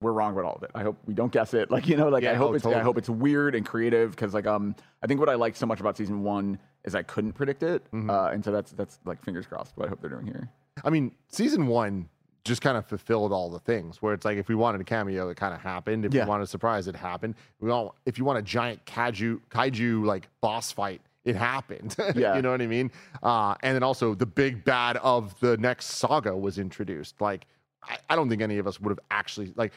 we're 0.00 0.12
wrong 0.12 0.32
about 0.32 0.44
all 0.44 0.54
of 0.54 0.62
it. 0.62 0.70
I 0.74 0.82
hope 0.82 0.96
we 1.06 1.12
don't 1.14 1.32
guess 1.32 1.54
it. 1.54 1.70
Like 1.72 1.86
you 1.88 1.96
know, 1.96 2.08
like 2.08 2.22
Yeah, 2.22 2.32
I 2.32 2.34
hope 2.34 2.50
oh, 2.50 2.54
it's 2.54 2.64
I 2.66 2.80
hope 2.80 2.96
it's 2.98 3.08
weird 3.10 3.54
and 3.54 3.66
creative 3.66 4.12
because 4.12 4.32
like 4.32 4.46
um 4.46 4.74
I 5.02 5.06
think 5.06 5.20
what 5.20 5.28
I 5.28 5.34
liked 5.34 5.56
so 5.58 5.66
much 5.66 5.80
about 5.80 5.96
season 5.96 6.22
one 6.22 6.58
is 6.84 6.94
I 6.94 7.02
couldn't 7.02 7.32
predict 7.32 7.62
it, 7.62 7.84
Mm-hmm. 7.92 8.08
uh, 8.08 8.28
and 8.28 8.42
so 8.44 8.52
that's 8.52 8.70
that's 8.72 8.98
like 9.04 9.22
fingers 9.24 9.44
crossed. 9.46 9.76
What 9.76 9.86
I 9.86 9.88
hope 9.90 10.00
they're 10.00 10.08
doing 10.10 10.26
here. 10.26 10.48
I 10.84 10.90
mean, 10.90 11.12
season 11.28 11.66
one 11.66 12.08
just 12.44 12.62
kind 12.62 12.76
of 12.78 12.86
fulfilled 12.86 13.30
all 13.32 13.50
the 13.50 13.58
things 13.58 14.00
where 14.00 14.14
it's 14.14 14.24
like 14.24 14.38
if 14.38 14.48
we 14.48 14.54
wanted 14.54 14.80
a 14.80 14.84
cameo, 14.84 15.28
it 15.28 15.36
kind 15.36 15.52
of 15.52 15.60
happened. 15.60 16.04
If 16.06 16.14
Yeah. 16.14 16.24
we 16.24 16.28
wanted 16.30 16.44
a 16.44 16.46
surprise, 16.46 16.88
it 16.88 16.96
happened. 16.96 17.34
We 17.60 17.70
all 17.70 17.94
if 18.06 18.16
you 18.18 18.24
want 18.24 18.38
a 18.38 18.42
giant 18.42 18.84
kaiju 18.86 19.40
kaiju 19.50 20.04
like 20.04 20.28
boss 20.40 20.72
fight, 20.72 21.02
it 21.24 21.36
happened. 21.36 21.94
Yeah. 22.16 22.36
you 22.36 22.42
know 22.42 22.50
what 22.50 22.62
I 22.62 22.66
mean? 22.66 22.90
Uh, 23.22 23.54
and 23.62 23.74
then 23.74 23.82
also 23.82 24.14
the 24.14 24.24
big 24.26 24.64
bad 24.64 24.96
of 24.98 25.38
the 25.40 25.56
next 25.58 25.86
saga 25.86 26.34
was 26.36 26.58
introduced. 26.58 27.20
Like 27.20 27.46
I, 27.82 27.98
I 28.08 28.16
don't 28.16 28.28
think 28.30 28.40
any 28.40 28.56
of 28.58 28.66
us 28.66 28.80
would 28.80 28.90
have 28.90 29.00
actually 29.10 29.52
like 29.56 29.72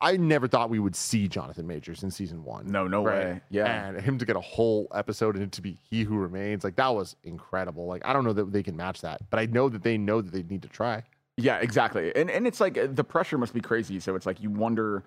I 0.00 0.16
never 0.18 0.46
thought 0.46 0.68
we 0.68 0.78
would 0.78 0.94
see 0.94 1.26
Jonathan 1.26 1.66
Majors 1.66 2.02
in 2.02 2.10
season 2.10 2.44
one. 2.44 2.66
No, 2.66 2.86
no 2.86 3.00
way. 3.00 3.40
Yeah. 3.48 3.88
And 3.88 4.00
him 4.00 4.18
to 4.18 4.26
get 4.26 4.36
a 4.36 4.40
whole 4.40 4.88
episode 4.94 5.36
and 5.36 5.50
to 5.52 5.62
be 5.62 5.78
he 5.90 6.02
who 6.02 6.18
remains, 6.18 6.64
like 6.64 6.76
that 6.76 6.94
was 6.94 7.16
incredible. 7.24 7.86
Like 7.86 8.04
I 8.04 8.12
don't 8.12 8.24
know 8.24 8.34
that 8.34 8.52
they 8.52 8.62
can 8.62 8.76
match 8.76 9.00
that, 9.00 9.22
but 9.30 9.40
I 9.40 9.46
know 9.46 9.68
that 9.70 9.82
they 9.82 9.96
know 9.96 10.20
that 10.20 10.32
they 10.32 10.42
need 10.42 10.62
to 10.62 10.68
try. 10.68 11.02
Yeah, 11.38 11.58
exactly. 11.58 12.14
And 12.14 12.30
and 12.30 12.46
it's 12.46 12.60
like 12.60 12.76
uh, 12.76 12.88
the 12.90 13.04
pressure 13.04 13.38
must 13.38 13.54
be 13.54 13.60
crazy. 13.60 13.98
So 14.00 14.16
it's 14.16 14.26
like 14.26 14.42
you 14.42 14.50
wonder, 14.50 15.02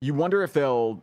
you 0.00 0.14
wonder 0.14 0.42
if 0.42 0.54
they'll 0.54 1.02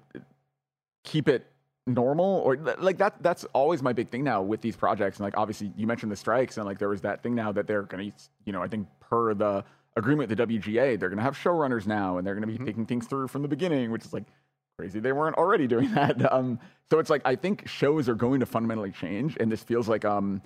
keep 1.03 1.27
it 1.29 1.45
normal 1.85 2.41
or 2.45 2.57
like 2.79 2.97
that. 2.97 3.21
That's 3.21 3.43
always 3.53 3.83
my 3.83 3.93
big 3.93 4.09
thing 4.09 4.23
now 4.23 4.41
with 4.41 4.61
these 4.61 4.75
projects. 4.75 5.17
And 5.17 5.23
like 5.23 5.37
obviously 5.37 5.71
you 5.77 5.85
mentioned 5.85 6.11
the 6.11 6.15
strikes 6.15 6.57
and 6.57 6.65
like 6.65 6.79
there 6.79 6.89
was 6.89 7.01
that 7.01 7.21
thing 7.21 7.35
now 7.35 7.51
that 7.51 7.67
they're 7.67 7.83
gonna, 7.83 8.11
you 8.45 8.53
know, 8.53 8.63
I 8.63 8.67
think 8.67 8.87
per 8.99 9.35
the 9.35 9.63
agreement 9.95 10.29
with 10.29 10.37
the 10.37 10.47
WGA, 10.47 10.99
they're 10.99 11.09
gonna 11.09 11.21
have 11.21 11.37
showrunners 11.37 11.85
now 11.87 12.17
and 12.17 12.25
they're 12.25 12.35
gonna 12.35 12.47
be 12.47 12.57
taking 12.57 12.85
things 12.85 13.07
through 13.07 13.27
from 13.27 13.41
the 13.41 13.47
beginning, 13.47 13.91
which 13.91 14.05
is 14.05 14.13
like 14.13 14.25
crazy. 14.77 14.99
They 14.99 15.11
weren't 15.11 15.35
already 15.37 15.67
doing 15.67 15.91
that. 15.95 16.31
Um, 16.31 16.59
so 16.91 16.99
it's 16.99 17.09
like 17.09 17.21
I 17.25 17.35
think 17.35 17.67
shows 17.67 18.07
are 18.09 18.15
going 18.15 18.39
to 18.39 18.45
fundamentally 18.45 18.91
change, 18.91 19.37
and 19.39 19.51
this 19.51 19.63
feels 19.63 19.87
like 19.89 20.05
um 20.05 20.41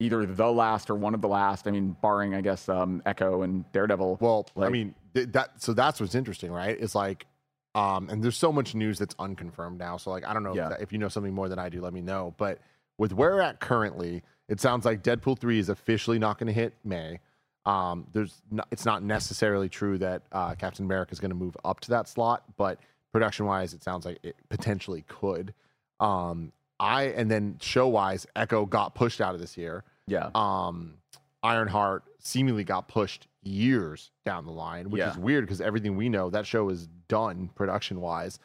either 0.00 0.24
the 0.24 0.50
last 0.50 0.90
or 0.90 0.94
one 0.94 1.12
of 1.14 1.20
the 1.20 1.28
last. 1.28 1.66
I 1.66 1.70
mean, 1.72 1.96
barring 2.00 2.34
I 2.34 2.40
guess 2.40 2.68
um, 2.68 3.02
Echo 3.04 3.42
and 3.42 3.70
Daredevil. 3.72 4.18
Well, 4.20 4.46
I 4.56 4.68
mean 4.68 4.94
th- 5.14 5.28
that. 5.32 5.60
So 5.62 5.72
that's 5.74 6.00
what's 6.00 6.14
interesting, 6.14 6.52
right? 6.52 6.76
It's 6.80 6.94
like, 6.94 7.26
um, 7.74 8.08
and 8.08 8.22
there's 8.22 8.36
so 8.36 8.52
much 8.52 8.74
news 8.76 8.98
that's 8.98 9.14
unconfirmed 9.18 9.78
now. 9.78 9.96
So 9.96 10.10
like, 10.10 10.24
I 10.26 10.32
don't 10.32 10.44
know 10.44 10.54
Yeah. 10.54 10.64
if, 10.64 10.70
that- 10.70 10.80
if 10.82 10.92
you 10.92 10.98
know 10.98 11.08
something 11.08 11.34
more 11.34 11.48
than 11.48 11.58
I 11.58 11.68
do. 11.68 11.80
Let 11.80 11.92
me 11.92 12.00
know. 12.00 12.32
But 12.38 12.60
with 12.96 13.12
where 13.12 13.34
we're 13.34 13.40
at 13.40 13.58
currently, 13.60 14.22
it 14.48 14.60
sounds 14.60 14.84
like 14.84 15.02
Deadpool 15.02 15.38
three 15.38 15.58
is 15.58 15.68
officially 15.68 16.18
not 16.18 16.38
going 16.38 16.46
to 16.46 16.52
hit 16.52 16.74
May. 16.84 17.18
Um, 17.66 18.06
there's 18.12 18.40
no, 18.50 18.62
it's 18.70 18.84
not 18.84 19.02
necessarily 19.02 19.68
true 19.68 19.98
that 19.98 20.22
uh, 20.32 20.54
Captain 20.54 20.84
America 20.84 21.12
is 21.12 21.20
going 21.20 21.30
to 21.30 21.34
move 21.36 21.56
up 21.64 21.80
to 21.80 21.90
that 21.90 22.08
slot, 22.08 22.44
but 22.56 22.78
production 23.12 23.44
wise, 23.46 23.74
it 23.74 23.82
sounds 23.82 24.06
like 24.06 24.18
it 24.22 24.36
potentially 24.48 25.04
could. 25.08 25.52
Um, 26.00 26.52
I 26.80 27.04
and 27.04 27.30
then 27.30 27.56
show 27.60 27.88
wise, 27.88 28.26
Echo 28.36 28.64
got 28.64 28.94
pushed 28.94 29.20
out 29.20 29.34
of 29.34 29.40
this 29.40 29.56
year 29.56 29.84
yeah, 30.06 30.30
um 30.34 30.94
Ironheart 31.42 32.04
seemingly 32.20 32.64
got 32.64 32.88
pushed 32.88 33.26
years 33.42 34.10
down 34.24 34.44
the 34.46 34.52
line, 34.52 34.90
which 34.90 35.00
Yeah. 35.00 35.10
is 35.10 35.18
weird 35.18 35.44
because 35.44 35.60
everything 35.60 35.96
we 35.96 36.08
know 36.08 36.30
that 36.30 36.46
show 36.46 36.68
is 36.70 36.86
done 37.08 37.50
production 37.54 38.00
wise. 38.00 38.38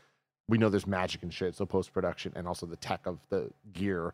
We 0.50 0.58
know 0.58 0.70
there's 0.70 0.88
magic 0.88 1.24
and 1.24 1.34
shit, 1.34 1.56
so 1.56 1.66
post 1.66 1.94
production 1.94 2.34
and 2.36 2.48
also 2.48 2.66
the 2.66 2.76
tech 2.76 3.06
of 3.06 3.20
the 3.30 3.50
gear 3.72 4.14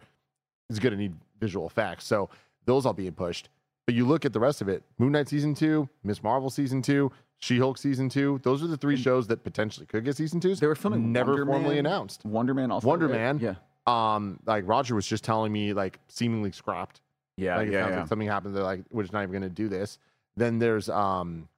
is 0.69 0.79
going 0.79 0.91
to 0.91 0.97
need 0.97 1.15
visual 1.39 1.65
effects. 1.65 2.05
So 2.05 2.29
those 2.65 2.85
all 2.85 2.93
being 2.93 3.13
pushed. 3.13 3.49
But 3.89 3.95
you 3.95 4.05
look 4.05 4.23
at 4.23 4.33
the 4.33 4.39
rest 4.39 4.61
of 4.61 4.69
it: 4.69 4.83
Moon 4.99 5.13
Knight 5.13 5.27
season 5.27 5.55
two, 5.55 5.89
Miss 6.03 6.21
Marvel 6.21 6.51
season 6.51 6.83
two, 6.83 7.11
She 7.39 7.57
Hulk 7.57 7.75
season 7.79 8.07
two. 8.07 8.39
Those 8.43 8.61
are 8.61 8.67
the 8.67 8.77
three 8.77 8.95
shows 8.95 9.25
that 9.29 9.43
potentially 9.43 9.87
could 9.87 10.05
get 10.05 10.15
season 10.15 10.39
twos. 10.39 10.59
They 10.59 10.67
were 10.67 10.75
filming 10.75 11.11
never 11.11 11.31
Wonder 11.31 11.45
formally 11.47 11.75
Man- 11.77 11.87
announced. 11.87 12.23
Wonder 12.23 12.53
Man 12.53 12.69
also. 12.69 12.87
Wonder 12.87 13.07
right? 13.07 13.17
Man. 13.17 13.39
Yeah. 13.39 13.55
Um, 13.87 14.39
like 14.45 14.67
Roger 14.67 14.93
was 14.93 15.07
just 15.07 15.23
telling 15.23 15.51
me, 15.51 15.73
like 15.73 15.97
seemingly 16.07 16.51
scrapped. 16.51 17.01
Yeah. 17.35 17.57
like 17.57 17.71
yeah. 17.71 17.89
yeah. 17.89 17.99
like 18.01 18.07
something 18.07 18.27
happened. 18.27 18.55
They're 18.55 18.61
like, 18.61 18.83
we're 18.91 19.01
just 19.01 19.11
not 19.11 19.23
even 19.23 19.31
going 19.31 19.41
to 19.41 19.49
do 19.49 19.67
this. 19.67 19.97
Then 20.37 20.59
there's 20.59 20.87
um, 20.87 21.49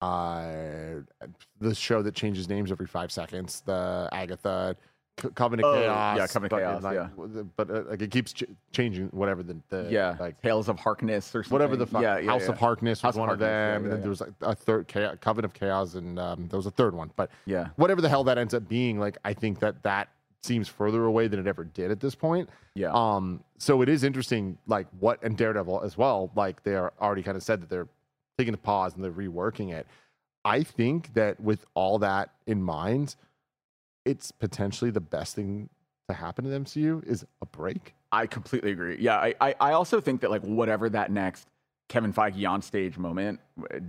uh, 0.00 1.00
the 1.60 1.74
show 1.74 2.02
that 2.02 2.14
changes 2.14 2.48
names 2.48 2.70
every 2.70 2.86
five 2.86 3.10
seconds. 3.10 3.64
The 3.66 4.08
Agatha 4.12 4.76
Covenant 5.34 5.66
Oh, 5.66 5.74
Chaos. 5.74 6.16
yeah, 6.16 6.26
Covenant 6.26 6.50
fucking, 6.50 6.66
Chaos, 6.66 6.82
like, 6.82 6.94
yeah. 6.94 7.42
But 7.56 7.70
uh, 7.70 7.82
like 7.90 8.00
it 8.00 8.10
keeps 8.10 8.32
ch- 8.32 8.44
changing. 8.72 9.08
Whatever 9.08 9.42
the, 9.42 9.56
the 9.68 9.86
yeah. 9.90 10.16
like 10.18 10.40
Tales 10.40 10.68
of 10.68 10.78
Harkness 10.78 11.34
or 11.34 11.42
something. 11.42 11.52
whatever 11.52 11.76
the 11.76 11.86
fuck. 11.86 12.02
yeah, 12.02 12.18
yeah, 12.18 12.30
House 12.30 12.42
yeah. 12.44 12.52
of 12.52 12.58
Harkness 12.58 13.02
was 13.02 13.14
of 13.16 13.20
one 13.20 13.28
Harkness, 13.28 13.44
of 13.46 13.50
them, 13.50 13.84
and 13.84 13.92
then 13.92 14.00
there 14.00 14.08
was 14.08 14.20
like 14.22 14.32
a 14.40 14.54
third 14.54 14.88
Cha- 14.88 15.16
Covenant 15.16 15.52
of 15.52 15.58
Chaos, 15.60 15.94
and 15.94 16.18
um, 16.18 16.48
there 16.48 16.56
was 16.56 16.66
a 16.66 16.70
third 16.70 16.94
one. 16.94 17.10
But 17.16 17.30
Yeah. 17.44 17.68
whatever 17.76 18.00
the 18.00 18.08
hell 18.08 18.24
that 18.24 18.38
ends 18.38 18.54
up 18.54 18.66
being, 18.68 18.98
like 18.98 19.18
I 19.24 19.34
think 19.34 19.58
that 19.60 19.82
that 19.82 20.08
seems 20.42 20.68
further 20.68 21.04
away 21.04 21.28
than 21.28 21.38
it 21.38 21.46
ever 21.46 21.64
did 21.64 21.90
at 21.90 22.00
this 22.00 22.14
point. 22.14 22.48
Yeah. 22.74 22.90
Um. 22.94 23.44
So 23.58 23.82
it 23.82 23.90
is 23.90 24.04
interesting, 24.04 24.56
like 24.66 24.86
what 25.00 25.22
and 25.22 25.36
Daredevil 25.36 25.82
as 25.82 25.98
well. 25.98 26.30
Like 26.34 26.62
they 26.62 26.76
are 26.76 26.94
already 26.98 27.22
kind 27.22 27.36
of 27.36 27.42
said 27.42 27.60
that 27.60 27.68
they're 27.68 27.88
taking 28.38 28.54
a 28.54 28.58
pause 28.58 28.94
and 28.94 29.04
they're 29.04 29.10
reworking 29.12 29.70
it. 29.70 29.86
I 30.46 30.62
think 30.62 31.12
that 31.12 31.38
with 31.40 31.66
all 31.74 31.98
that 31.98 32.30
in 32.46 32.62
mind, 32.62 33.16
it's 34.04 34.30
potentially 34.32 34.90
the 34.90 35.00
best 35.00 35.34
thing 35.34 35.68
to 36.08 36.14
happen 36.14 36.44
to 36.44 36.50
the 36.50 36.58
MCU 36.58 37.06
is 37.06 37.24
a 37.42 37.46
break. 37.46 37.94
I 38.12 38.26
completely 38.26 38.72
agree. 38.72 38.96
Yeah, 39.00 39.16
I, 39.16 39.34
I, 39.40 39.54
I 39.60 39.72
also 39.72 40.00
think 40.00 40.20
that 40.22 40.30
like 40.30 40.42
whatever 40.42 40.88
that 40.90 41.10
next 41.10 41.48
Kevin 41.88 42.12
Feige 42.12 42.48
on 42.48 42.62
stage 42.62 42.98
moment, 42.98 43.40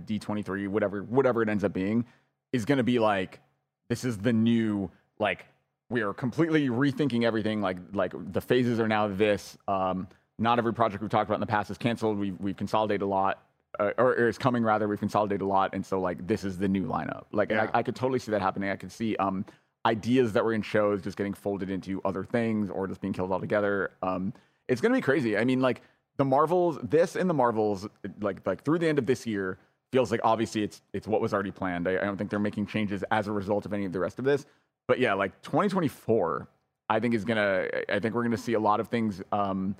D 0.04 0.18
twenty 0.18 0.42
three, 0.42 0.66
whatever 0.66 1.02
whatever 1.02 1.42
it 1.42 1.48
ends 1.48 1.64
up 1.64 1.72
being, 1.72 2.04
is 2.52 2.64
going 2.64 2.78
to 2.78 2.84
be 2.84 2.98
like 2.98 3.40
this 3.88 4.04
is 4.04 4.18
the 4.18 4.32
new 4.32 4.90
like 5.18 5.46
we 5.88 6.02
are 6.02 6.14
completely 6.14 6.68
rethinking 6.68 7.24
everything. 7.24 7.60
Like 7.60 7.78
like 7.92 8.12
the 8.32 8.40
phases 8.40 8.80
are 8.80 8.88
now 8.88 9.08
this. 9.08 9.56
Um, 9.66 10.08
not 10.38 10.58
every 10.58 10.72
project 10.72 11.02
we've 11.02 11.10
talked 11.10 11.28
about 11.28 11.36
in 11.36 11.40
the 11.40 11.46
past 11.46 11.70
is 11.70 11.78
canceled. 11.78 12.18
We've 12.18 12.38
we've 12.40 12.56
consolidated 12.56 13.02
a 13.02 13.06
lot. 13.06 13.42
Uh, 13.80 13.90
or, 13.96 14.10
or 14.10 14.28
is 14.28 14.36
coming 14.36 14.62
rather. 14.62 14.86
We've 14.86 15.00
consolidated 15.00 15.40
a 15.40 15.46
lot, 15.46 15.70
and 15.72 15.84
so 15.84 15.98
like 15.98 16.26
this 16.26 16.44
is 16.44 16.58
the 16.58 16.68
new 16.68 16.84
lineup. 16.84 17.24
Like 17.32 17.50
Yeah. 17.50 17.70
I, 17.72 17.78
I 17.78 17.82
could 17.82 17.96
totally 17.96 18.18
see 18.18 18.30
that 18.32 18.42
happening. 18.42 18.68
I 18.68 18.76
could 18.76 18.92
see 18.92 19.16
um, 19.16 19.46
ideas 19.86 20.32
that 20.34 20.44
were 20.44 20.52
in 20.52 20.62
shows 20.62 21.02
just 21.02 21.16
getting 21.16 21.34
folded 21.34 21.70
into 21.70 22.00
other 22.04 22.24
things 22.24 22.70
or 22.70 22.86
just 22.86 23.00
being 23.00 23.12
killed 23.12 23.32
altogether. 23.32 23.90
Um, 24.02 24.32
it's 24.68 24.80
gonna 24.80 24.94
be 24.94 25.00
crazy. 25.00 25.36
I 25.36 25.44
mean, 25.44 25.60
like 25.60 25.82
the 26.16 26.24
Marvels, 26.24 26.78
this 26.82 27.16
and 27.16 27.28
the 27.28 27.34
Marvels, 27.34 27.88
like 28.20 28.46
like 28.46 28.64
through 28.64 28.78
the 28.78 28.88
end 28.88 28.98
of 28.98 29.06
this 29.06 29.26
year, 29.26 29.58
feels 29.92 30.10
like 30.10 30.20
obviously 30.24 30.62
it's 30.62 30.82
it's 30.92 31.06
what 31.08 31.20
was 31.20 31.34
already 31.34 31.50
planned. 31.50 31.88
I, 31.88 31.92
I 31.92 32.04
don't 32.04 32.16
think 32.16 32.30
they're 32.30 32.38
making 32.38 32.66
changes 32.66 33.02
as 33.10 33.26
a 33.26 33.32
result 33.32 33.66
of 33.66 33.72
any 33.72 33.84
of 33.84 33.92
the 33.92 34.00
rest 34.00 34.18
of 34.18 34.24
this. 34.24 34.46
But 34.86 34.98
yeah, 34.98 35.14
like 35.14 35.40
2024, 35.42 36.48
I 36.88 37.00
think 37.00 37.14
is 37.14 37.24
gonna. 37.24 37.66
I 37.88 37.98
think 37.98 38.14
we're 38.14 38.22
gonna 38.24 38.36
see 38.36 38.54
a 38.54 38.60
lot 38.60 38.80
of 38.80 38.88
things. 38.88 39.22
Um, 39.32 39.74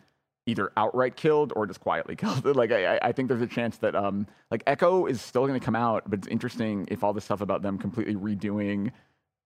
either 0.47 0.73
outright 0.77 1.15
killed 1.15 1.53
or 1.55 1.69
just 1.69 1.79
quietly 1.79 2.17
killed. 2.23 2.45
like 2.57 2.73
I, 2.73 2.97
I- 2.97 2.99
I 3.01 3.13
think 3.13 3.29
there's 3.29 3.43
a 3.43 3.47
chance 3.47 3.77
that 3.79 3.95
um 3.95 4.27
like 4.51 4.65
Echo 4.67 5.07
is 5.07 5.21
still 5.23 5.47
going 5.47 5.59
to 5.59 5.65
come 5.65 5.77
out, 5.77 6.03
but 6.11 6.19
it's 6.19 6.27
interesting 6.27 6.89
if 6.91 7.05
all 7.05 7.13
this 7.13 7.25
stuff 7.25 7.41
about 7.43 7.63
them 7.63 7.79
completely 7.79 8.17
redoing 8.17 8.91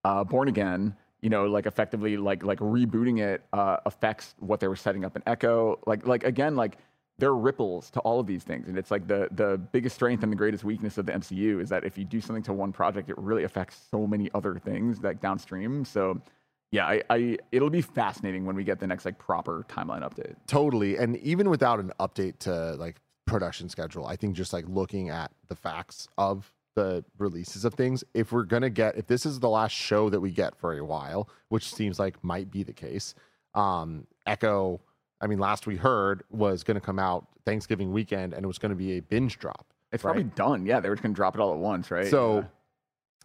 uh, 0.03 0.23
Born 0.23 0.47
Again, 0.47 0.95
you 1.21 1.29
know, 1.29 1.45
like 1.45 1.65
effectively 1.65 2.17
like 2.17 2.43
like 2.43 2.59
rebooting 2.59 3.19
it 3.19 3.43
uh, 3.53 3.77
affects 3.85 4.35
what 4.39 4.59
they 4.59 4.67
were 4.67 4.75
setting 4.75 5.03
up 5.03 5.15
in 5.15 5.23
Echo. 5.25 5.79
Like 5.85 6.05
like 6.05 6.23
again 6.23 6.55
like 6.55 6.77
there 7.19 7.29
are 7.29 7.37
ripples 7.37 7.89
to 7.91 7.99
all 8.01 8.19
of 8.19 8.27
these 8.27 8.43
things, 8.43 8.67
and 8.67 8.77
it's 8.77 8.91
like 8.91 9.07
the 9.07 9.27
the 9.31 9.57
biggest 9.71 9.95
strength 9.95 10.23
and 10.23 10.31
the 10.31 10.35
greatest 10.35 10.63
weakness 10.63 10.97
of 10.97 11.05
the 11.05 11.13
MCU 11.13 11.61
is 11.61 11.69
that 11.69 11.83
if 11.83 11.97
you 11.97 12.05
do 12.05 12.21
something 12.21 12.43
to 12.43 12.53
one 12.53 12.71
project, 12.71 13.09
it 13.09 13.17
really 13.17 13.43
affects 13.43 13.79
so 13.89 14.05
many 14.05 14.29
other 14.33 14.59
things 14.59 15.01
like 15.01 15.21
downstream. 15.21 15.85
So. 15.85 16.21
Yeah, 16.69 16.85
I, 16.85 17.01
I 17.09 17.37
it'll 17.53 17.69
be 17.69 17.81
fascinating 17.81 18.45
when 18.45 18.57
we 18.57 18.65
get 18.65 18.77
the 18.77 18.87
next 18.87 19.05
like 19.05 19.17
proper 19.17 19.65
timeline 19.69 20.01
update. 20.01 20.35
Totally. 20.47 20.97
And 20.97 21.15
even 21.19 21.49
without 21.49 21.79
an 21.79 21.93
update 21.97 22.39
to 22.39 22.75
like 22.75 22.97
production 23.25 23.69
schedule, 23.69 24.05
I 24.05 24.17
think 24.17 24.35
just 24.35 24.51
like 24.51 24.65
looking 24.67 25.07
at 25.07 25.31
the 25.47 25.55
facts 25.55 26.09
of 26.17 26.51
the 26.77 27.03
releases 27.17 27.65
of 27.65 27.73
things, 27.73 28.03
if 28.13 28.31
we're 28.31 28.43
gonna 28.43 28.69
get 28.69 28.95
if 28.97 29.07
this 29.07 29.25
is 29.25 29.39
the 29.39 29.49
last 29.49 29.71
show 29.71 30.11
that 30.11 30.19
we 30.19 30.29
get 30.31 30.55
for 30.55 30.77
a 30.77 30.85
while, 30.85 31.27
which 31.49 31.73
seems 31.73 31.97
like 31.97 32.23
might 32.23 32.51
be 32.51 32.61
the 32.61 32.71
case, 32.71 33.15
um, 33.55 34.05
Echo, 34.27 34.79
I 35.19 35.25
mean, 35.25 35.39
last 35.39 35.65
we 35.65 35.75
heard 35.75 36.23
was 36.29 36.63
gonna 36.63 36.79
come 36.79 36.99
out 36.99 37.25
Thanksgiving 37.45 37.91
weekend 37.91 38.33
and 38.33 38.43
it 38.43 38.47
was 38.47 38.59
gonna 38.59 38.75
be 38.75 38.93
a 38.93 38.99
binge 38.99 39.39
drop. 39.39 39.73
It's 39.91 40.03
right? 40.03 40.11
probably 40.11 40.31
done. 40.35 40.67
Yeah, 40.67 40.79
they 40.79 40.87
were 40.89 40.95
just 40.95 41.01
gonna 41.01 41.15
drop 41.15 41.33
it 41.33 41.41
all 41.41 41.51
at 41.51 41.57
once, 41.57 41.89
right? 41.89 42.05
So 42.05 42.35
Yeah. 42.35 42.43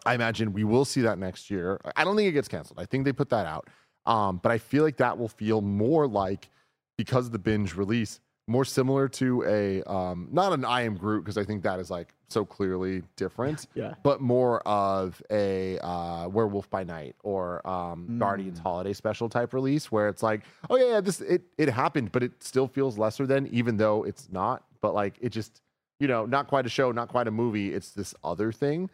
I 0.06 0.14
imagine 0.14 0.54
we 0.54 0.64
will 0.64 0.86
see 0.86 1.02
that 1.02 1.18
next 1.18 1.50
year. 1.50 1.78
I 1.94 2.04
don't 2.04 2.16
think 2.16 2.28
it 2.30 2.32
gets 2.32 2.48
canceled. 2.48 2.80
I 2.80 2.86
think 2.86 3.04
they 3.04 3.12
put 3.12 3.28
that 3.28 3.44
out. 3.44 3.68
Um, 4.06 4.40
but 4.42 4.50
I 4.50 4.56
feel 4.56 4.82
like 4.82 4.96
that 4.96 5.18
will 5.18 5.28
feel 5.28 5.60
more 5.60 6.08
like 6.08 6.48
because 6.96 7.26
of 7.26 7.32
the 7.32 7.38
binge 7.38 7.76
release, 7.76 8.18
more 8.52 8.64
similar 8.64 9.08
to 9.08 9.42
a 9.44 9.82
um, 9.90 10.28
not 10.30 10.52
an 10.52 10.64
I 10.64 10.82
am 10.82 10.96
Groot 10.96 11.24
because 11.24 11.38
I 11.38 11.44
think 11.44 11.62
that 11.62 11.80
is 11.80 11.90
like 11.90 12.12
so 12.28 12.44
clearly 12.44 13.02
different. 13.16 13.66
Yeah. 13.74 13.94
But 14.02 14.20
more 14.20 14.60
of 14.68 15.20
a 15.30 15.78
uh, 15.78 16.28
Werewolf 16.28 16.68
by 16.70 16.84
Night 16.84 17.16
or 17.22 17.66
um, 17.66 18.18
Guardians 18.18 18.60
Mm. 18.60 18.62
Holiday 18.62 18.92
Special 18.92 19.28
type 19.28 19.54
release 19.54 19.90
where 19.90 20.08
it's 20.08 20.22
like, 20.22 20.42
oh 20.68 20.76
yeah, 20.76 20.92
yeah, 20.92 21.00
this 21.00 21.20
it 21.22 21.42
it 21.56 21.68
happened, 21.70 22.12
but 22.12 22.22
it 22.22 22.32
still 22.44 22.68
feels 22.68 22.98
lesser 22.98 23.26
than, 23.26 23.46
even 23.48 23.76
though 23.78 24.04
it's 24.04 24.28
not. 24.30 24.62
But 24.82 24.94
like 24.94 25.14
it 25.20 25.30
just, 25.30 25.62
you 25.98 26.06
know, 26.08 26.26
not 26.26 26.46
quite 26.48 26.66
a 26.66 26.68
show, 26.68 26.92
not 26.92 27.08
quite 27.08 27.26
a 27.28 27.30
movie. 27.30 27.72
It's 27.72 27.90
this 27.90 28.14
other 28.22 28.52
thing. 28.52 28.90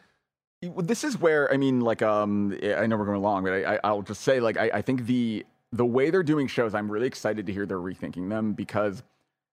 This 0.77 1.03
is 1.05 1.19
where 1.19 1.53
I 1.53 1.57
mean, 1.57 1.81
like, 1.81 2.03
um, 2.03 2.57
I 2.63 2.87
know 2.87 2.97
we're 2.97 3.05
going 3.05 3.17
along, 3.17 3.45
but 3.45 3.53
I, 3.53 3.75
I, 3.75 3.81
I'll 3.85 4.03
just 4.03 4.23
say, 4.23 4.41
like, 4.41 4.57
I, 4.57 4.71
I 4.75 4.83
think 4.83 5.07
the 5.07 5.45
the 5.73 5.85
way 5.87 6.11
they're 6.11 6.23
doing 6.23 6.47
shows, 6.47 6.75
I'm 6.75 6.91
really 6.91 7.07
excited 7.07 7.47
to 7.47 7.53
hear 7.53 7.67
they're 7.67 7.79
rethinking 7.79 8.29
them 8.29 8.55
because 8.55 9.03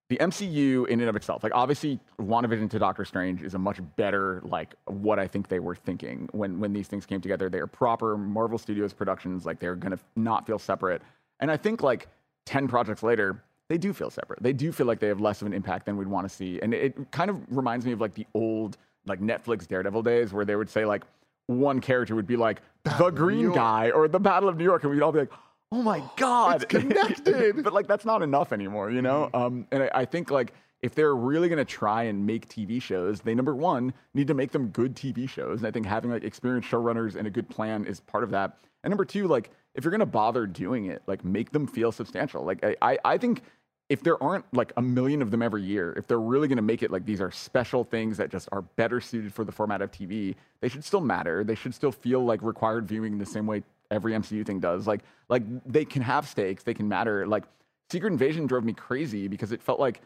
the 0.09 0.17
MCU 0.17 0.87
in 0.87 0.99
and 0.99 1.09
of 1.09 1.15
itself, 1.15 1.43
like, 1.43 1.53
obviously, 1.55 1.99
WandaVision 2.19 2.69
to 2.71 2.79
Doctor 2.79 3.05
Strange 3.05 3.41
is 3.41 3.55
a 3.55 3.59
much 3.59 3.79
better, 3.95 4.41
like, 4.43 4.75
what 4.85 5.17
I 5.17 5.27
think 5.27 5.47
they 5.47 5.59
were 5.59 5.75
thinking 5.75 6.29
when 6.31 6.59
when 6.59 6.73
these 6.73 6.87
things 6.87 7.05
came 7.05 7.21
together. 7.21 7.49
They 7.49 7.59
are 7.59 7.67
proper 7.67 8.17
Marvel 8.17 8.57
Studios 8.57 8.93
productions, 8.93 9.45
like, 9.45 9.59
they're 9.59 9.75
going 9.75 9.97
to 9.97 9.99
not 10.15 10.45
feel 10.45 10.59
separate, 10.59 11.01
and 11.39 11.49
I 11.49 11.57
think 11.57 11.81
like 11.81 12.07
ten 12.45 12.67
projects 12.67 13.03
later. 13.03 13.41
They 13.67 13.79
do 13.79 13.93
feel 13.93 14.11
separate. 14.11 14.43
They 14.43 14.53
do 14.53 14.71
feel 14.71 14.85
like 14.85 14.99
they 14.99 15.07
have 15.07 15.19
less 15.19 15.41
of 15.41 15.47
an 15.47 15.53
impact 15.53 15.87
than 15.87 15.97
we'd 15.97 16.07
want 16.07 16.29
to 16.29 16.35
see. 16.35 16.59
And 16.61 16.71
it, 16.71 16.95
it 16.95 17.11
kind 17.11 17.31
of 17.31 17.41
reminds 17.49 17.83
me 17.83 17.93
of 17.93 17.99
like 17.99 18.13
the 18.13 18.27
old 18.35 18.77
like 19.07 19.19
Netflix 19.19 19.67
Daredevil 19.67 20.03
days 20.03 20.33
where 20.33 20.45
they 20.45 20.55
would 20.55 20.69
say 20.69 20.85
like 20.85 21.03
one 21.47 21.79
character 21.79 22.15
would 22.15 22.27
be 22.27 22.35
like 22.35 22.61
the 22.83 23.09
green 23.09 23.51
guy 23.51 23.91
or 23.91 24.07
the 24.07 24.19
Battle 24.19 24.49
of 24.49 24.57
New 24.57 24.63
York, 24.63 24.83
and 24.83 24.91
we'd 24.91 25.01
all 25.01 25.11
be 25.11 25.19
like, 25.19 25.31
"Oh 25.71 25.81
my 25.81 26.03
god, 26.17 26.63
It's 26.63 26.65
connected. 26.65 27.63
but 27.63 27.73
like 27.73 27.87
that's 27.87 28.05
not 28.05 28.21
enough 28.21 28.53
anymore, 28.53 28.91
you 28.91 29.01
know. 29.01 29.29
Um, 29.33 29.67
and 29.71 29.83
I, 29.83 29.91
I 29.93 30.05
think 30.05 30.31
like 30.31 30.53
if 30.81 30.93
they're 30.93 31.15
really 31.15 31.49
going 31.49 31.57
to 31.57 31.65
try 31.65 32.03
and 32.03 32.25
make 32.25 32.47
TV 32.47 32.81
shows, 32.81 33.21
they 33.21 33.33
number 33.33 33.55
one 33.55 33.93
need 34.13 34.27
to 34.27 34.33
make 34.33 34.51
them 34.51 34.67
good 34.67 34.95
TV 34.95 35.27
shows, 35.27 35.59
and 35.59 35.67
I 35.67 35.71
think 35.71 35.85
having 35.85 36.11
like 36.11 36.23
experienced 36.23 36.69
showrunners 36.69 37.15
and 37.15 37.27
a 37.27 37.31
good 37.31 37.49
plan 37.49 37.85
is 37.85 37.99
part 38.01 38.23
of 38.23 38.31
that. 38.31 38.57
And 38.83 38.91
number 38.91 39.05
two, 39.05 39.27
like 39.27 39.49
if 39.73 39.83
you're 39.83 39.91
going 39.91 39.99
to 39.99 40.05
bother 40.05 40.45
doing 40.47 40.85
it, 40.85 41.01
like 41.07 41.25
make 41.25 41.51
them 41.51 41.67
feel 41.67 41.91
substantial. 41.91 42.43
Like 42.43 42.63
I, 42.63 42.75
I, 42.81 42.97
I 43.03 43.17
think 43.17 43.41
if 43.89 44.01
there 44.01 44.21
aren't 44.21 44.45
like 44.53 44.73
a 44.77 44.81
million 44.81 45.21
of 45.21 45.31
them 45.31 45.41
every 45.41 45.61
year, 45.61 45.93
if 45.97 46.07
they're 46.07 46.19
really 46.19 46.47
going 46.47 46.55
to 46.57 46.63
make 46.63 46.81
it 46.81 46.91
like 46.91 47.05
these 47.05 47.21
are 47.21 47.29
special 47.29 47.83
things 47.83 48.17
that 48.17 48.31
just 48.31 48.49
are 48.51 48.61
better 48.61 48.99
suited 48.99 49.33
for 49.33 49.43
the 49.43 49.51
format 49.51 49.81
of 49.81 49.91
TV, 49.91 50.35
they 50.61 50.69
should 50.69 50.83
still 50.83 51.01
matter. 51.01 51.43
They 51.43 51.55
should 51.55 51.75
still 51.75 51.91
feel 51.91 52.23
like 52.23 52.41
required 52.41 52.87
viewing 52.87 53.17
the 53.17 53.25
same 53.25 53.45
way 53.45 53.63
every 53.91 54.13
MCU 54.13 54.45
thing 54.45 54.59
does. 54.59 54.87
Like 54.87 55.01
like 55.29 55.43
they 55.65 55.85
can 55.85 56.01
have 56.01 56.27
stakes, 56.27 56.63
they 56.63 56.73
can 56.73 56.87
matter. 56.87 57.25
Like 57.27 57.43
Secret 57.91 58.11
Invasion 58.11 58.47
drove 58.47 58.63
me 58.63 58.73
crazy 58.73 59.27
because 59.27 59.51
it 59.51 59.61
felt 59.61 59.79
like 59.79 60.01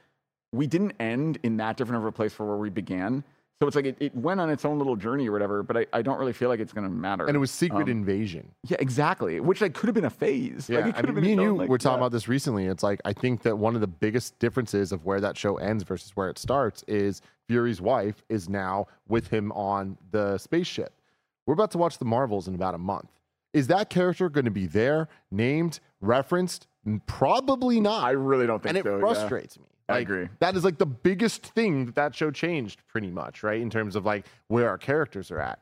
we 0.51 0.67
didn't 0.67 0.93
end 0.99 1.39
in 1.43 1.57
that 1.57 1.77
different 1.77 2.01
of 2.01 2.07
a 2.07 2.11
place 2.11 2.33
for 2.33 2.45
where 2.45 2.57
we 2.57 2.69
began. 2.69 3.23
So 3.61 3.67
it's 3.67 3.75
like 3.75 3.85
it, 3.85 3.97
it 3.99 4.15
went 4.15 4.39
on 4.39 4.49
its 4.49 4.63
own 4.63 4.77
little 4.77 4.95
journey 4.95 5.27
or 5.27 5.33
whatever, 5.33 5.63
but 5.63 5.75
I, 5.75 5.85
I 5.91 6.01
don't 6.01 6.17
really 6.17 6.31
feel 6.31 6.47
like 6.47 6.61
it's 6.61 6.71
going 6.71 6.87
to 6.87 6.93
matter. 6.93 7.25
And 7.25 7.35
it 7.35 7.39
was 7.39 7.51
Secret 7.51 7.83
Um, 7.83 7.89
Invasion. 7.89 8.49
yeah, 8.63 8.77
exactly. 8.79 9.41
Which 9.41 9.59
like 9.59 9.73
could 9.73 9.87
have 9.87 9.95
been 9.95 10.05
a 10.05 10.09
phase. 10.09 10.69
Yeah, 10.69 10.79
like, 10.79 10.87
it 10.87 10.95
I 10.97 11.01
mean, 11.01 11.15
been 11.15 11.23
me 11.25 11.31
and 11.33 11.41
you 11.41 11.57
like, 11.57 11.67
were 11.67 11.77
talking 11.77 11.95
yeah. 11.95 12.05
about 12.05 12.13
this 12.13 12.29
recently. 12.29 12.67
It's 12.67 12.83
like 12.83 13.01
I 13.03 13.11
think 13.11 13.41
that 13.41 13.57
one 13.57 13.75
of 13.75 13.81
the 13.81 13.87
biggest 13.87 14.39
differences 14.39 14.93
of 14.93 15.03
where 15.03 15.19
that 15.19 15.37
show 15.37 15.57
ends 15.57 15.83
versus 15.83 16.11
where 16.15 16.29
it 16.29 16.39
starts 16.39 16.83
is 16.87 17.21
Fury's 17.49 17.81
wife 17.81 18.23
is 18.29 18.47
now 18.47 18.87
with 19.09 19.27
him 19.27 19.51
on 19.51 19.97
the 20.11 20.37
spaceship. 20.37 20.93
We're 21.45 21.53
about 21.53 21.71
to 21.71 21.77
watch 21.77 21.97
the 21.97 22.05
Marvels 22.05 22.47
in 22.47 22.55
about 22.55 22.75
a 22.75 22.77
month. 22.79 23.09
Is 23.53 23.67
that 23.67 23.89
character 23.89 24.29
going 24.29 24.45
to 24.45 24.51
be 24.51 24.67
there, 24.67 25.07
named, 25.31 25.79
referenced? 26.01 26.67
Probably 27.07 27.79
not. 27.79 28.03
I 28.03 28.11
really 28.11 28.47
don't 28.47 28.61
think 28.61 28.69
and 28.69 28.77
it 28.79 28.83
so. 28.83 28.95
yeah. 28.95 28.99
frustrates 28.99 29.57
me. 29.59 29.65
I 29.87 29.99
agree. 29.99 30.29
That 30.39 30.55
is 30.55 30.63
like 30.63 30.77
the 30.77 30.85
biggest 30.85 31.47
thing 31.47 31.87
that 31.87 31.95
that 31.95 32.15
show 32.15 32.29
changed, 32.29 32.81
pretty 32.87 33.09
much, 33.09 33.41
right? 33.41 33.59
In 33.59 33.71
terms 33.71 33.95
of 33.95 34.05
like 34.05 34.27
where 34.47 34.69
our 34.69 34.77
characters 34.77 35.31
are 35.31 35.39
at. 35.39 35.59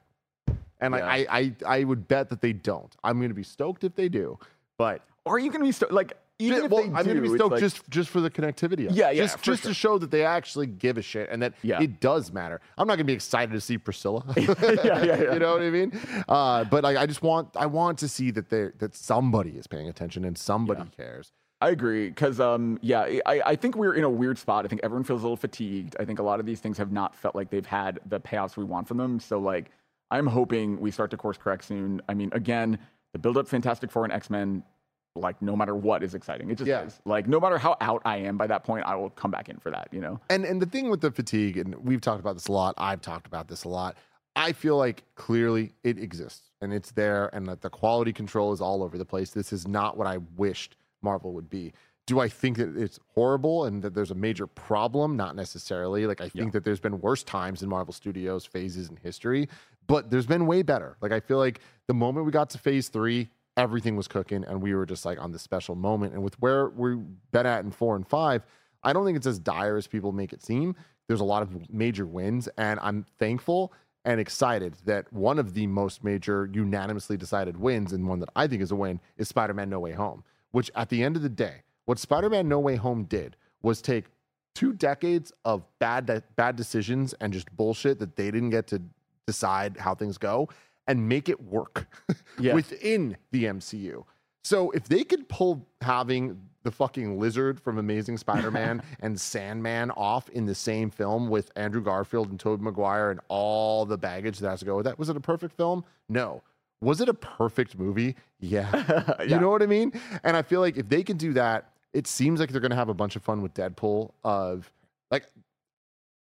And 0.82 0.92
like, 0.92 1.02
Yeah. 1.02 1.08
I, 1.32 1.40
I, 1.40 1.56
I 1.80 1.84
would 1.86 2.08
bet 2.10 2.28
that 2.30 2.42
they 2.42 2.52
don't. 2.54 2.94
I'm 3.06 3.20
going 3.20 3.30
to 3.30 3.36
be 3.36 3.44
stoked 3.44 3.86
if 3.86 3.96
they 3.96 4.10
do, 4.10 4.38
but 4.78 5.02
Are 5.26 5.40
you 5.40 5.50
going 5.50 5.62
to 5.62 5.66
be 5.68 5.72
stoked? 5.72 5.94
like 5.94 6.18
even 6.40 6.66
if 6.66 6.72
well, 6.72 6.84
they 6.84 6.94
I'm 6.94 7.06
do? 7.06 7.14
to 7.16 7.22
be 7.22 7.30
stoked 7.36 7.52
like- 7.54 7.60
just 7.60 7.90
just 7.90 8.10
for 8.10 8.22
the 8.22 8.30
connectivity. 8.30 8.88
Of. 8.88 8.96
Yeah, 8.96 9.10
yeah, 9.12 9.24
just 9.24 9.42
just 9.42 9.64
sure. 9.64 9.72
to 9.72 9.74
show 9.74 9.98
that 9.98 10.12
they 10.12 10.24
actually 10.26 10.68
give 10.68 10.98
a 10.98 11.02
shit 11.02 11.30
and 11.32 11.42
that 11.42 11.54
Yeah. 11.64 11.82
it 11.82 12.00
does 12.00 12.32
matter. 12.32 12.62
I'm 12.78 12.88
not 12.88 12.96
going 12.96 13.06
to 13.06 13.12
be 13.12 13.14
excited 13.14 13.52
to 13.54 13.62
see 13.62 13.78
Priscilla. 13.78 14.24
yeah, 14.38 14.54
yeah, 14.84 15.04
yeah. 15.04 15.16
you 15.34 15.40
know 15.40 15.54
what 15.54 15.62
I 15.62 15.70
mean? 15.70 16.00
Uh, 16.28 16.64
but 16.66 16.84
like, 16.84 16.98
I 16.98 17.06
just 17.06 17.22
want 17.22 17.50
I 17.56 17.66
want 17.66 17.98
to 18.00 18.08
see 18.08 18.32
that 18.32 18.50
there 18.50 18.74
that 18.80 18.96
somebody 18.96 19.52
is 19.52 19.68
paying 19.68 19.90
attention 19.90 20.26
and 20.26 20.38
somebody 20.38 20.84
cares. 20.96 21.32
I 21.60 21.70
agree 21.72 22.10
because 22.10 22.40
um 22.40 22.78
yeah 22.84 23.02
I, 23.26 23.42
I 23.44 23.56
think 23.56 23.76
we're 23.76 23.96
in 23.96 24.04
a 24.04 24.10
weird 24.10 24.38
spot. 24.38 24.64
I 24.64 24.68
think 24.68 24.82
everyone 24.84 25.04
feels 25.04 25.22
a 25.22 25.24
little 25.24 25.38
fatigued. 25.38 25.96
I 26.00 26.06
think 26.06 26.20
a 26.20 26.24
lot 26.24 26.40
of 26.40 26.46
these 26.46 26.60
things 26.60 26.78
have 26.78 26.92
not 26.92 27.16
felt 27.16 27.34
like 27.34 27.50
they've 27.50 27.66
had 27.66 28.00
the 28.06 28.20
payoffs 28.20 28.56
we 28.58 28.64
want 28.64 28.88
from 28.88 28.98
them. 28.98 29.20
So 29.20 29.40
like 29.40 29.72
I'm 30.12 30.28
hoping 30.28 30.80
we 30.80 30.92
start 30.92 31.10
to 31.12 31.18
course 31.18 31.38
correct 31.38 31.64
soon. 31.66 32.00
I 32.08 32.14
mean 32.14 32.30
again 32.34 32.78
the 33.14 33.18
build 33.18 33.38
up 33.38 33.48
Fantastic 33.48 33.90
Four 33.90 34.04
and 34.04 34.14
X 34.14 34.30
Men 34.30 34.62
like 35.20 35.42
no 35.42 35.56
matter 35.56 35.76
what 35.76 36.04
is 36.04 36.14
exciting. 36.14 36.50
It 36.50 36.58
just 36.58 36.68
Yeah. 36.68 36.84
is. 36.84 37.00
Like 37.06 37.28
no 37.28 37.40
matter 37.40 37.58
how 37.58 37.76
out 37.82 38.02
I 38.06 38.18
am 38.18 38.38
by 38.38 38.48
that 38.48 38.64
point, 38.64 38.86
I 38.86 38.96
will 38.96 39.10
come 39.10 39.32
back 39.32 39.50
in 39.50 39.58
for 39.60 39.72
that. 39.72 39.90
You 39.92 40.02
know. 40.02 40.20
And 40.30 40.46
and 40.46 40.62
the 40.62 40.66
thing 40.66 40.90
with 40.90 41.02
the 41.02 41.12
fatigue, 41.12 41.58
and 41.58 41.76
we've 41.76 42.02
talked 42.02 42.20
about 42.20 42.34
this 42.36 42.48
a 42.48 42.52
lot. 42.52 42.74
I've 42.78 43.02
talked 43.02 43.28
about 43.28 43.48
this 43.48 43.64
a 43.64 43.70
lot. 43.70 43.96
I 44.36 44.52
feel 44.52 44.78
like 44.78 45.04
clearly 45.16 45.74
it 45.84 45.98
exists 45.98 46.52
and 46.62 46.72
it's 46.74 46.92
there, 46.92 47.30
and 47.34 47.48
that 47.48 47.62
the 47.62 47.70
quality 47.70 48.14
control 48.14 48.54
is 48.54 48.62
all 48.62 48.84
over 48.84 48.98
the 48.98 49.06
place. 49.06 49.32
This 49.32 49.52
is 49.52 49.68
not 49.68 49.98
what 49.98 50.06
I 50.08 50.18
wished 50.36 50.76
Marvel 51.02 51.34
would 51.34 51.50
be. 51.50 51.74
Do 52.06 52.20
I 52.22 52.30
think 52.30 52.58
that 52.58 52.78
it's 52.78 53.00
horrible 53.16 53.66
and 53.66 53.82
that 53.84 53.94
there's 53.94 54.12
a 54.12 54.16
major 54.16 54.48
problem? 54.48 55.18
Not 55.18 55.36
necessarily. 55.36 56.06
Like 56.08 56.22
I 56.22 56.30
think 56.30 56.54
that 56.54 56.64
there's 56.64 56.80
been 56.80 57.02
worse 57.02 57.22
times 57.22 57.62
in 57.64 57.68
Marvel 57.70 57.94
Studios 57.94 58.46
phases 58.46 58.90
in 58.90 58.96
history, 58.98 59.50
but 59.88 60.10
there's 60.10 60.26
been 60.26 60.46
way 60.48 60.62
better. 60.62 60.96
Like 61.02 61.12
I 61.12 61.20
feel 61.20 61.38
like 61.38 61.60
the 61.88 61.94
moment 61.94 62.26
we 62.26 62.32
got 62.32 62.50
to 62.52 62.58
phase 62.58 62.88
three, 62.88 63.28
everything 63.58 63.96
was 63.96 64.08
cooking 64.08 64.46
and 64.46 64.62
we 64.62 64.74
were 64.74 64.86
just 64.86 65.04
like 65.04 65.20
on 65.20 65.32
this 65.32 65.42
special 65.42 65.76
moment. 65.76 66.14
And 66.14 66.24
with 66.24 66.40
where 66.40 66.70
we've 66.70 67.04
been 67.32 67.46
at 67.46 67.66
in 67.66 67.72
four 67.72 67.96
and 67.96 68.08
five, 68.08 68.44
I 68.84 68.94
don't 68.94 69.04
think 69.04 69.18
it's 69.18 69.28
as 69.28 69.40
dire 69.40 69.76
as 69.76 69.88
people 69.88 70.12
make 70.12 70.32
it 70.32 70.44
seem. 70.44 70.76
There's 71.08 71.20
a 71.20 71.26
lot 71.26 71.42
of 71.42 71.70
major 71.70 72.06
wins, 72.06 72.48
and 72.58 72.80
I'm 72.82 73.06
thankful 73.18 73.74
and 74.06 74.20
excited 74.20 74.76
that 74.86 75.12
one 75.12 75.40
of 75.40 75.54
the 75.54 75.68
most 75.68 76.04
major 76.04 76.50
unanimously 76.54 77.18
decided 77.18 77.58
wins, 77.58 77.92
and 77.92 78.08
one 78.08 78.20
that 78.20 78.30
I 78.36 78.48
think 78.48 78.62
is 78.62 78.72
a 78.72 78.76
win, 78.76 79.00
is 79.18 79.28
Spider 79.28 79.54
Man 79.54 79.70
No 79.70 79.80
Way 79.80 79.94
Home. 79.94 80.24
Which 80.52 80.72
at 80.76 80.90
the 80.90 81.04
end 81.04 81.16
of 81.16 81.24
the 81.24 81.30
day, 81.30 81.64
what 81.86 82.00
Spider 82.00 82.30
Man 82.30 82.48
No 82.48 82.60
Way 82.60 82.76
Home 82.76 83.04
did 83.04 83.36
was 83.62 83.82
take 83.82 84.06
two 84.54 84.74
decades 84.74 85.32
of 85.44 85.64
bad 85.80 86.24
bad 86.36 86.56
decisions 86.56 87.14
and 87.20 87.34
just 87.34 87.52
bullshit 87.56 88.00
that 88.00 88.16
they 88.16 88.32
didn't 88.32 88.50
get 88.52 88.68
to 88.68 88.82
decide 89.26 89.78
how 89.78 89.94
things 89.94 90.18
go 90.18 90.48
and 90.88 91.08
make 91.10 91.30
it 91.30 91.42
work 91.44 91.88
Yeah. 92.40 92.54
within 92.54 93.18
the 93.32 93.46
MCU. 93.46 94.04
So 94.44 94.72
if 94.72 94.88
they 94.88 95.04
could 95.04 95.28
pull 95.28 95.66
having 95.82 96.40
the 96.64 96.72
fucking 96.72 97.20
lizard 97.20 97.60
from 97.60 97.78
Amazing 97.78 98.18
Spider-Man 98.18 98.82
and 99.02 99.20
Sandman 99.20 99.92
off 99.92 100.30
in 100.30 100.46
the 100.46 100.56
same 100.56 100.90
film 100.90 101.30
with 101.30 101.52
Andrew 101.56 101.82
Garfield 101.82 102.30
and 102.30 102.40
Tobey 102.40 102.64
Maguire 102.64 103.12
and 103.12 103.20
all 103.30 103.86
the 103.86 103.98
baggage 103.98 104.40
that 104.40 104.50
has 104.50 104.60
to 104.60 104.66
go 104.66 104.76
with 104.78 104.86
that, 104.86 104.98
was 105.00 105.10
it 105.10 105.16
a 105.18 105.22
perfect 105.22 105.56
film? 105.56 105.84
No. 106.10 106.42
Was 106.82 107.02
it 107.02 107.10
a 107.10 107.14
perfect 107.14 107.78
movie? 107.80 108.16
Yeah. 108.40 109.16
You 109.28 109.40
know 109.40 109.50
what 109.50 109.62
I 109.64 109.66
mean? 109.66 109.92
And 110.24 110.38
I 110.38 110.42
feel 110.42 110.60
like 110.62 110.78
if 110.78 110.88
they 110.88 111.04
can 111.04 111.18
do 111.18 111.34
that, 111.34 111.72
it 111.94 112.06
seems 112.08 112.40
like 112.40 112.52
they're 112.52 112.62
going 112.62 112.72
to 112.72 112.78
have 112.78 112.90
a 112.90 112.94
bunch 112.94 113.16
of 113.16 113.24
fun 113.24 113.42
with 113.42 113.54
Deadpool 113.54 114.12
of 114.24 114.72
like 115.10 115.26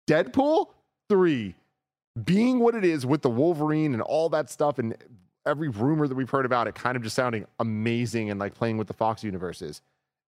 Deadpool 0.09 0.69
3 1.09 1.55
being 2.25 2.59
what 2.61 2.75
it 2.75 2.85
is 2.85 3.07
with 3.07 3.23
the 3.23 3.31
Wolverine 3.31 3.93
and 3.93 4.03
all 4.03 4.29
that 4.31 4.51
stuff 4.51 4.79
and 4.79 4.97
every 5.47 5.69
rumor 5.69 6.07
that 6.07 6.15
we've 6.15 6.31
heard 6.31 6.47
about 6.47 6.69
it 6.69 6.75
kind 6.75 6.97
of 6.97 7.03
just 7.03 7.17
sounding 7.17 7.47
amazing 7.59 8.31
and 8.31 8.39
like 8.39 8.55
playing 8.55 8.77
with 8.77 8.87
the 8.87 8.93
Fox 8.95 9.25
universes. 9.25 9.81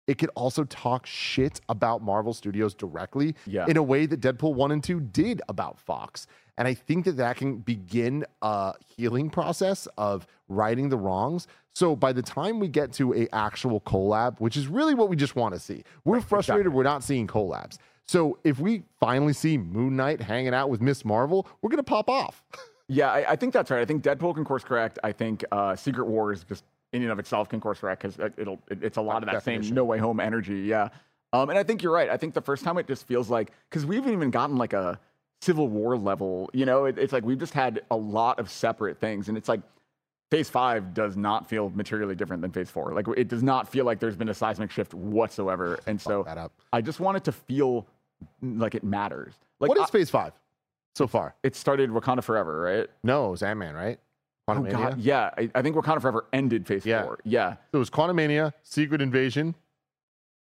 It 0.07 0.17
could 0.17 0.29
also 0.35 0.63
talk 0.65 1.05
shit 1.05 1.61
about 1.69 2.01
Marvel 2.01 2.33
Studios 2.33 2.73
directly 2.73 3.35
Yeah. 3.45 3.65
in 3.67 3.77
a 3.77 3.83
way 3.83 4.05
that 4.05 4.19
Deadpool 4.21 4.55
1 4.55 4.71
and 4.71 4.83
2 4.83 4.99
did 4.99 5.41
about 5.47 5.79
Fox. 5.79 6.27
And 6.57 6.67
I 6.67 6.73
think 6.73 7.05
that 7.05 7.17
that 7.17 7.37
can 7.37 7.57
begin 7.57 8.25
a 8.41 8.73
healing 8.95 9.29
process 9.29 9.87
of 9.97 10.27
righting 10.47 10.89
the 10.89 10.97
wrongs. 10.97 11.47
So 11.73 11.95
by 11.95 12.13
the 12.13 12.21
time 12.21 12.59
we 12.59 12.67
get 12.67 12.91
to 12.93 13.13
a 13.13 13.27
actual 13.33 13.79
collab, 13.81 14.39
which 14.39 14.57
is 14.57 14.67
really 14.67 14.93
what 14.93 15.07
we 15.09 15.15
just 15.15 15.35
want 15.35 15.53
to 15.53 15.59
see, 15.59 15.83
we're 16.03 16.21
frustrated 16.21 16.73
we're 16.73 16.83
not 16.83 17.03
seeing 17.03 17.27
collabs. 17.27 17.77
So 18.11 18.37
if 18.43 18.59
we 18.59 18.83
finally 18.99 19.31
see 19.31 19.57
Moon 19.57 19.95
Knight 19.95 20.21
hanging 20.21 20.53
out 20.53 20.69
with 20.69 20.81
Miss 20.81 21.05
Marvel, 21.05 21.47
we're 21.61 21.69
gonna 21.69 21.81
pop 21.81 22.09
off. 22.09 22.43
Yeah, 22.93 23.09
I, 23.09 23.31
I 23.31 23.35
think 23.37 23.53
that's 23.53 23.71
right. 23.71 23.79
I 23.79 23.85
think 23.85 24.03
Deadpool 24.03 24.35
can 24.35 24.43
course 24.43 24.65
correct. 24.65 24.99
I 25.01 25.13
think 25.13 25.45
uh, 25.53 25.77
Secret 25.77 26.07
Wars 26.07 26.43
just 26.43 26.65
in 26.91 27.01
and 27.03 27.09
of 27.09 27.19
itself 27.19 27.47
can 27.47 27.61
course 27.61 27.79
correct 27.79 28.01
because 28.01 28.33
it'll 28.35 28.59
it, 28.67 28.83
it's 28.83 28.97
a 28.97 29.01
lot 29.01 29.23
of 29.23 29.27
that 29.27 29.35
definition. 29.35 29.63
same 29.63 29.75
No 29.75 29.85
Way 29.85 29.97
Home 29.97 30.19
energy. 30.19 30.63
Yeah, 30.63 30.89
um, 31.31 31.49
and 31.49 31.57
I 31.57 31.63
think 31.63 31.83
you're 31.83 31.93
right. 31.93 32.09
I 32.09 32.17
think 32.17 32.33
the 32.33 32.41
first 32.41 32.65
time 32.65 32.77
it 32.77 32.87
just 32.87 33.07
feels 33.07 33.29
like 33.29 33.53
because 33.69 33.85
we 33.85 33.95
haven't 33.95 34.11
even 34.11 34.29
gotten 34.29 34.57
like 34.57 34.73
a 34.73 34.99
Civil 35.41 35.69
War 35.69 35.95
level. 35.95 36.49
You 36.51 36.65
know, 36.65 36.83
it, 36.83 36.97
it's 36.97 37.13
like 37.13 37.23
we've 37.23 37.39
just 37.39 37.53
had 37.53 37.79
a 37.91 37.95
lot 37.95 38.41
of 38.41 38.49
separate 38.49 38.99
things, 38.99 39.29
and 39.29 39.37
it's 39.37 39.47
like 39.47 39.61
Phase 40.29 40.49
Five 40.49 40.93
does 40.93 41.15
not 41.15 41.47
feel 41.47 41.69
materially 41.69 42.15
different 42.15 42.41
than 42.41 42.51
Phase 42.51 42.69
Four. 42.69 42.91
Like 42.91 43.07
it 43.15 43.29
does 43.29 43.43
not 43.43 43.69
feel 43.69 43.85
like 43.85 44.01
there's 44.01 44.17
been 44.17 44.27
a 44.27 44.33
seismic 44.33 44.69
shift 44.69 44.93
whatsoever. 44.93 45.79
And 45.87 46.01
so. 46.01 46.25
I 46.73 46.81
just 46.81 46.99
want 46.99 47.15
it 47.15 47.23
to 47.23 47.31
feel 47.31 47.87
like 48.41 48.75
it 48.75 48.83
matters. 48.83 49.33
Like 49.59 49.69
what 49.69 49.77
is 49.77 49.85
I- 49.85 49.91
Phase 49.91 50.09
Five 50.09 50.33
so 50.95 51.07
far? 51.07 51.35
it 51.43 51.55
started 51.55 51.89
Wakanda 51.89 52.23
Forever, 52.23 52.61
right? 52.61 52.87
No, 53.03 53.27
it 53.27 53.31
was 53.31 53.43
Ant 53.43 53.59
Man, 53.59 53.75
right? 53.75 53.99
Oh 54.47 54.53
Quantumania? 54.53 54.71
God, 54.71 54.99
yeah. 54.99 55.29
I, 55.37 55.49
I 55.55 55.61
think 55.61 55.75
Wakanda 55.75 56.01
Forever 56.01 56.25
ended 56.33 56.65
Phase 56.67 56.85
Yeah. 56.85 57.03
Four. 57.03 57.19
Yeah, 57.23 57.53
So 57.71 57.75
it 57.75 57.77
was 57.77 57.89
Quantumania, 57.89 58.51
Secret 58.63 59.01
Invasion, 59.01 59.55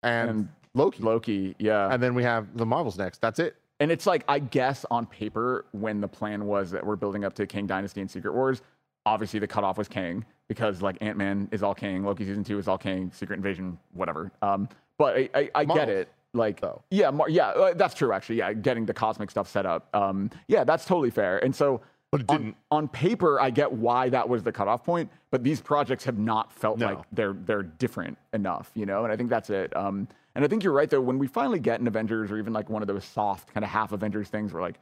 and, 0.03 0.31
And 0.31 0.49
Loki. 0.75 1.03
Loki. 1.03 1.57
Yeah, 1.59 1.89
And 1.93 2.03
then 2.03 2.15
we 2.15 2.23
have 2.23 2.57
the 2.57 2.67
Marvels 2.67 2.99
next. 2.99 3.21
That's 3.21 3.39
it. 3.39 3.57
and 3.81 3.91
it's 3.91 4.07
like 4.07 4.25
I 4.29 4.39
guess 4.41 4.85
on 4.91 5.07
paper 5.07 5.67
when 5.73 6.01
the 6.01 6.09
plan 6.09 6.45
was 6.47 6.71
that 6.73 6.85
we're 6.85 6.97
building 6.97 7.25
up 7.25 7.35
to 7.35 7.47
Kang 7.47 7.67
Dynasty 7.67 8.01
and 8.01 8.11
Secret 8.11 8.35
Wars. 8.35 8.63
Obviously, 9.07 9.39
the 9.39 9.47
cutoff 9.47 9.79
was 9.79 9.87
Kang 9.89 10.25
because 10.49 10.83
like 10.83 10.97
Ant 11.01 11.17
Man 11.17 11.49
is 11.53 11.63
all 11.63 11.75
Kang, 11.75 12.05
Loki 12.05 12.25
season 12.25 12.43
two 12.43 12.59
is 12.59 12.67
all 12.69 12.77
Kang, 12.79 13.11
Secret 13.15 13.37
Invasion, 13.37 13.79
whatever. 13.95 14.33
Um, 14.43 14.69
but 14.99 15.17
I, 15.17 15.29
I, 15.35 15.51
I 15.55 15.65
get 15.65 15.89
it. 15.89 16.09
Like, 16.35 16.61
though. 16.61 16.83
yeah, 16.91 17.11
Mar- 17.11 17.31
yeah, 17.31 17.49
uh, 17.49 17.75
that's 17.75 17.95
true. 17.95 18.13
Actually, 18.13 18.37
yeah, 18.37 18.53
getting 18.53 18.85
the 18.87 18.93
cosmic 18.95 19.31
stuff 19.31 19.49
set 19.49 19.65
up. 19.67 19.89
Um, 19.95 20.31
yeah, 20.49 20.65
that's 20.65 20.85
totally 20.85 21.11
fair. 21.11 21.39
And 21.43 21.55
so, 21.55 21.81
But 22.11 22.21
it 22.23 22.27
on- 22.31 22.37
didn't. 22.37 22.57
On, 22.71 22.89
paper, 22.89 23.41
I 23.41 23.51
get 23.51 23.73
why 23.73 24.09
that 24.11 24.29
was 24.29 24.43
the 24.43 24.53
cutoff 24.53 24.85
point. 24.85 25.11
But 25.31 25.43
these 25.45 25.61
projects 25.61 26.05
have 26.05 26.19
not 26.19 26.53
felt 26.53 26.79
No. 26.79 26.87
like 26.87 26.99
they're 27.13 27.33
they're 27.33 27.63
different 27.63 28.19
enough, 28.33 28.71
you 28.75 28.87
know. 28.87 29.05
And 29.05 29.13
I 29.13 29.17
think 29.17 29.31
that's 29.31 29.51
it. 29.51 29.75
Um, 29.77 30.09
and 30.35 30.45
I 30.45 30.49
think 30.49 30.63
you're 30.63 30.73
right 30.75 30.89
though. 30.91 31.01
When 31.01 31.19
we 31.19 31.27
finally 31.27 31.59
get 31.59 31.81
an 31.81 31.87
Avengers 31.87 32.31
or 32.31 32.37
even 32.39 32.53
like 32.53 32.69
one 32.69 32.83
of 32.83 32.89
those 32.89 33.05
soft 33.05 33.53
kind 33.55 33.65
of 33.65 33.71
half 33.71 33.93
Avengers 33.93 34.29
things 34.29 34.53
where 34.53 34.63
like 34.63 34.79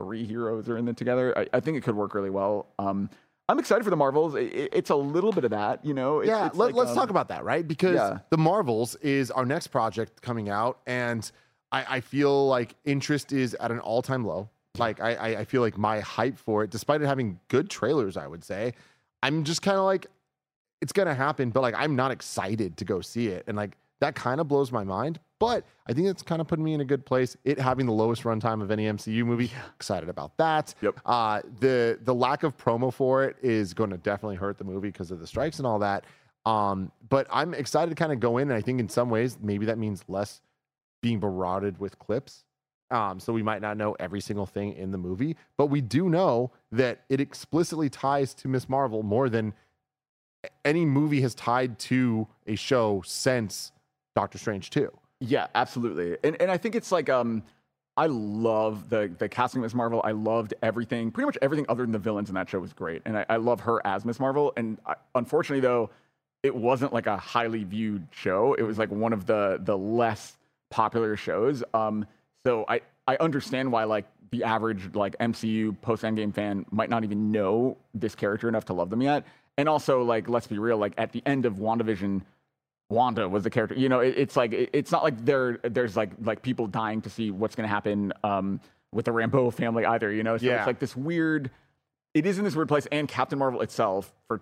three 0.00 0.24
heroes 0.24 0.68
are 0.68 0.76
in 0.78 0.88
it 0.88 0.96
together, 0.96 1.36
I, 1.38 1.46
I 1.52 1.60
think 1.60 1.76
it 1.76 1.82
could 1.82 1.94
work 1.94 2.14
really 2.14 2.30
well. 2.30 2.66
Um, 2.78 3.08
I'm 3.48 3.58
excited 3.58 3.84
for 3.84 3.90
the 3.90 3.96
Marvels. 3.96 4.34
It, 4.34 4.52
it- 4.52 4.70
it's 4.72 4.90
a 4.90 4.96
little 4.96 5.32
bit 5.32 5.44
of 5.44 5.50
that, 5.50 5.84
you 5.84 5.94
know. 5.94 6.20
It's, 6.20 6.28
yeah, 6.28 6.46
it's 6.46 6.56
let, 6.56 6.74
like, 6.74 6.84
us 6.84 6.90
um, 6.90 6.96
talk 6.96 7.10
about 7.10 7.28
that, 7.28 7.44
right? 7.44 7.66
Because 7.66 7.96
yeah. 7.96 8.18
the 8.30 8.38
Marvels 8.38 8.94
is 8.96 9.30
our 9.30 9.44
next 9.44 9.68
project 9.68 10.22
coming 10.22 10.48
out, 10.48 10.80
and 10.86 11.30
I, 11.70 11.96
I 11.96 12.00
feel 12.00 12.46
like 12.48 12.74
interest 12.84 13.32
is 13.32 13.54
at 13.54 13.70
an 13.70 13.80
all-time 13.80 14.26
low. 14.26 14.48
Like 14.78 15.00
I, 15.00 15.14
I, 15.14 15.28
I 15.40 15.44
feel 15.44 15.60
like 15.60 15.78
my 15.78 16.00
hype 16.00 16.36
for 16.38 16.64
it, 16.64 16.70
despite 16.70 17.00
it 17.00 17.06
having 17.06 17.38
good 17.48 17.70
trailers, 17.70 18.16
I 18.16 18.26
would 18.26 18.42
say, 18.42 18.72
I'm 19.22 19.44
just 19.44 19.62
kind 19.62 19.78
of 19.78 19.84
like, 19.84 20.06
it's 20.80 20.92
gonna 20.92 21.14
happen, 21.14 21.50
but 21.50 21.60
like 21.60 21.74
I'm 21.76 21.96
not 21.96 22.10
excited 22.10 22.76
to 22.78 22.84
go 22.84 23.00
see 23.00 23.28
it, 23.28 23.44
and 23.46 23.56
like 23.56 23.76
that 24.04 24.14
kind 24.14 24.38
of 24.38 24.48
blows 24.48 24.70
my 24.70 24.84
mind. 24.84 25.18
But 25.40 25.64
I 25.86 25.94
think 25.94 26.08
it's 26.08 26.22
kind 26.22 26.40
of 26.40 26.46
putting 26.46 26.64
me 26.64 26.74
in 26.74 26.82
a 26.82 26.84
good 26.84 27.06
place. 27.06 27.36
It 27.44 27.58
having 27.58 27.86
the 27.86 27.92
lowest 27.92 28.22
runtime 28.22 28.62
of 28.62 28.70
any 28.70 28.84
MCU 28.84 29.24
movie, 29.24 29.50
excited 29.74 30.10
about 30.10 30.36
that. 30.36 30.74
Yep. 30.82 31.00
Uh, 31.06 31.40
the 31.60 31.98
the 32.02 32.14
lack 32.14 32.42
of 32.42 32.56
promo 32.56 32.92
for 32.92 33.24
it 33.24 33.36
is 33.42 33.72
going 33.72 33.90
to 33.90 33.96
definitely 33.96 34.36
hurt 34.36 34.58
the 34.58 34.64
movie 34.64 34.88
because 34.88 35.10
of 35.10 35.20
the 35.20 35.26
strikes 35.26 35.58
and 35.58 35.66
all 35.66 35.78
that. 35.78 36.04
Um, 36.44 36.92
but 37.08 37.26
I'm 37.30 37.54
excited 37.54 37.88
to 37.88 37.94
kind 37.94 38.12
of 38.12 38.20
go 38.20 38.36
in, 38.38 38.50
and 38.50 38.56
I 38.56 38.60
think 38.60 38.78
in 38.78 38.88
some 38.88 39.08
ways 39.08 39.38
maybe 39.40 39.64
that 39.66 39.78
means 39.78 40.04
less 40.06 40.42
being 41.00 41.18
barraged 41.18 41.78
with 41.78 41.98
clips. 41.98 42.44
Um, 42.90 43.18
so 43.18 43.32
we 43.32 43.42
might 43.42 43.62
not 43.62 43.78
know 43.78 43.96
every 43.98 44.20
single 44.20 44.46
thing 44.46 44.74
in 44.74 44.90
the 44.90 44.98
movie, 44.98 45.36
but 45.56 45.66
we 45.66 45.80
do 45.80 46.10
know 46.10 46.52
that 46.70 47.00
it 47.08 47.20
explicitly 47.20 47.88
ties 47.88 48.34
to 48.34 48.48
Miss 48.48 48.68
Marvel 48.68 49.02
more 49.02 49.30
than 49.30 49.54
any 50.64 50.84
movie 50.84 51.22
has 51.22 51.34
tied 51.34 51.78
to 51.78 52.28
a 52.46 52.54
show 52.54 53.02
since 53.04 53.72
Doctor 54.14 54.38
Strange 54.38 54.70
2. 54.70 54.90
Yeah, 55.20 55.46
absolutely. 55.54 56.16
And 56.22 56.40
and 56.40 56.50
I 56.50 56.56
think 56.56 56.74
it's 56.74 56.92
like 56.92 57.08
um 57.08 57.42
I 57.96 58.06
love 58.06 58.88
the 58.90 59.12
the 59.18 59.28
casting 59.28 59.60
of 59.60 59.64
Miss 59.64 59.74
Marvel. 59.74 60.00
I 60.04 60.12
loved 60.12 60.54
everything, 60.62 61.10
pretty 61.10 61.26
much 61.26 61.38
everything 61.40 61.66
other 61.68 61.82
than 61.84 61.92
the 61.92 61.98
villains 61.98 62.28
in 62.28 62.34
that 62.34 62.48
show 62.48 62.58
was 62.58 62.72
great. 62.72 63.02
And 63.04 63.16
I, 63.18 63.26
I 63.28 63.36
love 63.36 63.60
her 63.60 63.84
as 63.86 64.04
Miss 64.04 64.18
Marvel. 64.18 64.52
And 64.56 64.78
I, 64.86 64.94
unfortunately, 65.14 65.60
though, 65.60 65.90
it 66.42 66.54
wasn't 66.54 66.92
like 66.92 67.06
a 67.06 67.16
highly 67.16 67.64
viewed 67.64 68.06
show. 68.10 68.54
It 68.54 68.62
was 68.62 68.78
like 68.78 68.90
one 68.90 69.12
of 69.12 69.26
the 69.26 69.60
the 69.62 69.78
less 69.78 70.36
popular 70.70 71.16
shows. 71.16 71.62
Um, 71.72 72.06
so 72.44 72.64
I 72.68 72.80
I 73.06 73.16
understand 73.16 73.70
why 73.70 73.84
like 73.84 74.06
the 74.30 74.44
average 74.44 74.94
like 74.94 75.16
MCU 75.18 75.80
post 75.80 76.02
Endgame 76.02 76.34
fan 76.34 76.66
might 76.70 76.90
not 76.90 77.04
even 77.04 77.30
know 77.30 77.76
this 77.94 78.14
character 78.16 78.48
enough 78.48 78.64
to 78.66 78.72
love 78.72 78.90
them 78.90 79.02
yet. 79.02 79.24
And 79.56 79.68
also 79.68 80.02
like 80.02 80.28
let's 80.28 80.48
be 80.48 80.58
real, 80.58 80.78
like 80.78 80.94
at 80.98 81.12
the 81.12 81.22
end 81.24 81.46
of 81.46 81.54
WandaVision. 81.54 82.22
Wanda 82.90 83.28
was 83.28 83.44
the 83.44 83.50
character. 83.50 83.74
You 83.74 83.88
know, 83.88 84.00
it, 84.00 84.14
it's 84.16 84.36
like 84.36 84.52
it, 84.52 84.70
it's 84.72 84.92
not 84.92 85.02
like 85.02 85.24
there 85.24 85.58
there's 85.62 85.96
like 85.96 86.10
like 86.22 86.42
people 86.42 86.66
dying 86.66 87.00
to 87.02 87.10
see 87.10 87.30
what's 87.30 87.54
going 87.54 87.68
to 87.68 87.72
happen 87.74 88.12
um, 88.22 88.60
with 88.92 89.06
the 89.06 89.12
Rambo 89.12 89.50
family 89.50 89.84
either. 89.86 90.12
You 90.12 90.22
know, 90.22 90.36
so 90.36 90.46
Yeah. 90.46 90.58
it's 90.58 90.66
like 90.66 90.78
this 90.78 90.96
weird. 90.96 91.50
It 92.12 92.26
is 92.26 92.38
in 92.38 92.44
this 92.44 92.54
weird 92.54 92.68
place, 92.68 92.86
and 92.92 93.08
Captain 93.08 93.38
Marvel 93.38 93.60
itself, 93.60 94.12
for 94.28 94.40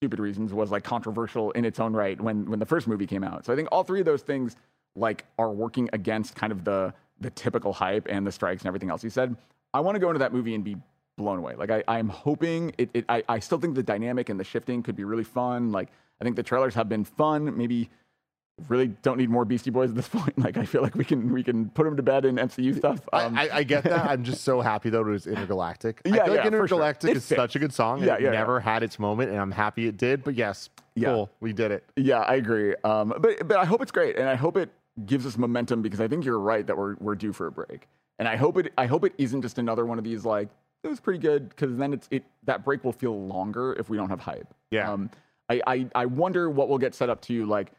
stupid 0.00 0.20
reasons, 0.20 0.52
was 0.52 0.70
like 0.70 0.84
controversial 0.84 1.50
in 1.52 1.64
its 1.64 1.80
own 1.80 1.92
right 1.92 2.20
when 2.20 2.48
when 2.50 2.58
the 2.58 2.66
first 2.66 2.86
movie 2.86 3.06
came 3.06 3.24
out. 3.24 3.44
So 3.46 3.52
I 3.52 3.56
think 3.56 3.68
all 3.72 3.84
three 3.84 4.00
of 4.00 4.06
those 4.06 4.22
things 4.22 4.56
like 4.94 5.24
are 5.38 5.50
working 5.50 5.88
against 5.92 6.34
kind 6.36 6.52
of 6.52 6.64
the 6.64 6.92
the 7.20 7.30
typical 7.30 7.72
hype 7.72 8.06
and 8.10 8.26
the 8.26 8.32
strikes 8.32 8.62
and 8.62 8.66
everything 8.68 8.90
else 8.90 9.02
you 9.02 9.10
said. 9.10 9.36
I 9.74 9.80
want 9.80 9.94
to 9.94 10.00
go 10.00 10.08
into 10.10 10.18
that 10.18 10.32
movie 10.32 10.54
and 10.54 10.62
be 10.62 10.76
blown 11.16 11.38
away. 11.38 11.54
Like 11.54 11.70
I, 11.70 11.82
I'm 11.88 12.08
hoping 12.08 12.72
it, 12.78 12.90
it 12.94 13.04
I, 13.08 13.22
I 13.28 13.38
still 13.38 13.58
think 13.58 13.74
the 13.74 13.82
dynamic 13.82 14.28
and 14.28 14.38
the 14.38 14.44
shifting 14.44 14.82
could 14.82 14.96
be 14.96 15.04
really 15.04 15.24
fun. 15.24 15.72
Like 15.72 15.88
I 16.20 16.24
think 16.24 16.36
the 16.36 16.42
trailers 16.42 16.74
have 16.74 16.88
been 16.88 17.04
fun. 17.04 17.56
Maybe 17.56 17.90
really 18.68 18.88
don't 19.02 19.16
need 19.18 19.30
more 19.30 19.44
Beastie 19.44 19.70
Boys 19.70 19.90
at 19.90 19.96
this 19.96 20.08
point. 20.12 20.38
Like 20.38 20.56
I 20.56 20.64
feel 20.64 20.82
like 20.82 20.94
we 20.94 21.04
can 21.04 21.32
we 21.32 21.42
can 21.42 21.68
put 21.70 21.84
them 21.84 21.96
to 21.96 22.02
bed 22.02 22.24
in 22.24 22.36
MCU 22.36 22.76
stuff. 22.76 23.00
Um, 23.12 23.36
I, 23.36 23.48
I, 23.48 23.56
I 23.58 23.62
get 23.64 23.84
that. 23.84 24.06
I'm 24.10 24.22
just 24.22 24.44
so 24.44 24.60
happy 24.60 24.90
though 24.90 25.00
it 25.00 25.06
was 25.10 25.26
intergalactic. 25.26 26.00
I 26.04 26.08
Yeah, 26.14 26.16
like 26.24 26.26
yeah, 26.28 26.34
sure. 26.42 26.46
intergalactic 26.46 27.10
It 27.10 27.16
is 27.16 27.24
such 27.24 27.56
a 27.56 27.58
good 27.58 27.72
song. 27.72 27.98
and 27.98 28.06
Yeah, 28.06 28.14
it 28.16 28.20
yeah, 28.22 28.26
yeah. 28.32 28.38
never 28.38 28.60
had 28.60 28.82
its 28.82 28.98
moment, 28.98 29.30
and 29.30 29.40
I'm 29.40 29.50
happy 29.50 29.88
it 29.88 29.96
did. 29.96 30.22
But 30.22 30.34
yes, 30.34 30.70
Yeah. 30.94 31.08
cool, 31.08 31.30
we 31.40 31.52
did 31.52 31.70
it. 31.72 31.84
Yeah, 31.96 32.20
I 32.20 32.34
agree. 32.34 32.74
Um, 32.84 33.14
but 33.18 33.48
but 33.48 33.56
I 33.58 33.64
hope 33.64 33.82
it's 33.82 33.92
great, 33.92 34.16
and 34.16 34.28
I 34.28 34.34
hope 34.36 34.56
it 34.56 34.70
gives 35.06 35.26
us 35.26 35.36
momentum 35.38 35.80
because 35.82 36.00
I 36.00 36.06
think 36.08 36.24
you're 36.24 36.38
right 36.38 36.66
that 36.66 36.76
we're 36.76 36.94
we're 37.00 37.14
due 37.16 37.32
for 37.32 37.46
a 37.46 37.52
break, 37.52 37.88
and 38.18 38.28
I 38.28 38.36
hope 38.36 38.58
it 38.58 38.72
I 38.78 38.86
hope 38.86 39.04
it 39.04 39.14
isn't 39.18 39.42
just 39.42 39.58
another 39.58 39.86
one 39.86 39.98
of 39.98 40.04
these 40.04 40.24
like 40.24 40.48
it 40.84 40.88
was 40.88 41.00
pretty 41.00 41.18
good 41.20 41.48
because 41.48 41.76
then 41.78 41.92
it's 41.94 42.06
it 42.10 42.24
that 42.44 42.64
break 42.64 42.84
will 42.84 42.92
feel 42.92 43.26
longer 43.26 43.72
if 43.78 43.88
we 43.88 43.96
don't 43.96 44.10
have 44.10 44.20
hype. 44.20 44.52
Yeah. 44.70 44.92
Um, 44.92 45.10
I, 45.66 45.74
I 45.74 45.88
I 45.94 46.06
wonder 46.06 46.48
what 46.50 46.68
will 46.68 46.78
get 46.78 46.94
set 46.94 47.10
up 47.10 47.20
to 47.22 47.32
you. 47.34 47.46
like 47.46 47.72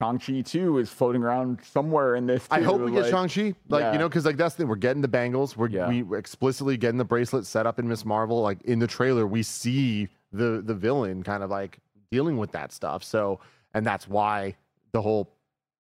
Shang 0.00 0.18
Chi 0.18 0.40
too 0.40 0.78
is 0.78 0.90
floating 0.90 1.22
around 1.22 1.60
somewhere 1.62 2.16
in 2.16 2.26
this. 2.26 2.46
I 2.50 2.60
hope 2.60 2.80
we 2.80 2.90
get 2.90 3.02
like- 3.02 3.10
Shang-Chi. 3.12 3.54
Like, 3.68 3.82
Yeah. 3.82 3.92
you 3.92 3.98
know, 3.98 4.08
because 4.08 4.24
like 4.26 4.36
that's 4.36 4.54
the 4.56 4.62
thing. 4.64 4.68
We're 4.68 4.74
getting 4.76 5.00
the 5.02 5.06
bangles. 5.08 5.56
We're 5.56 5.68
Yeah. 5.68 5.88
we 5.88 6.16
explicitly 6.18 6.76
getting 6.76 6.98
the 6.98 7.04
bracelet 7.04 7.46
set 7.46 7.66
up 7.66 7.78
in 7.78 7.86
Miss 7.86 8.04
Marvel. 8.04 8.40
Like 8.42 8.60
in 8.62 8.78
the 8.80 8.86
trailer, 8.88 9.26
we 9.26 9.42
see 9.44 10.08
the 10.32 10.60
the 10.64 10.74
villain 10.74 11.22
kind 11.22 11.42
of 11.44 11.50
like 11.50 11.78
dealing 12.10 12.36
with 12.36 12.50
that 12.52 12.72
stuff. 12.72 13.04
So 13.04 13.38
and 13.74 13.86
that's 13.86 14.08
why 14.08 14.56
the 14.92 15.00
whole 15.00 15.30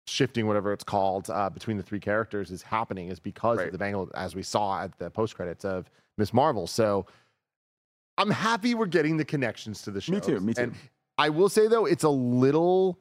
shifting, 0.07 0.45
whatever 0.47 0.71
it's 0.73 0.84
called, 0.84 1.29
uh, 1.29 1.49
between 1.49 1.77
the 1.77 1.84
three 1.84 1.99
characters 1.99 2.51
is 2.51 2.61
happening, 2.61 3.09
is 3.09 3.19
because 3.19 3.57
Right. 3.57 3.67
of 3.67 3.71
the 3.71 3.77
bangle, 3.79 4.09
as 4.13 4.36
we 4.36 4.43
saw 4.43 4.84
at 4.84 4.97
the 4.99 5.09
post 5.09 5.36
credits 5.36 5.65
of 5.65 5.89
Miss 6.17 6.32
Marvel. 6.34 6.67
So 6.67 7.05
I'm 8.17 8.29
happy 8.29 8.75
we're 8.75 8.86
getting 8.88 9.17
the 9.17 9.25
connections 9.25 9.82
to 9.84 9.91
the 9.91 10.01
show. 10.01 10.11
Me 10.13 10.19
too, 10.19 10.39
me 10.41 10.53
too. 10.53 10.61
And 10.63 10.75
I 11.22 11.30
will 11.30 11.49
say 11.49 11.67
though, 11.67 11.86
it's 11.86 12.03
a 12.03 12.09
little 12.09 12.99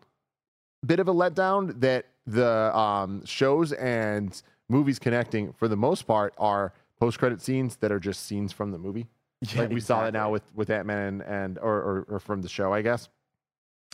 bit 0.84 1.00
of 1.00 1.08
a 1.08 1.14
letdown 1.14 1.80
that 1.80 2.06
the 2.26 2.76
um, 2.76 3.24
shows 3.24 3.72
and 3.72 4.40
movies 4.68 4.98
connecting 4.98 5.52
for 5.54 5.68
the 5.68 5.76
most 5.76 6.02
part 6.06 6.34
are 6.36 6.72
post 7.00 7.18
credit 7.18 7.40
scenes 7.40 7.76
that 7.76 7.90
are 7.90 7.98
just 7.98 8.26
scenes 8.26 8.52
from 8.52 8.72
the 8.72 8.78
movie. 8.78 9.08
Yeah, 9.40 9.62
like 9.62 9.70
we 9.70 9.80
saw 9.80 10.04
that 10.04 10.12
now 10.12 10.30
with 10.30 10.42
with 10.54 10.68
Ant 10.68 10.86
Man 10.86 10.98
and, 11.06 11.22
and 11.22 11.58
or, 11.58 11.74
or 11.76 12.06
or 12.10 12.20
from 12.20 12.42
the 12.42 12.48
show, 12.48 12.74
I 12.74 12.82
guess. 12.82 13.08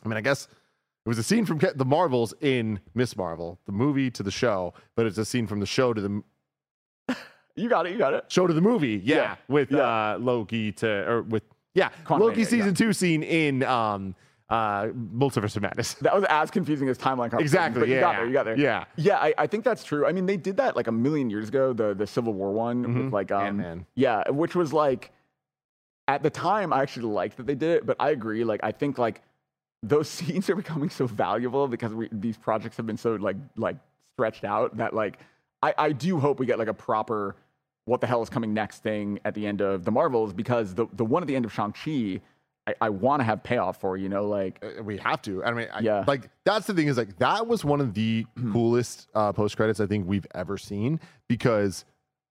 I 0.04 0.08
mean, 0.08 0.16
I 0.18 0.20
guess 0.20 0.48
it 1.04 1.08
was 1.08 1.18
a 1.18 1.22
scene 1.22 1.46
from 1.46 1.60
the 1.76 1.84
Marvels 1.84 2.34
in 2.40 2.80
Miss 2.94 3.16
Marvel, 3.16 3.60
the 3.66 3.72
movie 3.72 4.10
to 4.10 4.24
the 4.24 4.32
show, 4.32 4.74
but 4.96 5.06
it's 5.06 5.18
a 5.18 5.24
scene 5.24 5.46
from 5.46 5.60
the 5.60 5.66
show 5.66 5.94
to 5.94 6.00
the 6.00 6.22
You 7.54 7.68
got 7.68 7.86
it. 7.86 7.92
You 7.92 7.98
got 7.98 8.12
it. 8.12 8.24
show 8.26 8.48
to 8.48 8.52
the 8.52 8.60
movie. 8.60 9.00
Yeah, 9.04 9.16
Yeah, 9.16 9.36
with 9.46 9.70
yeah. 9.70 10.14
uh, 10.14 10.18
Loki 10.20 10.72
to 10.72 10.88
or 11.08 11.22
with 11.22 11.44
yeah 11.76 11.90
Quantumania, 12.04 12.20
Loki 12.20 12.40
yeah. 12.40 12.46
season 12.46 12.74
two 12.74 12.92
scene 12.92 13.22
in 13.22 13.62
um 13.62 14.14
uh 14.48 14.86
Multiverse 14.86 15.56
of 15.56 15.62
Madness. 15.62 15.94
That 15.94 16.14
was 16.14 16.24
as 16.28 16.50
confusing 16.50 16.88
as 16.88 16.98
timeline. 16.98 17.32
Exactly, 17.38 17.80
But 17.80 17.88
you 17.88 18.00
got 18.00 18.16
there. 18.16 18.26
You 18.26 18.32
got 18.32 18.44
there. 18.44 18.58
yeah. 18.58 18.84
Yeah. 18.96 19.18
I, 19.18 19.34
I 19.38 19.46
think 19.46 19.64
that's 19.64 19.82
true. 19.84 20.06
I 20.06 20.12
mean, 20.12 20.26
they 20.26 20.36
did 20.36 20.56
that 20.58 20.76
like 20.76 20.86
a 20.86 20.92
million 20.92 21.30
years 21.30 21.48
ago. 21.48 21.72
The 21.72 21.94
the 21.94 22.06
Civil 22.06 22.32
War 22.32 22.52
one 22.52 23.04
with 23.04 23.12
like 23.12 23.30
um, 23.32 23.46
Ant-Man. 23.46 23.86
yeah, 23.94 24.28
which 24.30 24.54
was 24.54 24.72
like 24.72 25.12
at 26.08 26.22
the 26.22 26.30
time 26.30 26.72
I 26.72 26.82
actually 26.82 27.06
liked 27.06 27.36
that 27.38 27.46
they 27.46 27.56
did 27.56 27.70
it, 27.78 27.86
but 27.86 27.96
I 27.98 28.10
agree. 28.10 28.44
Like 28.44 28.60
I 28.62 28.72
think 28.72 28.98
like 28.98 29.22
those 29.82 30.08
scenes 30.16 30.48
are 30.48 30.56
becoming 30.56 30.90
so 30.90 31.06
valuable 31.06 31.66
because 31.68 31.92
we, 31.92 32.08
these 32.12 32.36
projects 32.36 32.76
have 32.76 32.86
been 32.86 32.96
so 32.96 33.16
like 33.16 33.36
like 33.56 33.76
stretched 34.14 34.44
out 34.44 34.76
that 34.76 34.94
like 34.94 35.18
I, 35.62 35.74
I 35.76 35.92
do 35.92 36.18
hope 36.20 36.38
we 36.38 36.46
get 36.46 36.58
like 36.58 36.68
a 36.68 36.74
proper 36.74 37.34
what 37.86 38.00
the 38.00 38.06
hell 38.06 38.22
is 38.22 38.28
coming 38.28 38.52
next 38.52 38.82
thing 38.82 39.18
at 39.24 39.34
the 39.34 39.46
end 39.46 39.60
of 39.62 39.84
the 39.84 39.90
Marvels 39.90 40.32
because 40.34 40.74
the 40.74 40.86
the 40.92 41.04
one 41.04 41.22
at 41.22 41.26
the 41.26 41.34
end 41.36 41.44
of 41.44 41.52
Shang 41.52 41.72
Chi. 41.72 42.20
I, 42.68 42.74
I 42.80 42.88
want 42.90 43.20
to 43.20 43.24
have 43.24 43.44
payoff 43.44 43.80
for 43.80 43.96
you 43.96 44.08
know 44.08 44.26
like 44.26 44.58
Uh, 44.60 44.82
we 44.82 44.96
have 44.98 45.22
to. 45.22 45.44
I 45.44 45.52
mean, 45.52 45.68
I, 45.72 45.78
Yeah. 45.80 46.04
like 46.08 46.28
that's 46.42 46.66
the 46.66 46.74
thing 46.74 46.88
is 46.88 46.96
like 46.96 47.16
that 47.18 47.46
was 47.46 47.64
one 47.64 47.80
of 47.80 47.94
the 47.94 48.26
coolest 48.52 49.06
uh, 49.14 49.32
post 49.32 49.56
credits 49.56 49.78
I 49.78 49.86
think 49.86 50.08
we've 50.08 50.26
ever 50.34 50.58
seen 50.58 50.98
because 51.28 51.84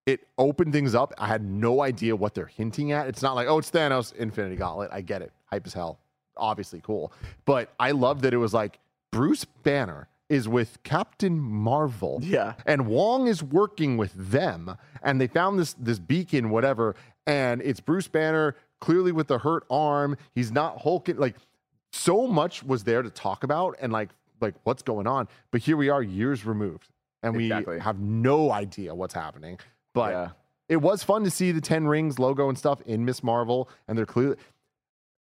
it 0.04 0.20
opened 0.36 0.74
things 0.74 0.94
up. 0.94 1.14
I 1.16 1.26
had 1.26 1.42
no 1.42 1.80
idea 1.80 2.14
what 2.14 2.34
they're 2.34 2.44
hinting 2.46 2.92
at. 2.92 3.06
It's 3.08 3.22
not 3.22 3.34
like 3.34 3.48
oh, 3.48 3.56
it's 3.56 3.70
Thanos 3.70 4.14
Infinity 4.14 4.56
Gauntlet. 4.56 4.90
I 4.92 5.00
get 5.00 5.22
it, 5.22 5.32
hype 5.46 5.66
as 5.66 5.72
hell, 5.72 6.00
obviously 6.36 6.82
cool. 6.82 7.14
But 7.46 7.72
I 7.80 7.92
love 7.92 8.20
that 8.20 8.34
it 8.34 8.36
was 8.36 8.52
like 8.52 8.78
Bruce 9.12 9.46
Banner 9.46 10.06
is 10.28 10.48
with 10.48 10.82
Captain 10.82 11.38
Marvel. 11.38 12.18
Yeah. 12.22 12.54
and 12.66 12.86
Wong 12.86 13.26
is 13.28 13.42
working 13.42 13.96
with 13.96 14.12
them, 14.14 14.76
and 15.02 15.20
they 15.20 15.26
found 15.26 15.58
this 15.58 15.74
this 15.74 15.98
beacon, 15.98 16.50
whatever, 16.50 16.94
and 17.26 17.62
it's 17.62 17.80
Bruce 17.80 18.08
Banner 18.08 18.56
clearly 18.80 19.12
with 19.12 19.28
the 19.28 19.38
hurt 19.38 19.64
arm. 19.70 20.16
He's 20.34 20.50
not 20.52 20.82
hulking 20.82 21.16
like 21.16 21.36
so 21.92 22.26
much 22.26 22.62
was 22.62 22.84
there 22.84 23.02
to 23.02 23.10
talk 23.10 23.44
about 23.44 23.76
and 23.80 23.92
like 23.92 24.10
like 24.40 24.54
what's 24.64 24.82
going 24.82 25.06
on. 25.06 25.28
But 25.50 25.62
here 25.62 25.76
we 25.76 25.88
are, 25.88 26.02
years 26.02 26.44
removed, 26.44 26.88
and 27.22 27.34
we 27.36 27.44
Exactly. 27.46 27.78
have 27.78 27.98
no 28.00 28.50
idea 28.50 28.94
what's 28.94 29.14
happening. 29.14 29.58
But 29.94 30.10
Yeah. 30.10 30.28
it 30.68 30.76
was 30.78 31.02
fun 31.02 31.24
to 31.24 31.30
see 31.30 31.52
the 31.52 31.60
Ten 31.60 31.86
Rings 31.86 32.18
logo 32.18 32.48
and 32.48 32.58
stuff 32.58 32.82
in 32.82 33.04
Miss 33.04 33.22
Marvel, 33.22 33.68
and 33.88 33.96
they're 33.96 34.04
clearly. 34.06 34.36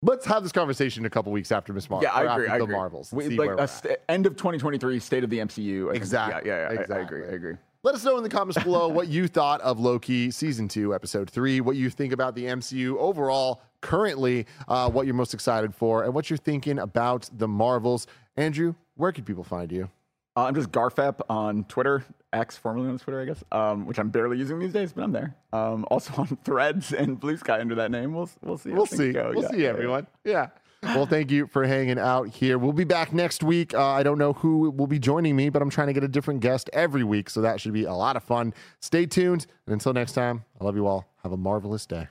Let's 0.05 0.27
have 0.27 0.43
this 0.43 0.51
conversation 0.51 1.05
a 1.07 1.11
couple 1.11 1.31
weeks 1.31 1.53
after 1.53 1.73
Miss 1.73 1.89
Marvel. 1.89 2.09
Yeah, 2.09 2.13
I 2.15 2.35
agree. 2.35 2.49
I 2.49 2.59
the 2.59 2.65
agree. 2.65 2.75
Marvels. 2.77 3.13
We, 3.13 3.29
like 3.39 3.51
a 3.59 3.69
st- 3.69 3.99
end 4.09 4.27
of 4.27 4.35
2023, 4.37 4.99
state 4.99 5.23
of 5.23 5.31
the 5.31 5.39
MCU. 5.39 5.95
Exactly, 5.95 6.51
Yeah, 6.51 6.71
yeah, 6.71 6.73
yeah. 6.73 6.95
I- 6.95 6.99
I, 6.99 7.03
agree. 7.03 7.23
I 7.25 7.31
agree. 7.31 7.55
Let 7.85 7.95
us 7.95 8.05
know 8.05 8.17
in 8.17 8.23
the 8.23 8.29
comments 8.29 8.63
below 8.63 8.89
what 8.89 9.09
you 9.09 9.27
thought 9.29 9.61
of 9.61 9.81
Loki 9.81 10.31
season 10.31 10.69
two, 10.69 10.95
episode 10.95 11.29
three, 11.31 11.61
what 11.61 11.75
you 11.77 11.91
think 11.91 12.13
about 12.13 12.35
the 12.35 12.45
MCU 12.47 12.97
overall, 12.97 13.61
currently, 13.81 14.47
uh, 14.69 14.89
what 14.91 15.07
you're 15.07 15.15
most 15.15 15.35
excited 15.35 15.75
for, 15.75 16.05
and 16.05 16.15
what 16.15 16.31
you're 16.31 16.37
thinking 16.37 16.79
about 16.79 17.29
the 17.37 17.49
Marvels. 17.49 18.07
Andrew, 18.37 18.75
where 18.97 19.11
can 19.13 19.25
people 19.25 19.43
find 19.45 19.71
you? 19.73 19.89
Uh, 20.37 20.45
I'm 20.45 20.55
just 20.55 20.71
Garfep 20.73 21.21
on 21.29 21.65
Twitter, 21.65 22.05
X, 22.33 22.57
formerly 22.57 22.89
on 22.89 22.99
Twitter, 22.99 23.21
I 23.21 23.25
guess, 23.27 23.45
um, 23.53 23.85
which 23.87 23.99
I'm 23.99 24.09
barely 24.09 24.39
using 24.39 24.59
these 24.59 24.73
days, 24.73 24.93
but 24.93 25.05
I'm 25.05 25.13
there. 25.13 25.37
Um, 25.53 25.85
also 25.91 26.13
on 26.19 26.39
Threads 26.45 26.93
and 26.93 27.21
Blue 27.21 27.37
Sky 27.37 27.61
under 27.61 27.75
that 27.75 27.91
name. 27.91 28.15
We'll 28.15 28.31
we'll 28.43 28.57
see. 28.59 28.71
We'll 28.71 28.87
see. 28.87 29.13
go. 29.13 29.33
We'll 29.35 29.43
Yeah, 29.45 29.51
see, 29.51 29.67
everyone. 29.67 30.07
Yeah. 30.25 30.49
Well, 30.85 31.07
thank 31.07 31.31
you 31.31 31.47
for 31.47 31.65
hanging 31.65 31.97
out 31.97 32.27
here. 32.27 32.59
We'll 32.59 32.73
be 32.73 32.83
back 32.83 33.13
next 33.13 33.45
week. 33.45 33.73
Uh, 33.73 33.87
I 33.87 34.03
don't 34.03 34.19
know 34.19 34.33
who 34.33 34.69
will 34.71 34.89
be 34.89 34.99
joining 34.99 35.37
me, 35.37 35.49
but 35.49 35.63
I'm 35.63 35.71
trying 35.71 35.87
to 35.87 35.93
get 35.93 36.03
a 36.03 36.09
different 36.09 36.41
guest 36.41 36.69
every 36.73 37.05
week. 37.05 37.31
So 37.31 37.41
that 37.41 37.61
should 37.61 37.73
be 37.73 37.85
a 37.85 37.95
lot 37.95 38.17
of 38.17 38.25
fun. 38.25 38.53
Stay 38.81 39.07
tuned. 39.07 39.47
And 39.67 39.75
until 39.75 39.93
next 39.93 40.11
time, 40.15 40.45
I 40.61 40.65
love 40.65 40.75
you 40.75 40.89
all. 40.89 41.07
Have 41.23 41.31
a 41.31 41.37
marvelous 41.37 41.87
day. 41.87 42.09